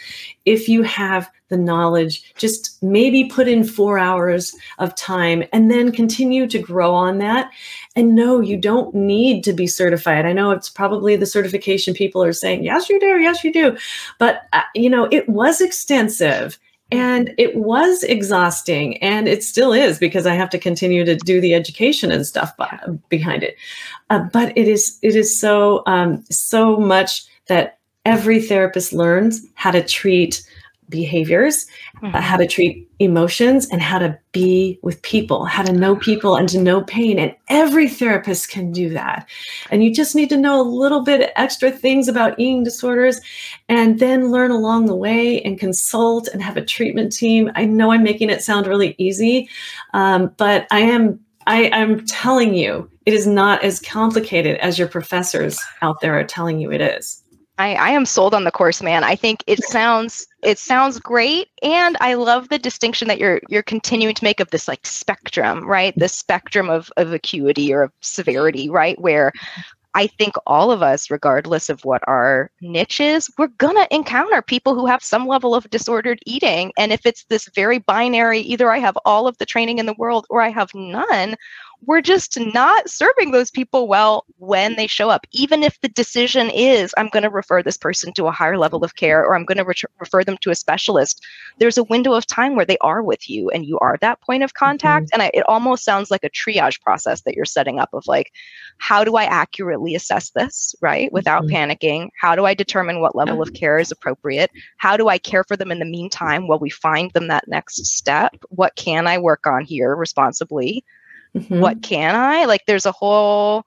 if 0.45 0.69
you 0.69 0.83
have 0.83 1.29
the 1.49 1.57
knowledge, 1.57 2.33
just 2.35 2.81
maybe 2.81 3.25
put 3.25 3.47
in 3.47 3.63
four 3.63 3.99
hours 3.99 4.55
of 4.79 4.95
time 4.95 5.43
and 5.53 5.69
then 5.69 5.91
continue 5.91 6.47
to 6.47 6.59
grow 6.59 6.93
on 6.93 7.19
that. 7.19 7.51
And 7.95 8.15
no, 8.15 8.39
you 8.39 8.57
don't 8.57 8.93
need 8.95 9.43
to 9.43 9.53
be 9.53 9.67
certified. 9.67 10.25
I 10.25 10.33
know 10.33 10.51
it's 10.51 10.69
probably 10.69 11.15
the 11.15 11.25
certification 11.25 11.93
people 11.93 12.23
are 12.23 12.33
saying, 12.33 12.63
yes, 12.63 12.89
you 12.89 12.99
do, 12.99 13.19
yes, 13.19 13.43
you 13.43 13.53
do. 13.53 13.77
But, 14.17 14.43
uh, 14.53 14.61
you 14.73 14.89
know, 14.89 15.07
it 15.11 15.27
was 15.29 15.61
extensive 15.61 16.57
and 16.91 17.33
it 17.37 17.55
was 17.55 18.03
exhausting 18.03 18.97
and 18.97 19.27
it 19.27 19.43
still 19.43 19.73
is 19.73 19.97
because 19.97 20.27
i 20.27 20.35
have 20.35 20.51
to 20.51 20.59
continue 20.59 21.03
to 21.03 21.15
do 21.15 21.41
the 21.41 21.55
education 21.55 22.11
and 22.11 22.27
stuff 22.27 22.53
behind 23.09 23.41
it 23.41 23.55
uh, 24.11 24.19
but 24.31 24.55
it 24.55 24.67
is 24.67 24.99
it 25.01 25.15
is 25.15 25.39
so 25.39 25.81
um, 25.87 26.23
so 26.29 26.77
much 26.77 27.25
that 27.47 27.79
every 28.05 28.41
therapist 28.41 28.93
learns 28.93 29.45
how 29.55 29.71
to 29.71 29.83
treat 29.83 30.43
behaviors, 30.89 31.65
mm-hmm. 31.97 32.15
uh, 32.15 32.21
how 32.21 32.37
to 32.37 32.47
treat 32.47 32.87
emotions, 32.99 33.67
and 33.69 33.81
how 33.81 33.97
to 33.97 34.17
be 34.31 34.79
with 34.83 35.01
people, 35.01 35.45
how 35.45 35.63
to 35.63 35.73
know 35.73 35.95
people 35.95 36.35
and 36.35 36.47
to 36.49 36.59
know 36.59 36.83
pain. 36.83 37.17
And 37.17 37.35
every 37.49 37.89
therapist 37.89 38.49
can 38.49 38.71
do 38.71 38.89
that. 38.89 39.27
And 39.71 39.83
you 39.83 39.93
just 39.93 40.15
need 40.15 40.29
to 40.29 40.37
know 40.37 40.61
a 40.61 40.63
little 40.63 41.01
bit 41.01 41.31
extra 41.35 41.71
things 41.71 42.07
about 42.07 42.39
eating 42.39 42.63
disorders 42.63 43.19
and 43.67 43.99
then 43.99 44.31
learn 44.31 44.51
along 44.51 44.85
the 44.85 44.95
way 44.95 45.41
and 45.41 45.59
consult 45.59 46.27
and 46.27 46.41
have 46.41 46.57
a 46.57 46.65
treatment 46.65 47.11
team. 47.11 47.51
I 47.55 47.65
know 47.65 47.91
I'm 47.91 48.03
making 48.03 48.29
it 48.29 48.43
sound 48.43 48.67
really 48.67 48.95
easy, 48.97 49.49
um, 49.93 50.33
but 50.37 50.67
I 50.71 50.81
am. 50.81 51.19
I, 51.47 51.69
I'm 51.73 52.03
telling 52.07 52.55
you, 52.55 52.89
it 53.05 53.13
is 53.13 53.27
not 53.27 53.63
as 53.63 53.79
complicated 53.79 54.57
as 54.57 54.79
your 54.79 54.87
professors 54.87 55.59
out 55.83 56.01
there 56.01 56.17
are 56.17 56.23
telling 56.23 56.59
you 56.59 56.71
it 56.71 56.81
is. 56.81 57.21
I, 57.57 57.75
I 57.75 57.89
am 57.91 58.05
sold 58.05 58.33
on 58.33 58.43
the 58.43 58.51
course, 58.51 58.81
man. 58.81 59.03
I 59.03 59.15
think 59.15 59.43
it 59.47 59.63
sounds 59.63 60.27
it 60.43 60.59
sounds 60.59 60.99
great, 60.99 61.47
and 61.63 61.95
I 62.01 62.15
love 62.15 62.49
the 62.49 62.59
distinction 62.59 63.07
that 63.07 63.19
you're 63.19 63.39
you're 63.47 63.63
continuing 63.63 64.15
to 64.15 64.23
make 64.23 64.39
of 64.39 64.51
this 64.51 64.67
like 64.67 64.85
spectrum, 64.85 65.65
right? 65.65 65.93
The 65.95 66.09
spectrum 66.09 66.69
of 66.69 66.91
of 66.97 67.13
acuity 67.13 67.73
or 67.73 67.83
of 67.83 67.91
severity, 68.01 68.69
right? 68.69 68.99
Where 68.99 69.31
I 69.93 70.07
think 70.07 70.35
all 70.45 70.71
of 70.71 70.81
us, 70.81 71.09
regardless 71.09 71.69
of 71.69 71.85
what 71.85 72.03
our 72.05 72.51
niche 72.59 72.99
is, 72.99 73.31
we're 73.37 73.47
gonna 73.47 73.87
encounter 73.89 74.41
people 74.41 74.75
who 74.75 74.85
have 74.87 75.01
some 75.01 75.25
level 75.25 75.55
of 75.55 75.69
disordered 75.69 76.19
eating. 76.25 76.73
And 76.77 76.91
if 76.91 77.05
it's 77.05 77.23
this 77.29 77.49
very 77.55 77.77
binary, 77.79 78.41
either 78.41 78.69
I 78.69 78.79
have 78.79 78.97
all 79.05 79.25
of 79.25 79.37
the 79.37 79.45
training 79.45 79.79
in 79.79 79.85
the 79.85 79.95
world 79.97 80.25
or 80.29 80.41
I 80.41 80.49
have 80.49 80.69
none, 80.75 81.37
we're 81.81 82.01
just 82.01 82.39
not 82.39 82.89
serving 82.89 83.31
those 83.31 83.51
people 83.51 83.87
well 83.87 84.25
when 84.37 84.75
they 84.75 84.87
show 84.87 85.09
up. 85.09 85.25
Even 85.31 85.63
if 85.63 85.79
the 85.81 85.89
decision 85.89 86.49
is, 86.49 86.93
I'm 86.97 87.09
going 87.09 87.23
to 87.23 87.29
refer 87.29 87.61
this 87.61 87.77
person 87.77 88.13
to 88.13 88.27
a 88.27 88.31
higher 88.31 88.57
level 88.57 88.83
of 88.83 88.95
care 88.95 89.23
or 89.25 89.35
I'm 89.35 89.45
going 89.45 89.57
to 89.57 89.65
re- 89.65 89.75
refer 89.99 90.23
them 90.23 90.37
to 90.41 90.51
a 90.51 90.55
specialist, 90.55 91.23
there's 91.59 91.77
a 91.77 91.83
window 91.83 92.13
of 92.13 92.25
time 92.25 92.55
where 92.55 92.65
they 92.65 92.77
are 92.79 93.03
with 93.03 93.29
you 93.29 93.49
and 93.49 93.65
you 93.65 93.77
are 93.79 93.97
that 94.01 94.21
point 94.21 94.43
of 94.43 94.53
contact. 94.53 95.07
Mm-hmm. 95.07 95.21
And 95.21 95.23
I, 95.23 95.31
it 95.33 95.45
almost 95.47 95.83
sounds 95.83 96.11
like 96.11 96.23
a 96.23 96.29
triage 96.29 96.81
process 96.81 97.21
that 97.21 97.35
you're 97.35 97.45
setting 97.45 97.79
up 97.79 97.93
of 97.93 98.07
like, 98.07 98.31
how 98.77 99.03
do 99.03 99.15
I 99.15 99.23
accurately 99.25 99.95
assess 99.95 100.31
this, 100.31 100.75
right? 100.81 101.11
Without 101.13 101.43
mm-hmm. 101.43 101.55
panicking? 101.55 102.09
How 102.19 102.35
do 102.35 102.45
I 102.45 102.53
determine 102.53 102.99
what 103.01 103.15
level 103.15 103.41
of 103.41 103.53
care 103.53 103.77
is 103.77 103.91
appropriate? 103.91 104.51
How 104.77 104.97
do 104.97 105.07
I 105.07 105.17
care 105.17 105.43
for 105.43 105.55
them 105.55 105.71
in 105.71 105.79
the 105.79 105.85
meantime 105.85 106.47
while 106.47 106.59
we 106.59 106.69
find 106.69 107.11
them 107.11 107.27
that 107.27 107.47
next 107.47 107.85
step? 107.85 108.35
What 108.49 108.75
can 108.75 109.07
I 109.07 109.17
work 109.17 109.47
on 109.47 109.63
here 109.63 109.95
responsibly? 109.95 110.83
Mm-hmm. 111.35 111.59
What 111.59 111.81
can 111.83 112.15
I? 112.15 112.45
Like, 112.45 112.61
there's 112.65 112.85
a 112.85 112.91
whole 112.91 113.63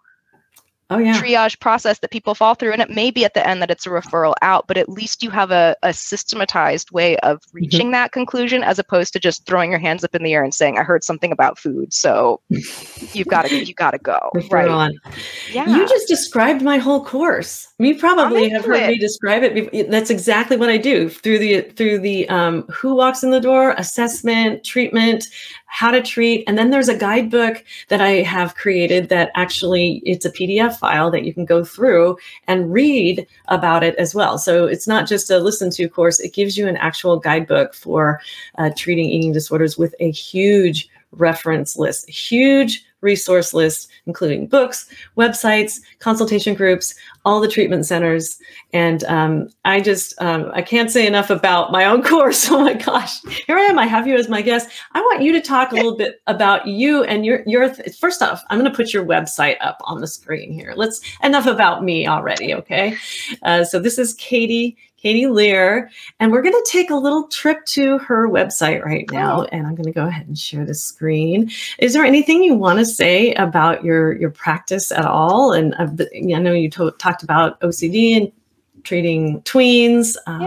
oh, 0.90 0.98
yeah. 0.98 1.20
triage 1.20 1.60
process 1.60 1.98
that 2.00 2.10
people 2.10 2.34
fall 2.34 2.54
through. 2.54 2.72
And 2.72 2.82
it 2.82 2.90
may 2.90 3.10
be 3.10 3.24
at 3.24 3.34
the 3.34 3.46
end 3.46 3.60
that 3.62 3.70
it's 3.70 3.86
a 3.86 3.90
referral 3.90 4.34
out, 4.42 4.66
but 4.66 4.78
at 4.78 4.88
least 4.88 5.22
you 5.22 5.30
have 5.30 5.50
a, 5.50 5.76
a 5.82 5.92
systematized 5.92 6.90
way 6.90 7.16
of 7.18 7.38
mm-hmm. 7.38 7.56
reaching 7.56 7.86
mm-hmm. 7.86 7.92
that 7.92 8.12
conclusion 8.12 8.62
as 8.62 8.78
opposed 8.78 9.12
to 9.12 9.18
just 9.18 9.46
throwing 9.46 9.70
your 9.70 9.80
hands 9.80 10.04
up 10.04 10.14
in 10.14 10.22
the 10.22 10.32
air 10.32 10.42
and 10.42 10.54
saying, 10.54 10.78
I 10.78 10.82
heard 10.82 11.04
something 11.04 11.32
about 11.32 11.58
food. 11.58 11.92
So 11.92 12.40
you've 13.12 13.28
got 13.28 13.46
to, 13.46 13.64
you 13.64 13.74
got 13.74 13.92
to 13.92 13.98
go. 13.98 14.18
right. 14.50 14.68
On. 14.68 14.98
Yeah. 15.52 15.68
You 15.68 15.88
just 15.88 16.08
described 16.08 16.62
my 16.62 16.78
whole 16.78 17.04
course. 17.04 17.67
You 17.80 17.96
probably 17.96 18.48
have 18.48 18.64
heard 18.64 18.82
it. 18.82 18.88
me 18.88 18.98
describe 18.98 19.44
it. 19.44 19.88
That's 19.88 20.10
exactly 20.10 20.56
what 20.56 20.68
I 20.68 20.78
do 20.78 21.08
through 21.08 21.38
the, 21.38 21.60
through 21.60 22.00
the, 22.00 22.28
um, 22.28 22.62
who 22.62 22.96
walks 22.96 23.22
in 23.22 23.30
the 23.30 23.40
door, 23.40 23.76
assessment, 23.78 24.64
treatment, 24.64 25.28
how 25.66 25.92
to 25.92 26.02
treat. 26.02 26.42
And 26.48 26.58
then 26.58 26.70
there's 26.70 26.88
a 26.88 26.96
guidebook 26.96 27.64
that 27.86 28.00
I 28.00 28.22
have 28.22 28.56
created 28.56 29.10
that 29.10 29.30
actually 29.36 30.02
it's 30.04 30.24
a 30.24 30.32
PDF 30.32 30.76
file 30.78 31.08
that 31.12 31.24
you 31.24 31.32
can 31.32 31.44
go 31.44 31.62
through 31.62 32.18
and 32.48 32.72
read 32.72 33.24
about 33.46 33.84
it 33.84 33.94
as 33.94 34.12
well. 34.12 34.38
So 34.38 34.66
it's 34.66 34.88
not 34.88 35.06
just 35.06 35.30
a 35.30 35.38
listen 35.38 35.70
to 35.70 35.88
course, 35.88 36.18
it 36.18 36.34
gives 36.34 36.58
you 36.58 36.66
an 36.66 36.76
actual 36.78 37.16
guidebook 37.18 37.74
for 37.74 38.20
uh, 38.56 38.70
treating 38.76 39.08
eating 39.08 39.32
disorders 39.32 39.78
with 39.78 39.94
a 40.00 40.10
huge 40.10 40.88
reference 41.12 41.76
list, 41.76 42.08
huge 42.08 42.84
resource 43.00 43.54
list, 43.54 43.88
including 44.06 44.46
books, 44.46 44.90
websites, 45.16 45.80
consultation 45.98 46.54
groups, 46.54 46.94
all 47.24 47.40
the 47.40 47.48
treatment 47.48 47.86
centers. 47.86 48.38
And 48.72 49.04
um, 49.04 49.48
I 49.64 49.80
just, 49.80 50.20
um, 50.20 50.50
I 50.52 50.62
can't 50.62 50.90
say 50.90 51.06
enough 51.06 51.30
about 51.30 51.70
my 51.70 51.84
own 51.84 52.02
course. 52.12 52.50
Oh 52.50 52.64
my 52.64 52.74
gosh, 52.74 53.22
here 53.46 53.56
I 53.56 53.62
am. 53.62 53.78
I 53.78 53.86
have 53.86 54.06
you 54.06 54.16
as 54.16 54.28
my 54.28 54.42
guest. 54.42 54.68
I 54.92 55.00
want 55.00 55.22
you 55.22 55.32
to 55.32 55.40
talk 55.40 55.72
a 55.72 55.76
little 55.76 55.96
bit 55.96 56.20
about 56.26 56.66
you 56.66 57.04
and 57.04 57.24
your, 57.24 57.42
your, 57.46 57.72
th- 57.72 57.96
first 57.96 58.22
off, 58.22 58.42
I'm 58.48 58.58
going 58.58 58.70
to 58.70 58.76
put 58.76 58.92
your 58.92 59.04
website 59.04 59.56
up 59.60 59.78
on 59.84 60.00
the 60.00 60.06
screen 60.06 60.52
here. 60.52 60.72
Let's, 60.76 61.00
enough 61.22 61.46
about 61.46 61.84
me 61.84 62.06
already. 62.06 62.54
Okay. 62.54 62.96
Uh, 63.42 63.64
so 63.64 63.78
this 63.78 63.98
is 63.98 64.14
Katie 64.14 64.76
Katie 65.00 65.28
Lear, 65.28 65.90
and 66.18 66.32
we're 66.32 66.42
going 66.42 66.54
to 66.54 66.68
take 66.70 66.90
a 66.90 66.96
little 66.96 67.28
trip 67.28 67.64
to 67.66 67.98
her 67.98 68.28
website 68.28 68.84
right 68.84 69.08
now. 69.12 69.44
And 69.44 69.66
I'm 69.66 69.74
going 69.76 69.86
to 69.86 69.92
go 69.92 70.06
ahead 70.06 70.26
and 70.26 70.36
share 70.36 70.64
the 70.64 70.74
screen. 70.74 71.50
Is 71.78 71.92
there 71.92 72.04
anything 72.04 72.42
you 72.42 72.54
want 72.54 72.80
to 72.80 72.84
say 72.84 73.32
about 73.34 73.84
your 73.84 74.16
your 74.16 74.30
practice 74.30 74.90
at 74.90 75.04
all? 75.04 75.52
And 75.52 75.74
uh, 75.74 75.86
I 76.14 76.38
know 76.40 76.52
you 76.52 76.68
to- 76.70 76.90
talked 76.98 77.22
about 77.22 77.60
OCD 77.60 78.16
and 78.16 78.32
treating 78.82 79.40
tweens. 79.42 80.16
Um, 80.26 80.42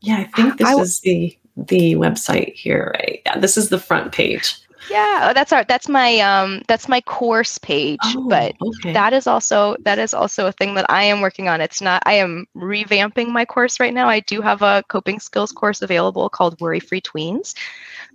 yeah, 0.00 0.18
yeah. 0.18 0.26
I 0.34 0.42
think 0.42 0.58
this 0.58 0.66
I 0.66 0.70
w- 0.72 0.84
is 0.84 1.00
the 1.00 1.38
the 1.56 1.94
website 1.94 2.54
here, 2.54 2.92
right? 2.94 3.22
Yeah, 3.26 3.38
this 3.38 3.56
is 3.56 3.68
the 3.68 3.78
front 3.78 4.12
page. 4.12 4.56
Yeah, 4.90 5.28
oh, 5.28 5.34
that's 5.34 5.52
our 5.52 5.64
that's 5.64 5.88
my 5.88 6.18
um 6.20 6.62
that's 6.66 6.88
my 6.88 7.00
course 7.02 7.58
page, 7.58 7.98
oh, 8.04 8.28
but 8.28 8.54
okay. 8.60 8.92
that 8.92 9.12
is 9.12 9.26
also 9.26 9.76
that 9.84 9.98
is 9.98 10.12
also 10.12 10.46
a 10.46 10.52
thing 10.52 10.74
that 10.74 10.86
I 10.90 11.04
am 11.04 11.20
working 11.20 11.48
on. 11.48 11.60
It's 11.60 11.80
not 11.80 12.02
I 12.04 12.14
am 12.14 12.46
revamping 12.56 13.28
my 13.28 13.44
course 13.44 13.78
right 13.78 13.94
now. 13.94 14.08
I 14.08 14.20
do 14.20 14.40
have 14.40 14.62
a 14.62 14.82
coping 14.88 15.20
skills 15.20 15.52
course 15.52 15.82
available 15.82 16.28
called 16.28 16.60
Worry 16.60 16.80
Free 16.80 17.00
Tweens, 17.00 17.54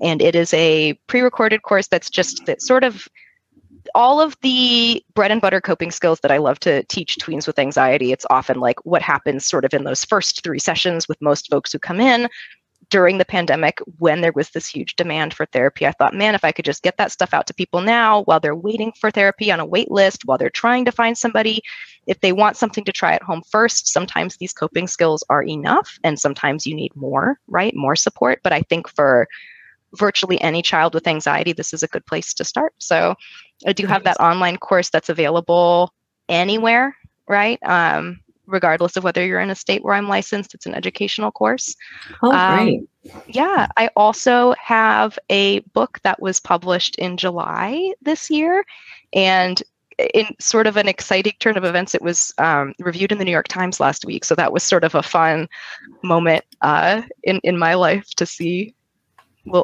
and 0.01 0.21
it 0.21 0.35
is 0.35 0.53
a 0.53 0.93
pre-recorded 1.07 1.61
course 1.61 1.87
that's 1.87 2.09
just 2.09 2.45
that 2.45 2.61
sort 2.61 2.83
of 2.83 3.07
all 3.95 4.19
of 4.19 4.35
the 4.41 5.03
bread 5.13 5.31
and 5.31 5.41
butter 5.41 5.61
coping 5.61 5.91
skills 5.91 6.19
that 6.19 6.31
I 6.31 6.37
love 6.37 6.59
to 6.61 6.83
teach 6.83 7.17
tweens 7.17 7.47
with 7.47 7.57
anxiety. 7.57 8.11
It's 8.11 8.25
often 8.29 8.59
like 8.59 8.85
what 8.85 9.01
happens 9.01 9.45
sort 9.45 9.63
of 9.63 9.73
in 9.73 9.85
those 9.85 10.03
first 10.03 10.43
three 10.43 10.59
sessions 10.59 11.07
with 11.07 11.21
most 11.21 11.49
folks 11.49 11.71
who 11.71 11.79
come 11.79 12.01
in 12.01 12.27
during 12.89 13.17
the 13.17 13.25
pandemic 13.25 13.79
when 13.99 14.21
there 14.21 14.31
was 14.33 14.49
this 14.51 14.67
huge 14.67 14.95
demand 14.95 15.33
for 15.33 15.45
therapy 15.47 15.85
i 15.85 15.91
thought 15.91 16.13
man 16.13 16.35
if 16.35 16.43
i 16.43 16.51
could 16.51 16.65
just 16.65 16.83
get 16.83 16.97
that 16.97 17.11
stuff 17.11 17.33
out 17.33 17.47
to 17.47 17.53
people 17.53 17.81
now 17.81 18.23
while 18.23 18.39
they're 18.39 18.55
waiting 18.55 18.91
for 18.93 19.11
therapy 19.11 19.51
on 19.51 19.59
a 19.59 19.65
wait 19.65 19.91
list 19.91 20.25
while 20.25 20.37
they're 20.37 20.49
trying 20.49 20.85
to 20.85 20.91
find 20.91 21.17
somebody 21.17 21.61
if 22.05 22.19
they 22.21 22.31
want 22.31 22.55
something 22.55 22.83
to 22.83 22.91
try 22.91 23.13
at 23.13 23.23
home 23.23 23.41
first 23.49 23.87
sometimes 23.87 24.37
these 24.37 24.53
coping 24.53 24.87
skills 24.87 25.23
are 25.29 25.43
enough 25.43 25.99
and 26.03 26.19
sometimes 26.19 26.65
you 26.65 26.75
need 26.75 26.95
more 26.95 27.39
right 27.47 27.75
more 27.75 27.95
support. 27.95 28.39
But 28.43 28.53
i 28.53 28.61
think 28.61 28.87
for 28.87 29.27
virtually 29.95 30.39
any 30.41 30.61
child 30.61 30.93
with 30.93 31.07
anxiety 31.07 31.53
this 31.53 31.73
is 31.73 31.83
a 31.83 31.87
good 31.87 32.05
place 32.05 32.33
to 32.35 32.43
start. 32.43 32.73
So 32.77 33.15
i 33.65 33.73
do 33.73 33.85
have 33.87 34.03
that 34.03 34.19
online 34.19 34.57
course 34.57 34.89
that's 34.89 35.09
available 35.09 35.93
anywhere 36.29 36.95
right? 37.27 37.59
Um, 37.63 38.21
regardless 38.47 38.97
of 38.97 39.03
whether 39.03 39.25
you're 39.25 39.39
in 39.39 39.49
a 39.49 39.55
state 39.55 39.83
where 39.83 39.93
I'm 39.93 40.07
licensed. 40.07 40.53
It's 40.53 40.65
an 40.65 40.73
educational 40.73 41.31
course. 41.31 41.75
Oh, 42.23 42.31
um, 42.31 42.65
great. 42.65 42.81
Yeah. 43.27 43.67
I 43.77 43.89
also 43.95 44.55
have 44.61 45.19
a 45.29 45.59
book 45.73 45.99
that 46.03 46.21
was 46.21 46.39
published 46.39 46.95
in 46.95 47.17
July 47.17 47.93
this 48.01 48.29
year. 48.29 48.65
And 49.13 49.61
in 50.13 50.27
sort 50.39 50.67
of 50.67 50.77
an 50.77 50.87
exciting 50.87 51.33
turn 51.39 51.57
of 51.57 51.63
events, 51.63 51.95
it 51.95 52.01
was 52.01 52.33
um, 52.37 52.73
reviewed 52.79 53.11
in 53.11 53.17
the 53.17 53.25
New 53.25 53.31
York 53.31 53.47
Times 53.47 53.79
last 53.79 54.05
week. 54.05 54.25
So 54.25 54.35
that 54.35 54.53
was 54.53 54.63
sort 54.63 54.83
of 54.83 54.95
a 54.95 55.03
fun 55.03 55.47
moment 56.03 56.43
uh, 56.61 57.01
in, 57.23 57.39
in 57.43 57.57
my 57.57 57.73
life 57.73 58.07
to 58.15 58.25
see 58.25 58.75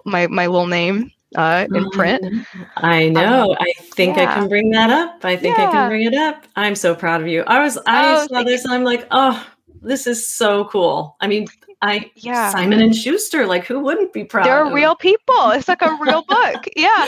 my, 0.06 0.28
my 0.28 0.48
little 0.48 0.68
name 0.68 1.12
uh, 1.36 1.68
in 1.74 1.90
print. 1.92 2.46
I 2.78 3.10
know. 3.10 3.52
Um, 3.52 3.58
I 3.60 3.74
think 3.80 4.18
yeah. 4.18 4.24
I 4.24 4.36
can 4.36 4.50
bring 4.50 4.70
that 4.72 4.90
up. 4.90 5.24
I 5.24 5.36
think 5.36 5.58
yeah. 5.58 5.68
I 5.68 5.72
can 5.72 5.90
bring 5.90 6.04
it 6.04 6.14
up. 6.14 6.46
I'm 6.56 6.76
so 6.76 6.96
proud 6.96 7.22
of 7.22 7.28
you. 7.28 7.44
I 7.48 7.64
was 7.64 7.78
I 7.86 8.16
oh, 8.16 8.28
saw 8.28 8.44
this 8.44 8.66
and 8.66 8.74
I'm 8.74 8.84
like, 8.84 9.08
oh, 9.12 9.46
this 9.82 10.08
is 10.08 10.28
so 10.28 10.66
cool. 10.66 11.16
I 11.20 11.28
mean, 11.28 11.48
I 11.82 12.12
yeah, 12.16 12.52
Simon 12.52 12.82
and 12.82 12.96
Schuster, 12.96 13.46
like 13.46 13.66
who 13.66 13.80
wouldn't 13.80 14.14
be 14.14 14.24
proud? 14.24 14.46
They're 14.46 14.66
real 14.66 14.96
people. 14.96 15.52
It's 15.52 15.68
like 15.68 15.82
a 15.82 15.98
real 16.02 16.24
book. 16.28 16.66
Yeah. 16.76 17.08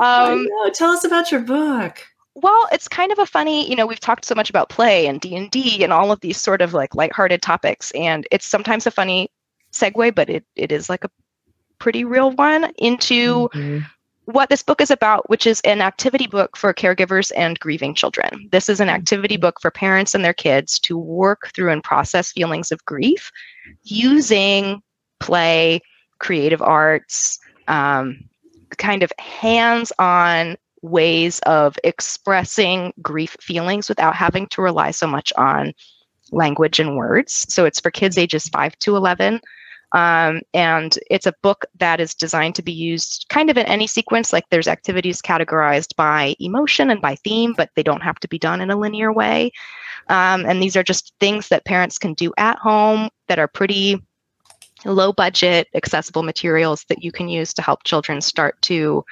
Um, 0.00 0.48
Tell 0.74 0.90
us 0.90 1.04
about 1.04 1.32
your 1.32 1.40
book. 1.40 1.98
Well, 2.34 2.68
it's 2.72 2.88
kind 2.88 3.12
of 3.12 3.18
a 3.18 3.26
funny, 3.26 3.68
you 3.68 3.76
know, 3.76 3.86
we've 3.86 4.00
talked 4.00 4.24
so 4.24 4.34
much 4.34 4.48
about 4.48 4.70
play 4.70 5.06
and 5.06 5.20
D 5.20 5.36
and 5.36 5.50
D 5.50 5.84
and 5.84 5.92
all 5.92 6.10
of 6.12 6.20
these 6.20 6.40
sort 6.40 6.62
of 6.62 6.72
like 6.72 6.94
lighthearted 6.94 7.42
topics, 7.42 7.90
and 7.92 8.26
it's 8.30 8.46
sometimes 8.46 8.86
a 8.86 8.90
funny 8.90 9.28
segue, 9.72 10.14
but 10.14 10.30
it 10.30 10.44
it 10.56 10.70
is 10.72 10.88
like 10.88 11.04
a 11.04 11.10
pretty 11.82 12.04
real 12.04 12.30
one 12.30 12.72
into 12.78 13.48
mm-hmm. 13.48 13.78
what 14.26 14.48
this 14.48 14.62
book 14.62 14.80
is 14.80 14.92
about, 14.92 15.28
which 15.28 15.48
is 15.48 15.60
an 15.62 15.80
activity 15.80 16.28
book 16.28 16.56
for 16.56 16.72
caregivers 16.72 17.32
and 17.36 17.58
grieving 17.58 17.92
children. 17.92 18.48
This 18.52 18.68
is 18.68 18.78
an 18.78 18.86
mm-hmm. 18.86 18.94
activity 18.94 19.36
book 19.36 19.60
for 19.60 19.72
parents 19.72 20.14
and 20.14 20.24
their 20.24 20.32
kids 20.32 20.78
to 20.80 20.96
work 20.96 21.50
through 21.52 21.72
and 21.72 21.82
process 21.82 22.30
feelings 22.30 22.70
of 22.70 22.84
grief 22.84 23.32
using 23.82 24.80
play, 25.18 25.80
creative 26.20 26.62
arts, 26.62 27.40
um, 27.66 28.20
kind 28.78 29.02
of 29.02 29.12
hands 29.18 29.92
on 29.98 30.56
ways 30.82 31.40
of 31.46 31.76
expressing 31.82 32.92
grief 33.02 33.36
feelings 33.40 33.88
without 33.88 34.14
having 34.14 34.46
to 34.48 34.62
rely 34.62 34.92
so 34.92 35.08
much 35.08 35.32
on 35.36 35.72
language 36.30 36.78
and 36.78 36.96
words. 36.96 37.44
So 37.52 37.64
it's 37.64 37.80
for 37.80 37.90
kids 37.90 38.16
ages 38.16 38.48
5 38.50 38.78
to 38.78 38.94
11. 38.94 39.40
Um, 39.92 40.40
and 40.54 40.98
it's 41.10 41.26
a 41.26 41.34
book 41.42 41.66
that 41.78 42.00
is 42.00 42.14
designed 42.14 42.54
to 42.56 42.62
be 42.62 42.72
used 42.72 43.26
kind 43.28 43.50
of 43.50 43.58
in 43.58 43.66
any 43.66 43.86
sequence. 43.86 44.32
Like 44.32 44.48
there's 44.50 44.68
activities 44.68 45.20
categorized 45.20 45.94
by 45.96 46.34
emotion 46.40 46.90
and 46.90 47.00
by 47.00 47.16
theme, 47.16 47.54
but 47.56 47.70
they 47.76 47.82
don't 47.82 48.02
have 48.02 48.18
to 48.20 48.28
be 48.28 48.38
done 48.38 48.60
in 48.60 48.70
a 48.70 48.76
linear 48.76 49.12
way. 49.12 49.52
Um, 50.08 50.46
and 50.46 50.62
these 50.62 50.76
are 50.76 50.82
just 50.82 51.12
things 51.20 51.48
that 51.48 51.64
parents 51.64 51.98
can 51.98 52.14
do 52.14 52.32
at 52.38 52.58
home 52.58 53.10
that 53.28 53.38
are 53.38 53.48
pretty 53.48 54.02
low 54.84 55.12
budget, 55.12 55.68
accessible 55.74 56.22
materials 56.22 56.84
that 56.88 57.04
you 57.04 57.12
can 57.12 57.28
use 57.28 57.54
to 57.54 57.62
help 57.62 57.84
children 57.84 58.20
start 58.20 58.60
to 58.62 59.04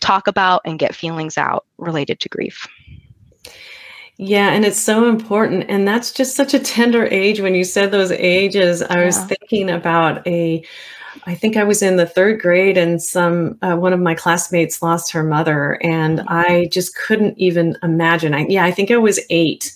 talk 0.00 0.26
about 0.26 0.60
and 0.64 0.78
get 0.78 0.94
feelings 0.94 1.36
out 1.36 1.66
related 1.78 2.20
to 2.20 2.28
grief. 2.28 2.68
Yeah, 4.16 4.50
and 4.50 4.64
it's 4.64 4.80
so 4.80 5.08
important. 5.08 5.66
And 5.68 5.86
that's 5.88 6.12
just 6.12 6.36
such 6.36 6.54
a 6.54 6.58
tender 6.58 7.06
age. 7.06 7.40
When 7.40 7.54
you 7.54 7.64
said 7.64 7.90
those 7.90 8.12
ages, 8.12 8.82
I 8.82 8.98
yeah. 8.98 9.06
was 9.06 9.18
thinking 9.24 9.70
about 9.70 10.26
a 10.26 10.64
I 11.26 11.34
think 11.34 11.56
I 11.56 11.64
was 11.64 11.82
in 11.82 11.96
the 11.96 12.06
third 12.06 12.40
grade, 12.40 12.76
and 12.76 13.02
some 13.02 13.58
uh, 13.62 13.76
one 13.76 13.92
of 13.92 14.00
my 14.00 14.14
classmates 14.14 14.82
lost 14.82 15.12
her 15.12 15.22
mother, 15.22 15.78
and 15.82 16.18
mm-hmm. 16.18 16.28
I 16.28 16.68
just 16.70 16.96
couldn't 16.96 17.38
even 17.38 17.76
imagine. 17.82 18.34
I, 18.34 18.46
yeah, 18.48 18.64
I 18.64 18.70
think 18.70 18.90
I 18.90 18.98
was 18.98 19.20
eight, 19.30 19.72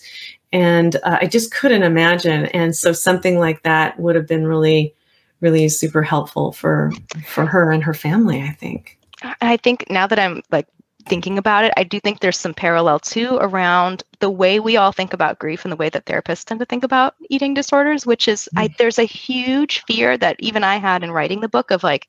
and 0.51 0.95
uh, 0.97 1.19
I 1.21 1.27
just 1.27 1.51
couldn't 1.51 1.83
imagine. 1.83 2.45
And 2.47 2.75
so 2.75 2.93
something 2.93 3.39
like 3.39 3.63
that 3.63 3.99
would 3.99 4.15
have 4.15 4.27
been 4.27 4.45
really, 4.45 4.93
really 5.41 5.69
super 5.69 6.03
helpful 6.03 6.51
for 6.51 6.91
for 7.25 7.45
her 7.45 7.71
and 7.71 7.83
her 7.83 7.93
family. 7.93 8.41
I 8.41 8.51
think. 8.51 8.97
I 9.41 9.57
think 9.57 9.89
now 9.89 10.07
that 10.07 10.19
I'm 10.19 10.43
like 10.51 10.67
thinking 11.05 11.37
about 11.37 11.65
it, 11.65 11.73
I 11.77 11.83
do 11.83 11.99
think 11.99 12.19
there's 12.19 12.37
some 12.37 12.53
parallel 12.53 12.99
too 12.99 13.37
around 13.39 14.03
the 14.19 14.29
way 14.29 14.59
we 14.59 14.77
all 14.77 14.91
think 14.91 15.13
about 15.13 15.39
grief 15.39 15.65
and 15.65 15.71
the 15.71 15.77
way 15.77 15.89
that 15.89 16.05
therapists 16.05 16.45
tend 16.45 16.59
to 16.59 16.65
think 16.65 16.83
about 16.83 17.15
eating 17.29 17.53
disorders, 17.53 18.05
which 18.05 18.27
is. 18.27 18.49
I, 18.55 18.67
mm. 18.67 18.77
there's 18.77 18.99
a 18.99 19.03
huge 19.03 19.83
fear 19.85 20.17
that 20.17 20.35
even 20.39 20.63
I 20.63 20.77
had 20.77 21.03
in 21.03 21.11
writing 21.11 21.41
the 21.41 21.49
book 21.49 21.71
of 21.71 21.83
like, 21.83 22.07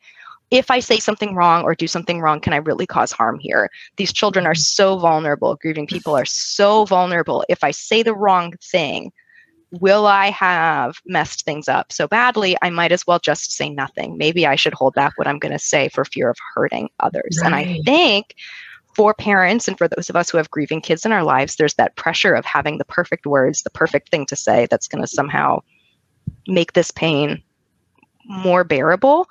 if 0.51 0.71
I 0.71 0.81
say 0.81 0.99
something 0.99 1.35
wrong 1.35 1.63
or 1.63 1.75
do 1.75 1.87
something 1.87 2.21
wrong, 2.21 2.41
can 2.41 2.53
I 2.53 2.57
really 2.57 2.87
cause 2.87 3.13
harm 3.13 3.39
here? 3.39 3.71
These 3.97 4.13
children 4.13 4.47
are 4.47 4.53
mm-hmm. 4.53 4.61
so 4.61 4.99
vulnerable. 4.99 5.55
Grieving 5.57 5.87
people 5.87 6.17
are 6.17 6.25
so 6.25 6.85
vulnerable. 6.85 7.45
If 7.49 7.63
I 7.63 7.71
say 7.71 8.03
the 8.03 8.15
wrong 8.15 8.55
thing, 8.61 9.13
will 9.71 10.07
I 10.07 10.31
have 10.31 10.97
messed 11.07 11.45
things 11.45 11.69
up 11.69 11.93
so 11.93 12.09
badly? 12.09 12.57
I 12.63 12.71
might 12.71 12.91
as 12.91 13.07
well 13.07 13.21
just 13.21 13.53
say 13.53 13.71
nothing. 13.71 14.19
Maybe 14.19 14.45
I 14.45 14.57
should 14.57 14.75
hold 14.75 14.95
back 14.95 15.13
what 15.17 15.29
I'm 15.29 15.39
going 15.39 15.53
to 15.53 15.59
say 15.61 15.89
for 15.89 16.05
fear 16.05 16.29
of 16.29 16.37
hurting 16.55 16.91
others. 16.99 17.39
Right. 17.41 17.47
And 17.47 17.55
I 17.55 17.81
think 17.85 18.35
for 18.95 19.15
parents 19.15 19.69
and 19.69 19.79
for 19.79 19.89
those 19.89 20.11
of 20.11 20.17
us 20.17 20.31
who 20.31 20.39
have 20.39 20.51
grieving 20.51 20.81
kids 20.81 21.05
in 21.05 21.13
our 21.13 21.23
lives, 21.23 21.57
there's 21.57 21.75
that 21.75 21.97
pressure 21.97 22.35
of 22.35 22.45
having 22.45 22.79
the 22.79 22.85
perfect 22.85 23.27
words, 23.27 23.63
the 23.63 23.71
perfect 23.71 24.11
thing 24.11 24.27
to 24.27 24.37
say 24.37 24.67
that's 24.71 24.89
going 24.89 25.03
to 25.03 25.09
somehow 25.09 25.61
make 26.47 26.73
this 26.73 26.91
pain 26.91 27.43
more 28.25 28.65
bearable. 28.65 29.29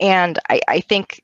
And 0.00 0.38
I, 0.50 0.60
I 0.68 0.80
think 0.80 1.22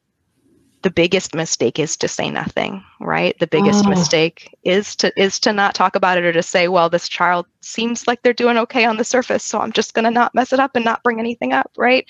the 0.88 0.94
biggest 0.94 1.34
mistake 1.34 1.78
is 1.78 1.98
to 1.98 2.08
say 2.08 2.30
nothing 2.30 2.82
right 2.98 3.38
the 3.40 3.46
biggest 3.46 3.84
oh. 3.84 3.90
mistake 3.90 4.56
is 4.62 4.96
to 4.96 5.12
is 5.20 5.38
to 5.38 5.52
not 5.52 5.74
talk 5.74 5.94
about 5.94 6.16
it 6.16 6.24
or 6.24 6.32
to 6.32 6.42
say 6.42 6.66
well 6.66 6.88
this 6.88 7.10
child 7.10 7.44
seems 7.60 8.06
like 8.06 8.22
they're 8.22 8.32
doing 8.32 8.56
okay 8.56 8.86
on 8.86 8.96
the 8.96 9.04
surface 9.04 9.44
so 9.44 9.60
i'm 9.60 9.70
just 9.70 9.92
going 9.92 10.06
to 10.06 10.10
not 10.10 10.34
mess 10.34 10.50
it 10.50 10.58
up 10.58 10.74
and 10.74 10.86
not 10.86 11.02
bring 11.02 11.18
anything 11.18 11.52
up 11.52 11.70
right 11.76 12.06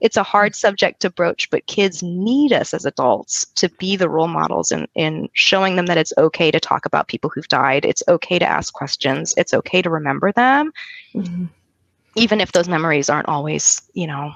it's 0.00 0.16
a 0.16 0.22
hard 0.22 0.54
subject 0.54 0.98
to 0.98 1.10
broach 1.10 1.50
but 1.50 1.66
kids 1.66 2.02
need 2.02 2.54
us 2.54 2.72
as 2.72 2.86
adults 2.86 3.44
to 3.54 3.68
be 3.78 3.96
the 3.96 4.08
role 4.08 4.28
models 4.28 4.72
in 4.72 4.88
in 4.94 5.28
showing 5.34 5.76
them 5.76 5.84
that 5.84 5.98
it's 5.98 6.14
okay 6.16 6.50
to 6.50 6.58
talk 6.58 6.86
about 6.86 7.08
people 7.08 7.28
who've 7.28 7.48
died 7.48 7.84
it's 7.84 8.02
okay 8.08 8.38
to 8.38 8.48
ask 8.48 8.72
questions 8.72 9.34
it's 9.36 9.52
okay 9.52 9.82
to 9.82 9.90
remember 9.90 10.32
them 10.32 10.72
mm-hmm. 11.14 11.44
even 12.16 12.40
if 12.40 12.52
those 12.52 12.66
memories 12.66 13.10
aren't 13.10 13.28
always 13.28 13.82
you 13.92 14.06
know 14.06 14.32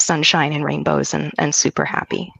sunshine 0.00 0.52
and 0.52 0.64
rainbows 0.64 1.14
and, 1.14 1.32
and 1.38 1.54
super 1.54 1.84
happy. 1.84 2.32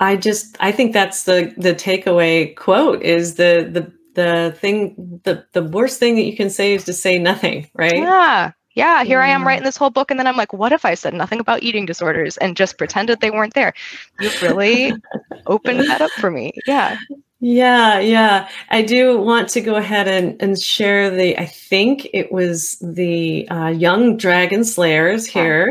I 0.00 0.16
just 0.16 0.56
I 0.60 0.72
think 0.72 0.92
that's 0.92 1.24
the 1.24 1.52
the 1.56 1.74
takeaway 1.74 2.56
quote 2.56 3.02
is 3.02 3.34
the 3.34 3.68
the 3.70 3.92
the 4.14 4.56
thing 4.58 5.20
the 5.24 5.44
the 5.52 5.62
worst 5.62 5.98
thing 5.98 6.16
that 6.16 6.24
you 6.24 6.36
can 6.36 6.50
say 6.50 6.74
is 6.74 6.84
to 6.84 6.92
say 6.92 7.18
nothing, 7.18 7.70
right? 7.74 7.96
Yeah. 7.96 8.52
Yeah, 8.76 9.02
here 9.02 9.20
I 9.20 9.28
am 9.28 9.44
writing 9.44 9.64
this 9.64 9.76
whole 9.76 9.90
book 9.90 10.12
and 10.12 10.18
then 10.18 10.28
I'm 10.28 10.36
like, 10.36 10.52
what 10.52 10.72
if 10.72 10.84
I 10.84 10.94
said 10.94 11.12
nothing 11.12 11.40
about 11.40 11.64
eating 11.64 11.86
disorders 11.86 12.36
and 12.36 12.56
just 12.56 12.78
pretended 12.78 13.20
they 13.20 13.32
weren't 13.32 13.54
there? 13.54 13.74
You 14.20 14.30
really 14.40 14.92
opened 15.46 15.80
that 15.80 16.00
up 16.00 16.12
for 16.12 16.30
me. 16.30 16.52
Yeah. 16.68 16.96
Yeah, 17.40 17.98
yeah. 17.98 18.48
I 18.68 18.82
do 18.82 19.18
want 19.18 19.48
to 19.50 19.60
go 19.60 19.74
ahead 19.74 20.06
and, 20.06 20.40
and 20.40 20.58
share 20.58 21.10
the, 21.10 21.36
I 21.36 21.46
think 21.46 22.08
it 22.14 22.30
was 22.30 22.78
the 22.80 23.48
uh, 23.48 23.68
Young 23.68 24.16
Dragon 24.16 24.62
Slayers 24.62 25.26
here. 25.26 25.68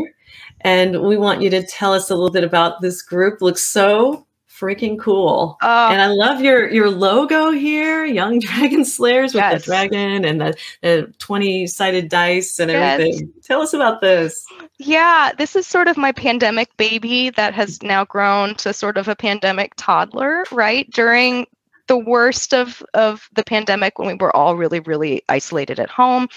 And 0.62 1.01
we 1.01 1.18
want 1.18 1.41
you 1.41 1.49
to 1.51 1.66
tell 1.66 1.93
us 1.93 2.10
a 2.10 2.16
little 2.16 2.32
bit 2.32 2.43
about 2.43 2.82
this 2.82 3.01
group. 3.01 3.41
Looks 3.41 3.64
so 3.64 4.26
freaking 4.60 4.99
cool. 4.99 5.57
Oh. 5.62 5.89
And 5.89 6.01
I 6.01 6.07
love 6.07 6.41
your 6.41 6.70
your 6.70 6.89
logo 6.89 7.51
here, 7.51 8.05
Young 8.05 8.39
Dragon 8.39 8.84
Slayers 8.84 9.34
with 9.34 9.43
yes. 9.43 9.62
the 9.62 9.66
dragon 9.66 10.26
and 10.26 10.41
the, 10.41 10.57
the 10.82 11.14
20-sided 11.20 12.10
dice 12.10 12.60
and 12.60 12.70
yes. 12.70 12.99
everything. 12.99 13.34
Tell 13.43 13.62
us 13.62 13.74
about 13.74 14.01
this. 14.01 14.45
Yeah, 14.78 15.32
this 15.38 15.55
is 15.55 15.66
sort 15.66 15.88
of 15.88 15.97
my 15.97 16.12
pandemic 16.12 16.76
baby 16.78 17.30
that 17.32 17.53
has 17.53 17.82
now 17.82 18.05
grown 18.05 18.55
to 18.55 18.74
sort 18.74 18.97
of 18.97 19.07
a 19.07 19.16
pandemic 19.16 19.74
toddler, 19.78 20.43
right? 20.51 20.89
During 20.91 21.47
the 21.88 21.97
worst 21.97 22.53
of 22.53 22.84
of 22.93 23.30
the 23.34 23.43
pandemic 23.43 23.97
when 23.97 24.07
we 24.07 24.14
were 24.14 24.36
all 24.36 24.55
really 24.55 24.80
really 24.82 25.24
isolated 25.28 25.80
at 25.80 25.89
home 25.89 26.30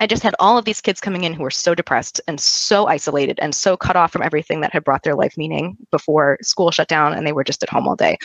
I 0.00 0.06
just 0.06 0.22
had 0.22 0.34
all 0.38 0.56
of 0.58 0.64
these 0.64 0.80
kids 0.80 1.00
coming 1.00 1.24
in 1.24 1.32
who 1.32 1.42
were 1.42 1.50
so 1.50 1.74
depressed 1.74 2.20
and 2.28 2.40
so 2.40 2.86
isolated 2.86 3.38
and 3.40 3.54
so 3.54 3.76
cut 3.76 3.96
off 3.96 4.12
from 4.12 4.22
everything 4.22 4.60
that 4.60 4.72
had 4.72 4.84
brought 4.84 5.02
their 5.02 5.14
life 5.14 5.36
meaning 5.36 5.76
before 5.90 6.38
school 6.42 6.70
shut 6.70 6.88
down 6.88 7.14
and 7.14 7.26
they 7.26 7.32
were 7.32 7.44
just 7.44 7.62
at 7.62 7.68
home 7.68 7.88
all 7.88 7.96
day. 7.96 8.16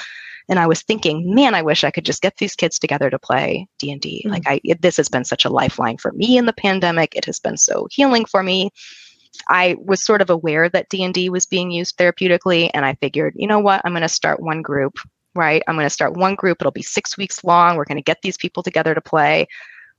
And 0.50 0.60
I 0.60 0.68
was 0.68 0.82
thinking, 0.82 1.34
man, 1.34 1.56
I 1.56 1.62
wish 1.62 1.84
I 1.84 1.92
could 1.92 2.06
just 2.06 2.22
get 2.22 2.38
these 2.38 2.56
kids 2.56 2.78
together 2.78 3.10
to 3.10 3.18
play 3.18 3.68
D&D. 3.80 4.24
Mm-hmm. 4.26 4.32
Like 4.32 4.44
I 4.46 4.60
it, 4.64 4.82
this 4.82 4.98
has 4.98 5.10
been 5.10 5.24
such 5.24 5.46
a 5.46 5.50
lifeline 5.50 5.98
for 5.98 6.12
me 6.12 6.38
in 6.38 6.46
the 6.46 6.54
pandemic. 6.54 7.16
It 7.16 7.26
has 7.26 7.40
been 7.40 7.58
so 7.58 7.88
healing 7.90 8.26
for 8.26 8.44
me. 8.44 8.70
I 9.48 9.76
was 9.80 10.04
sort 10.04 10.22
of 10.22 10.30
aware 10.30 10.70
that 10.70 10.90
D&D 10.90 11.30
was 11.30 11.46
being 11.46 11.72
used 11.72 11.98
therapeutically 11.98 12.70
and 12.74 12.86
I 12.86 12.96
figured, 12.96 13.34
you 13.36 13.48
know 13.48 13.60
what? 13.60 13.82
I'm 13.84 13.94
going 13.94 14.04
to 14.04 14.10
start 14.10 14.42
one 14.42 14.62
group, 14.62 15.00
right? 15.34 15.64
I'm 15.68 15.76
going 15.76 15.88
to 15.88 15.90
start 15.90 16.18
one 16.18 16.36
group. 16.36 16.58
It'll 16.62 16.72
be 16.72 16.84
6 16.84 17.18
weeks 17.18 17.44
long. 17.44 17.76
We're 17.76 17.86
going 17.86 17.98
to 17.98 18.04
get 18.04 18.22
these 18.22 18.38
people 18.38 18.62
together 18.62 18.94
to 18.94 19.02
play 19.02 19.48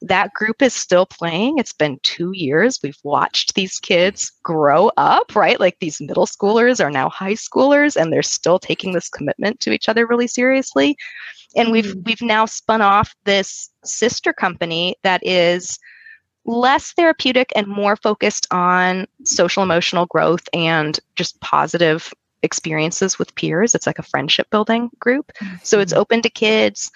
that 0.02 0.32
group 0.34 0.60
is 0.60 0.74
still 0.74 1.06
playing. 1.06 1.58
It's 1.58 1.72
been 1.72 1.98
two 2.02 2.32
years. 2.32 2.80
We've 2.82 2.98
watched 3.02 3.54
these 3.54 3.78
kids 3.78 4.30
grow 4.42 4.90
up, 4.96 5.34
right? 5.34 5.58
Like 5.58 5.78
these 5.80 6.00
middle 6.00 6.26
schoolers 6.26 6.84
are 6.84 6.90
now 6.90 7.08
high 7.08 7.34
schoolers 7.34 7.96
and 7.96 8.12
they're 8.12 8.22
still 8.22 8.58
taking 8.58 8.92
this 8.92 9.08
commitment 9.08 9.60
to 9.60 9.72
each 9.72 9.88
other 9.88 10.06
really 10.06 10.26
seriously. 10.26 10.96
And 11.56 11.70
we've 11.72 11.86
mm-hmm. 11.86 12.02
we've 12.04 12.22
now 12.22 12.46
spun 12.46 12.82
off 12.82 13.14
this 13.24 13.70
sister 13.84 14.32
company 14.32 14.96
that 15.02 15.24
is 15.26 15.78
less 16.44 16.92
therapeutic 16.92 17.52
and 17.56 17.66
more 17.66 17.96
focused 17.96 18.46
on 18.50 19.06
social 19.24 19.62
emotional 19.62 20.06
growth 20.06 20.46
and 20.52 21.00
just 21.16 21.40
positive 21.40 22.12
experiences 22.42 23.18
with 23.18 23.34
peers. 23.34 23.74
It's 23.74 23.86
like 23.86 23.98
a 23.98 24.02
friendship 24.02 24.50
building 24.50 24.90
group. 24.98 25.32
So 25.62 25.80
it's 25.80 25.94
open 25.94 26.20
to 26.22 26.28
kids 26.28 26.92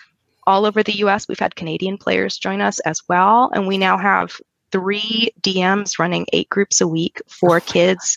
all 0.48 0.64
over 0.64 0.82
the 0.82 0.96
US. 1.04 1.28
We've 1.28 1.38
had 1.38 1.56
Canadian 1.56 1.98
players 1.98 2.38
join 2.38 2.62
us 2.62 2.80
as 2.80 3.02
well. 3.06 3.50
And 3.52 3.68
we 3.68 3.76
now 3.76 3.98
have 3.98 4.40
three 4.72 5.30
DMs 5.42 5.98
running 5.98 6.26
eight 6.32 6.48
groups 6.48 6.80
a 6.80 6.88
week 6.88 7.20
for 7.28 7.60
kids 7.60 8.16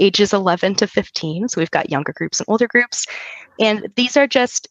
ages 0.00 0.32
11 0.32 0.76
to 0.76 0.86
15. 0.86 1.48
So 1.48 1.60
we've 1.60 1.70
got 1.70 1.90
younger 1.90 2.12
groups 2.12 2.40
and 2.40 2.48
older 2.48 2.68
groups. 2.68 3.06
And 3.58 3.88
these 3.96 4.16
are 4.16 4.26
just 4.26 4.68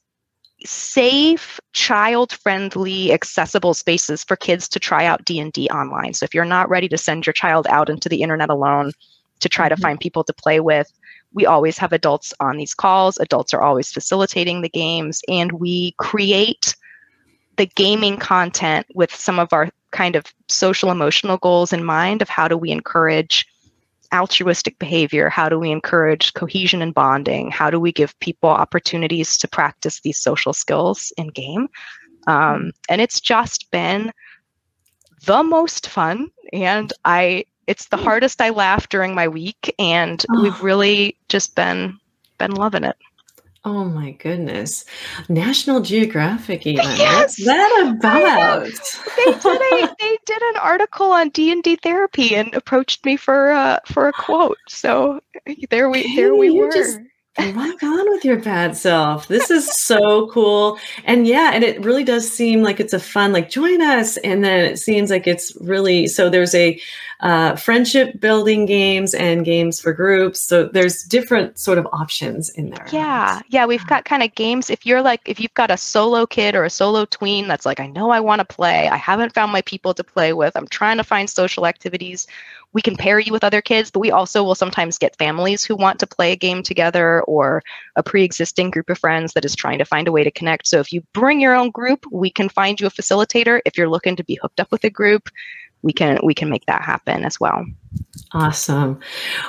safe 0.65 1.59
child 1.73 2.33
friendly 2.33 3.13
accessible 3.13 3.73
spaces 3.73 4.23
for 4.23 4.35
kids 4.35 4.67
to 4.67 4.79
try 4.79 5.05
out 5.05 5.23
d&d 5.23 5.69
online 5.69 6.15
so 6.15 6.23
if 6.23 6.33
you're 6.33 6.43
not 6.43 6.67
ready 6.67 6.87
to 6.87 6.97
send 6.97 7.27
your 7.27 7.33
child 7.33 7.67
out 7.69 7.91
into 7.91 8.09
the 8.09 8.23
internet 8.23 8.49
alone 8.49 8.91
to 9.39 9.47
try 9.47 9.67
mm-hmm. 9.67 9.75
to 9.75 9.81
find 9.83 9.99
people 9.99 10.23
to 10.23 10.33
play 10.33 10.59
with 10.59 10.91
we 11.31 11.45
always 11.45 11.77
have 11.77 11.93
adults 11.93 12.33
on 12.39 12.57
these 12.57 12.73
calls 12.73 13.19
adults 13.19 13.53
are 13.53 13.61
always 13.61 13.91
facilitating 13.91 14.63
the 14.63 14.69
games 14.69 15.21
and 15.27 15.51
we 15.51 15.91
create 15.99 16.75
the 17.57 17.65
gaming 17.65 18.17
content 18.17 18.85
with 18.93 19.13
some 19.13 19.39
of 19.39 19.51
our 19.51 19.69
kind 19.91 20.15
of 20.15 20.25
social 20.47 20.91
emotional 20.91 21.37
goals 21.37 21.73
in 21.73 21.83
mind 21.83 22.21
of 22.21 22.29
how 22.29 22.47
do 22.47 22.57
we 22.57 22.71
encourage 22.71 23.47
altruistic 24.13 24.79
behavior 24.79 25.27
how 25.27 25.49
do 25.49 25.59
we 25.59 25.69
encourage 25.69 26.33
cohesion 26.33 26.81
and 26.81 26.93
bonding 26.93 27.51
how 27.51 27.69
do 27.69 27.77
we 27.79 27.91
give 27.91 28.17
people 28.19 28.49
opportunities 28.49 29.37
to 29.37 29.47
practice 29.49 29.99
these 30.01 30.17
social 30.17 30.53
skills 30.53 31.11
in 31.17 31.27
game 31.27 31.67
um, 32.27 32.71
and 32.89 33.01
it's 33.01 33.19
just 33.19 33.69
been 33.71 34.11
the 35.25 35.43
most 35.43 35.87
fun 35.87 36.29
and 36.53 36.93
i 37.03 37.43
it's 37.65 37.87
the 37.87 37.97
hardest 37.97 38.39
i 38.39 38.49
laugh 38.49 38.87
during 38.87 39.13
my 39.13 39.27
week 39.27 39.73
and 39.77 40.25
oh. 40.31 40.41
we've 40.41 40.61
really 40.61 41.17
just 41.27 41.53
been 41.55 41.97
been 42.37 42.51
loving 42.51 42.85
it 42.85 42.95
Oh 43.65 43.85
my 43.85 44.11
goodness. 44.11 44.85
National 45.29 45.81
Geographic 45.81 46.65
even. 46.67 46.85
Yes. 46.85 47.37
What's 47.39 47.45
that 47.45 47.95
about? 47.97 48.63
they 48.63 49.25
did 49.25 49.45
a 49.45 49.95
they 49.99 50.17
did 50.25 50.41
an 50.41 50.57
article 50.57 51.11
on 51.11 51.29
D&D 51.29 51.77
therapy 51.83 52.35
and 52.35 52.53
approached 52.53 53.05
me 53.05 53.17
for 53.17 53.51
uh 53.51 53.79
for 53.85 54.07
a 54.07 54.13
quote. 54.13 54.57
So 54.67 55.21
there 55.69 55.89
we 55.89 56.15
there 56.15 56.35
we 56.35 56.51
were. 56.51 56.71
Just, 56.71 56.99
rock 57.39 57.83
on 57.83 58.09
with 58.09 58.25
your 58.25 58.39
bad 58.41 58.75
self. 58.75 59.27
This 59.27 59.51
is 59.51 59.71
so 59.71 60.29
cool. 60.29 60.79
And 61.05 61.27
yeah, 61.27 61.51
and 61.53 61.63
it 61.63 61.83
really 61.83 62.03
does 62.03 62.29
seem 62.29 62.63
like 62.63 62.79
it's 62.79 62.93
a 62.93 62.99
fun, 62.99 63.31
like 63.31 63.49
join 63.49 63.81
us. 63.81 64.17
And 64.17 64.43
then 64.43 64.65
it 64.65 64.79
seems 64.79 65.09
like 65.09 65.27
it's 65.27 65.55
really 65.61 66.07
so 66.07 66.29
there's 66.29 66.55
a 66.55 66.79
uh, 67.19 67.55
friendship 67.55 68.19
building 68.19 68.65
games 68.65 69.13
and 69.13 69.43
games 69.43 69.79
for 69.79 69.91
groups. 69.91 70.39
So 70.39 70.65
there's 70.65 71.01
different 71.03 71.57
sort 71.57 71.79
of 71.79 71.87
options 71.91 72.49
in 72.49 72.69
there. 72.69 72.85
Yeah. 72.91 73.41
Yeah. 73.49 73.65
We've 73.65 73.85
got 73.87 74.05
kind 74.05 74.21
of 74.21 74.35
games. 74.35 74.69
If 74.69 74.85
you're 74.85 75.01
like, 75.01 75.21
if 75.25 75.39
you've 75.39 75.53
got 75.55 75.71
a 75.71 75.77
solo 75.77 76.27
kid 76.27 76.55
or 76.55 76.63
a 76.63 76.69
solo 76.69 77.05
tween 77.05 77.47
that's 77.47 77.65
like, 77.65 77.79
I 77.79 77.87
know 77.87 78.11
I 78.11 78.19
want 78.19 78.39
to 78.39 78.45
play, 78.45 78.87
I 78.87 78.97
haven't 78.97 79.33
found 79.33 79.51
my 79.51 79.61
people 79.63 79.93
to 79.95 80.03
play 80.03 80.33
with, 80.33 80.55
I'm 80.55 80.67
trying 80.67 80.97
to 80.97 81.03
find 81.03 81.27
social 81.29 81.65
activities. 81.65 82.27
We 82.73 82.81
can 82.81 82.95
pair 82.95 83.17
you 83.17 83.31
with 83.31 83.43
other 83.43 83.61
kids, 83.61 83.89
but 83.89 84.01
we 84.01 84.11
also 84.11 84.43
will 84.43 84.53
sometimes 84.53 84.99
get 84.99 85.17
families 85.17 85.63
who 85.63 85.75
want 85.75 85.99
to 85.99 86.05
play 86.05 86.33
a 86.33 86.35
game 86.35 86.61
together 86.61 87.23
or 87.23 87.63
a 87.95 88.03
pre 88.03 88.23
existing 88.23 88.69
group 88.69 88.89
of 88.89 88.99
friends 88.99 89.33
that 89.33 89.45
is 89.45 89.55
trying 89.55 89.79
to 89.79 89.85
find 89.85 90.07
a 90.07 90.11
way 90.11 90.23
to 90.23 90.29
connect. 90.29 90.67
So 90.67 90.79
if 90.79 90.93
you 90.93 91.01
bring 91.13 91.41
your 91.41 91.55
own 91.55 91.71
group, 91.71 92.05
we 92.11 92.29
can 92.29 92.49
find 92.49 92.79
you 92.79 92.85
a 92.85 92.91
facilitator. 92.91 93.61
If 93.65 93.77
you're 93.77 93.89
looking 93.89 94.15
to 94.17 94.23
be 94.23 94.37
hooked 94.39 94.59
up 94.59 94.71
with 94.71 94.83
a 94.83 94.89
group, 94.91 95.29
we 95.81 95.93
can 95.93 96.19
we 96.23 96.33
can 96.33 96.49
make 96.49 96.65
that 96.65 96.81
happen 96.81 97.23
as 97.25 97.39
well 97.39 97.65
Awesome. 98.33 98.99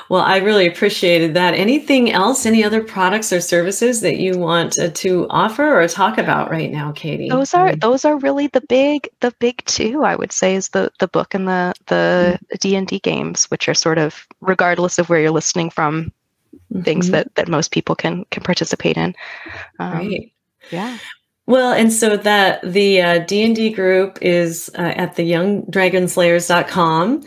Well, 0.07 0.21
I 0.21 0.37
really 0.37 0.65
appreciated 0.65 1.33
that. 1.33 1.53
Anything 1.53 2.11
else? 2.11 2.45
Any 2.45 2.63
other 2.63 2.81
products 2.81 3.33
or 3.33 3.41
services 3.41 4.01
that 4.01 4.17
you 4.17 4.37
want 4.37 4.73
to, 4.73 4.89
to 4.89 5.27
offer 5.29 5.79
or 5.79 5.87
talk 5.87 6.17
about 6.17 6.49
right 6.49 6.71
now, 6.71 6.91
Katie? 6.93 7.29
Those 7.29 7.53
are 7.53 7.75
those 7.75 8.05
are 8.05 8.17
really 8.17 8.47
the 8.47 8.61
big 8.61 9.09
the 9.19 9.33
big 9.39 9.63
two. 9.65 10.03
I 10.03 10.15
would 10.15 10.31
say 10.31 10.55
is 10.55 10.69
the 10.69 10.91
the 10.99 11.07
book 11.07 11.33
and 11.33 11.47
the 11.47 11.73
the 11.87 12.39
D 12.59 12.75
and 12.75 12.87
D 12.87 12.99
games, 12.99 13.45
which 13.45 13.67
are 13.67 13.73
sort 13.73 13.97
of 13.97 14.25
regardless 14.39 14.97
of 14.97 15.09
where 15.09 15.19
you're 15.19 15.31
listening 15.31 15.69
from, 15.69 16.11
mm-hmm. 16.71 16.83
things 16.83 17.11
that 17.11 17.33
that 17.35 17.49
most 17.49 17.71
people 17.71 17.95
can 17.95 18.25
can 18.31 18.43
participate 18.43 18.97
in. 18.97 19.13
Um, 19.79 19.93
right. 19.93 20.31
Yeah. 20.71 20.97
Well, 21.49 21.73
and 21.73 21.91
so 21.91 22.15
that 22.15 22.61
the 22.61 23.01
uh, 23.01 23.19
D&D 23.25 23.71
group 23.71 24.19
is 24.21 24.69
uh, 24.77 24.93
at 24.95 25.15
the 25.15 25.23
youngdragonslayers.com. 25.23 27.25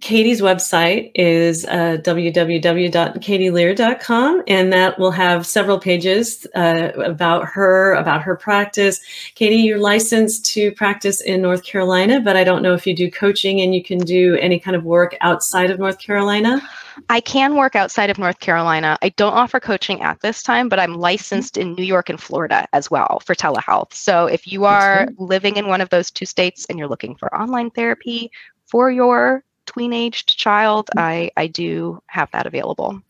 Katie's 0.00 0.40
website 0.40 1.10
is 1.14 1.66
uh, 1.66 1.98
www.katielear.com, 2.02 4.42
and 4.46 4.72
that 4.72 4.98
will 4.98 5.10
have 5.10 5.46
several 5.46 5.78
pages 5.78 6.46
uh, 6.54 6.92
about 6.96 7.44
her, 7.46 7.92
about 7.94 8.22
her 8.22 8.36
practice. 8.36 9.00
Katie, 9.34 9.56
you're 9.56 9.78
licensed 9.78 10.44
to 10.46 10.72
practice 10.72 11.20
in 11.20 11.42
North 11.42 11.64
Carolina, 11.64 12.20
but 12.20 12.36
I 12.36 12.44
don't 12.44 12.62
know 12.62 12.74
if 12.74 12.86
you 12.86 12.94
do 12.94 13.10
coaching 13.10 13.60
and 13.60 13.74
you 13.74 13.82
can 13.82 13.98
do 13.98 14.36
any 14.36 14.58
kind 14.58 14.76
of 14.76 14.84
work 14.84 15.16
outside 15.20 15.70
of 15.70 15.78
North 15.78 15.98
Carolina. 15.98 16.62
I 17.08 17.20
can 17.20 17.56
work 17.56 17.74
outside 17.74 18.10
of 18.10 18.18
North 18.18 18.40
Carolina. 18.40 18.98
I 19.02 19.10
don't 19.10 19.32
offer 19.32 19.60
coaching 19.60 20.02
at 20.02 20.20
this 20.20 20.42
time, 20.42 20.68
but 20.68 20.78
I'm 20.78 20.94
licensed 20.94 21.56
in 21.56 21.74
New 21.74 21.84
York 21.84 22.10
and 22.10 22.20
Florida 22.20 22.66
as 22.72 22.90
well 22.90 23.20
for 23.24 23.34
telehealth. 23.34 23.94
So 23.94 24.26
if 24.26 24.46
you 24.46 24.64
are 24.64 25.08
living 25.18 25.56
in 25.56 25.68
one 25.68 25.80
of 25.80 25.88
those 25.88 26.10
two 26.10 26.26
states 26.26 26.66
and 26.68 26.78
you're 26.78 26.88
looking 26.88 27.16
for 27.16 27.34
online 27.34 27.70
therapy 27.70 28.30
for 28.66 28.90
your 28.90 29.42
tween 29.66 29.92
aged 29.92 30.38
child, 30.38 30.88
mm-hmm. 30.88 30.98
I, 30.98 31.30
I 31.36 31.46
do 31.46 32.02
have 32.06 32.30
that 32.32 32.46
available. 32.46 33.00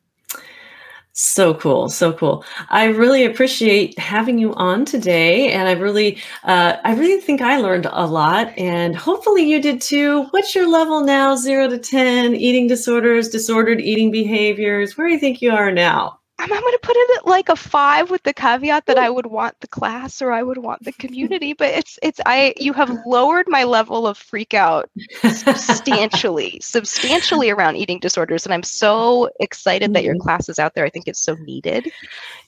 So 1.14 1.52
cool, 1.52 1.90
so 1.90 2.14
cool. 2.14 2.42
I 2.70 2.86
really 2.86 3.26
appreciate 3.26 3.98
having 3.98 4.38
you 4.38 4.54
on 4.54 4.86
today, 4.86 5.52
and 5.52 5.68
I 5.68 5.72
really, 5.72 6.16
uh, 6.44 6.76
I 6.84 6.94
really 6.94 7.20
think 7.20 7.42
I 7.42 7.58
learned 7.58 7.86
a 7.90 8.06
lot, 8.06 8.56
and 8.56 8.96
hopefully 8.96 9.42
you 9.42 9.60
did 9.60 9.82
too. 9.82 10.22
What's 10.30 10.54
your 10.54 10.66
level 10.66 11.02
now? 11.02 11.36
Zero 11.36 11.68
to 11.68 11.76
ten, 11.76 12.34
eating 12.34 12.66
disorders, 12.66 13.28
disordered 13.28 13.82
eating 13.82 14.10
behaviors. 14.10 14.96
Where 14.96 15.06
do 15.06 15.12
you 15.12 15.20
think 15.20 15.42
you 15.42 15.50
are 15.50 15.70
now? 15.70 16.18
I'm, 16.42 16.52
I'm 16.52 16.60
going 16.60 16.72
to 16.72 16.78
put 16.82 16.96
it 16.96 17.18
at 17.18 17.26
like 17.26 17.48
a 17.48 17.56
five 17.56 18.10
with 18.10 18.22
the 18.24 18.34
caveat 18.34 18.86
that 18.86 18.98
I 18.98 19.08
would 19.08 19.26
want 19.26 19.60
the 19.60 19.68
class 19.68 20.20
or 20.20 20.32
I 20.32 20.42
would 20.42 20.58
want 20.58 20.84
the 20.84 20.92
community. 21.02 21.52
But 21.52 21.70
it's 21.70 21.98
it's 22.02 22.20
I 22.26 22.54
you 22.56 22.72
have 22.72 22.90
lowered 23.06 23.46
my 23.48 23.64
level 23.64 24.06
of 24.06 24.18
freak 24.18 24.54
out 24.54 24.90
substantially, 25.22 26.58
substantially 26.60 27.50
around 27.50 27.76
eating 27.76 28.00
disorders, 28.00 28.44
and 28.44 28.52
I'm 28.52 28.64
so 28.64 29.30
excited 29.40 29.94
that 29.94 30.02
your 30.02 30.14
mm-hmm. 30.14 30.22
class 30.22 30.48
is 30.48 30.58
out 30.58 30.74
there. 30.74 30.84
I 30.84 30.90
think 30.90 31.06
it's 31.06 31.22
so 31.22 31.34
needed. 31.34 31.90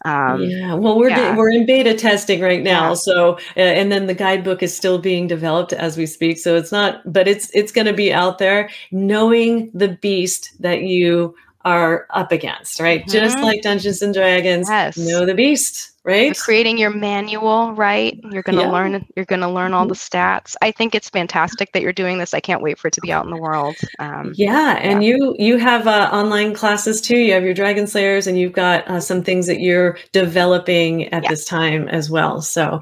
Um, 0.05 0.43
yeah, 0.43 0.75
well, 0.75 0.99
we're 0.99 1.11
yeah. 1.11 1.37
we're 1.37 1.51
in 1.51 1.65
beta 1.65 1.95
testing 1.95 2.41
right 2.41 2.63
now, 2.63 2.89
yeah. 2.89 2.95
so 2.95 3.35
uh, 3.57 3.61
and 3.61 3.93
then 3.93 4.07
the 4.07 4.15
guidebook 4.15 4.63
is 4.63 4.77
still 4.77 4.99
being 4.99 5.29
developed 5.29 5.73
as 5.73 5.97
we 5.97 6.07
speak. 6.07 6.39
So 6.39 6.57
it's 6.57 6.73
not, 6.73 7.01
but 7.11 7.29
it's 7.29 7.51
it's 7.55 7.71
going 7.71 7.87
to 7.87 7.93
be 7.93 8.13
out 8.13 8.39
there. 8.39 8.71
Knowing 8.91 9.71
the 9.73 9.89
beast 9.89 10.51
that 10.61 10.83
you 10.83 11.35
are 11.65 12.07
up 12.11 12.33
against, 12.33 12.81
right? 12.81 13.01
Mm-hmm. 13.01 13.11
Just 13.11 13.39
like 13.39 13.63
Dungeons 13.63 14.03
and 14.03 14.13
Dragons, 14.13 14.69
yes. 14.69 14.97
know 14.97 15.25
the 15.25 15.35
beast, 15.35 15.93
right? 16.05 16.27
You're 16.27 16.35
creating 16.35 16.77
your 16.77 16.91
manual, 16.91 17.73
right? 17.73 18.21
You're 18.31 18.43
going 18.43 18.59
to 18.59 18.65
yeah. 18.65 18.71
learn 18.71 19.07
you're 19.17 19.25
going 19.25 19.41
to 19.41 19.49
learn 19.49 19.73
all 19.73 19.87
the 19.87 19.95
stats. 19.95 20.55
I 20.61 20.71
think 20.71 20.95
it's 20.95 21.09
fantastic 21.09 21.73
that 21.73 21.83
you're 21.83 21.93
doing 21.93 22.19
this. 22.19 22.35
I 22.35 22.41
can't 22.41 22.63
wait 22.63 22.79
for 22.79 22.89
it 22.89 22.95
to 22.95 23.01
be 23.01 23.11
out 23.11 23.25
in 23.25 23.31
the 23.31 23.41
world. 23.41 23.77
Um, 23.99 24.35
yeah, 24.37 24.79
and 24.83 25.03
yeah. 25.03 25.17
you 25.17 25.37
you 25.39 25.57
have 25.57 25.87
uh, 25.87 26.11
online 26.13 26.55
classes 26.55 27.01
too. 27.01 27.19
You 27.19 27.33
have 27.33 27.45
your 27.45 27.55
Dragon 27.55 27.87
Slayers 27.87 28.27
and 28.27 28.39
you've 28.39 28.53
got 28.53 28.87
uh, 28.87 29.01
some 29.01 29.23
things 29.23 29.47
that 29.47 29.61
you're 29.61 29.99
developing 30.13 31.09
at 31.09 31.23
yeah. 31.23 31.31
this 31.31 31.47
time 31.47 31.89
as 31.89 32.11
well. 32.11 32.43
So 32.43 32.81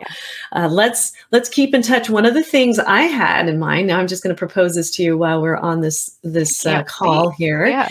uh, 0.53 0.69
let's 0.69 1.13
let's 1.31 1.49
keep 1.49 1.75
in 1.75 1.83
touch. 1.83 2.11
One 2.11 2.27
of 2.27 2.35
the 2.35 2.43
things 2.43 2.79
I 2.81 3.03
had 3.03 3.49
in 3.49 3.59
mind, 3.59 3.87
now 3.87 4.01
I'm 4.01 4.09
just 4.09 4.23
going 4.23 4.35
to 4.35 4.39
propose 4.39 4.75
this 4.75 4.91
to 4.97 5.03
you 5.03 5.17
while 5.17 5.41
we're 5.41 5.57
on 5.57 5.81
this 5.81 6.19
this 6.25 6.67
uh, 6.67 6.83
call 6.85 7.29
wait. 7.29 7.37
here. 7.39 7.89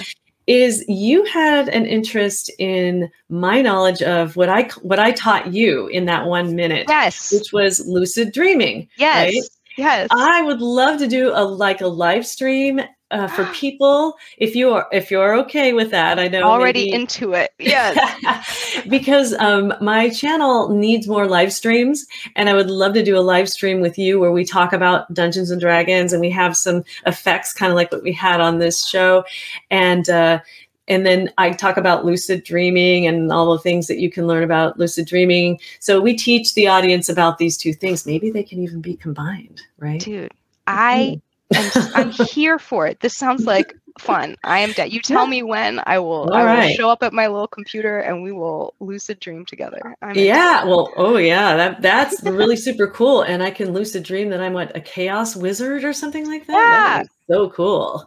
Is 0.47 0.83
you 0.87 1.23
had 1.25 1.69
an 1.69 1.85
interest 1.85 2.51
in 2.57 3.09
my 3.29 3.61
knowledge 3.61 4.01
of 4.01 4.35
what 4.35 4.49
I 4.49 4.63
what 4.81 4.99
I 4.99 5.11
taught 5.11 5.53
you 5.53 5.87
in 5.87 6.05
that 6.05 6.25
one 6.25 6.55
minute. 6.55 6.87
Yes. 6.89 7.31
Which 7.31 7.53
was 7.53 7.85
lucid 7.87 8.33
dreaming. 8.33 8.89
Yes. 8.97 9.33
Right? 9.33 9.43
Yes. 9.77 10.09
I 10.11 10.41
would 10.41 10.61
love 10.61 10.99
to 10.99 11.07
do 11.07 11.31
a 11.33 11.43
like 11.43 11.81
a 11.81 11.87
live 11.87 12.25
stream 12.25 12.81
uh, 13.11 13.27
for 13.27 13.45
people 13.53 14.17
if 14.37 14.55
you 14.55 14.71
are 14.71 14.87
if 14.91 15.11
you're 15.11 15.35
okay 15.35 15.73
with 15.73 15.91
that 15.91 16.19
i 16.19 16.27
know 16.27 16.43
already 16.43 16.85
maybe, 16.85 17.01
into 17.01 17.33
it 17.33 17.53
yes 17.59 18.83
because 18.89 19.33
um, 19.35 19.73
my 19.81 20.09
channel 20.09 20.69
needs 20.69 21.07
more 21.07 21.27
live 21.27 21.53
streams 21.53 22.05
and 22.35 22.49
i 22.49 22.53
would 22.53 22.69
love 22.69 22.93
to 22.93 23.03
do 23.03 23.17
a 23.17 23.19
live 23.19 23.49
stream 23.49 23.81
with 23.81 23.97
you 23.97 24.19
where 24.19 24.31
we 24.31 24.43
talk 24.43 24.73
about 24.73 25.11
dungeons 25.13 25.51
and 25.51 25.61
dragons 25.61 26.13
and 26.13 26.21
we 26.21 26.29
have 26.29 26.55
some 26.57 26.83
effects 27.05 27.53
kind 27.53 27.71
of 27.71 27.75
like 27.75 27.91
what 27.91 28.03
we 28.03 28.13
had 28.13 28.41
on 28.41 28.59
this 28.59 28.87
show 28.87 29.23
and 29.69 30.09
uh, 30.09 30.39
and 30.87 31.05
then 31.05 31.31
I 31.37 31.51
talk 31.51 31.77
about 31.77 32.03
lucid 32.03 32.43
dreaming 32.43 33.07
and 33.07 33.31
all 33.31 33.53
the 33.53 33.59
things 33.59 33.87
that 33.87 33.99
you 33.99 34.11
can 34.11 34.27
learn 34.27 34.43
about 34.43 34.77
lucid 34.77 35.07
dreaming. 35.07 35.59
So 35.79 36.01
we 36.01 36.17
teach 36.17 36.53
the 36.53 36.67
audience 36.67 37.07
about 37.07 37.37
these 37.37 37.57
two 37.57 37.71
things. 37.71 38.05
Maybe 38.05 38.29
they 38.29 38.43
can 38.43 38.61
even 38.61 38.81
be 38.81 38.97
combined, 38.97 39.61
right? 39.77 40.01
Dude, 40.01 40.33
I 40.67 41.21
I'm, 41.53 41.91
I'm 41.95 42.11
here 42.11 42.59
for 42.59 42.87
it. 42.87 42.99
This 42.99 43.15
sounds 43.15 43.45
like 43.45 43.75
fun. 43.99 44.35
I 44.43 44.59
am 44.59 44.71
dead. 44.71 44.91
You 44.91 45.01
tell 45.03 45.27
me 45.27 45.43
when 45.43 45.81
I 45.85 45.99
will. 45.99 46.29
All 46.29 46.33
I 46.33 46.39
will 46.41 46.47
right. 46.47 46.75
show 46.75 46.89
up 46.89 47.03
at 47.03 47.13
my 47.13 47.27
little 47.27 47.47
computer 47.47 47.99
and 47.99 48.23
we 48.23 48.31
will 48.31 48.73
lucid 48.79 49.19
dream 49.19 49.45
together. 49.45 49.95
I'm 50.01 50.15
yeah. 50.15 50.63
Well. 50.63 50.91
Oh 50.95 51.17
yeah. 51.17 51.55
That 51.55 51.81
that's 51.81 52.21
really 52.23 52.55
super 52.55 52.87
cool. 52.87 53.21
And 53.21 53.43
I 53.43 53.51
can 53.51 53.73
lucid 53.73 54.03
dream 54.03 54.29
that 54.29 54.41
I'm 54.41 54.53
what 54.53 54.75
a 54.75 54.81
chaos 54.81 55.35
wizard 55.35 55.83
or 55.83 55.93
something 55.93 56.27
like 56.27 56.47
that. 56.47 57.03
Yeah. 57.03 57.03
So 57.27 57.49
cool. 57.49 58.05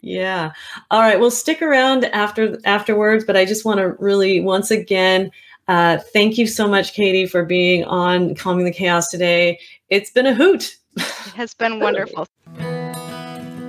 Yeah. 0.00 0.52
All 0.90 1.00
right. 1.00 1.20
Well, 1.20 1.30
stick 1.30 1.62
around 1.62 2.06
after 2.06 2.58
afterwards. 2.64 3.24
But 3.24 3.36
I 3.36 3.44
just 3.44 3.64
want 3.64 3.78
to 3.78 3.90
really 3.98 4.40
once 4.40 4.70
again. 4.70 5.30
Uh, 5.68 5.98
thank 6.14 6.38
you 6.38 6.46
so 6.46 6.66
much, 6.66 6.94
Katie, 6.94 7.26
for 7.26 7.44
being 7.44 7.84
on 7.84 8.34
Calming 8.34 8.64
the 8.64 8.72
Chaos 8.72 9.10
today. 9.10 9.60
It's 9.90 10.10
been 10.10 10.24
a 10.24 10.34
hoot. 10.34 10.76
It 10.96 11.02
has 11.34 11.52
been 11.52 11.78
wonderful. 11.78 12.26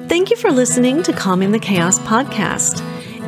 Thank 0.10 0.32
you 0.32 0.38
for 0.38 0.51
listening 0.51 1.03
to 1.03 1.14
Calming 1.14 1.51
the 1.51 1.60
Chaos 1.60 1.99
podcast. 1.99 2.82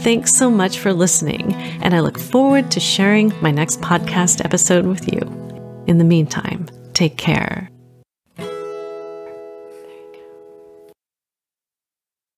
Thanks 0.00 0.32
so 0.32 0.50
much 0.50 0.78
for 0.78 0.92
listening, 0.92 1.54
and 1.82 1.94
I 1.94 2.00
look 2.00 2.18
forward 2.18 2.70
to 2.72 2.80
sharing 2.80 3.32
my 3.40 3.50
next 3.50 3.80
podcast 3.80 4.44
episode 4.44 4.86
with 4.86 5.12
you. 5.12 5.20
In 5.86 5.98
the 5.98 6.04
meantime, 6.04 6.66
take 6.92 7.16
care. 7.16 7.70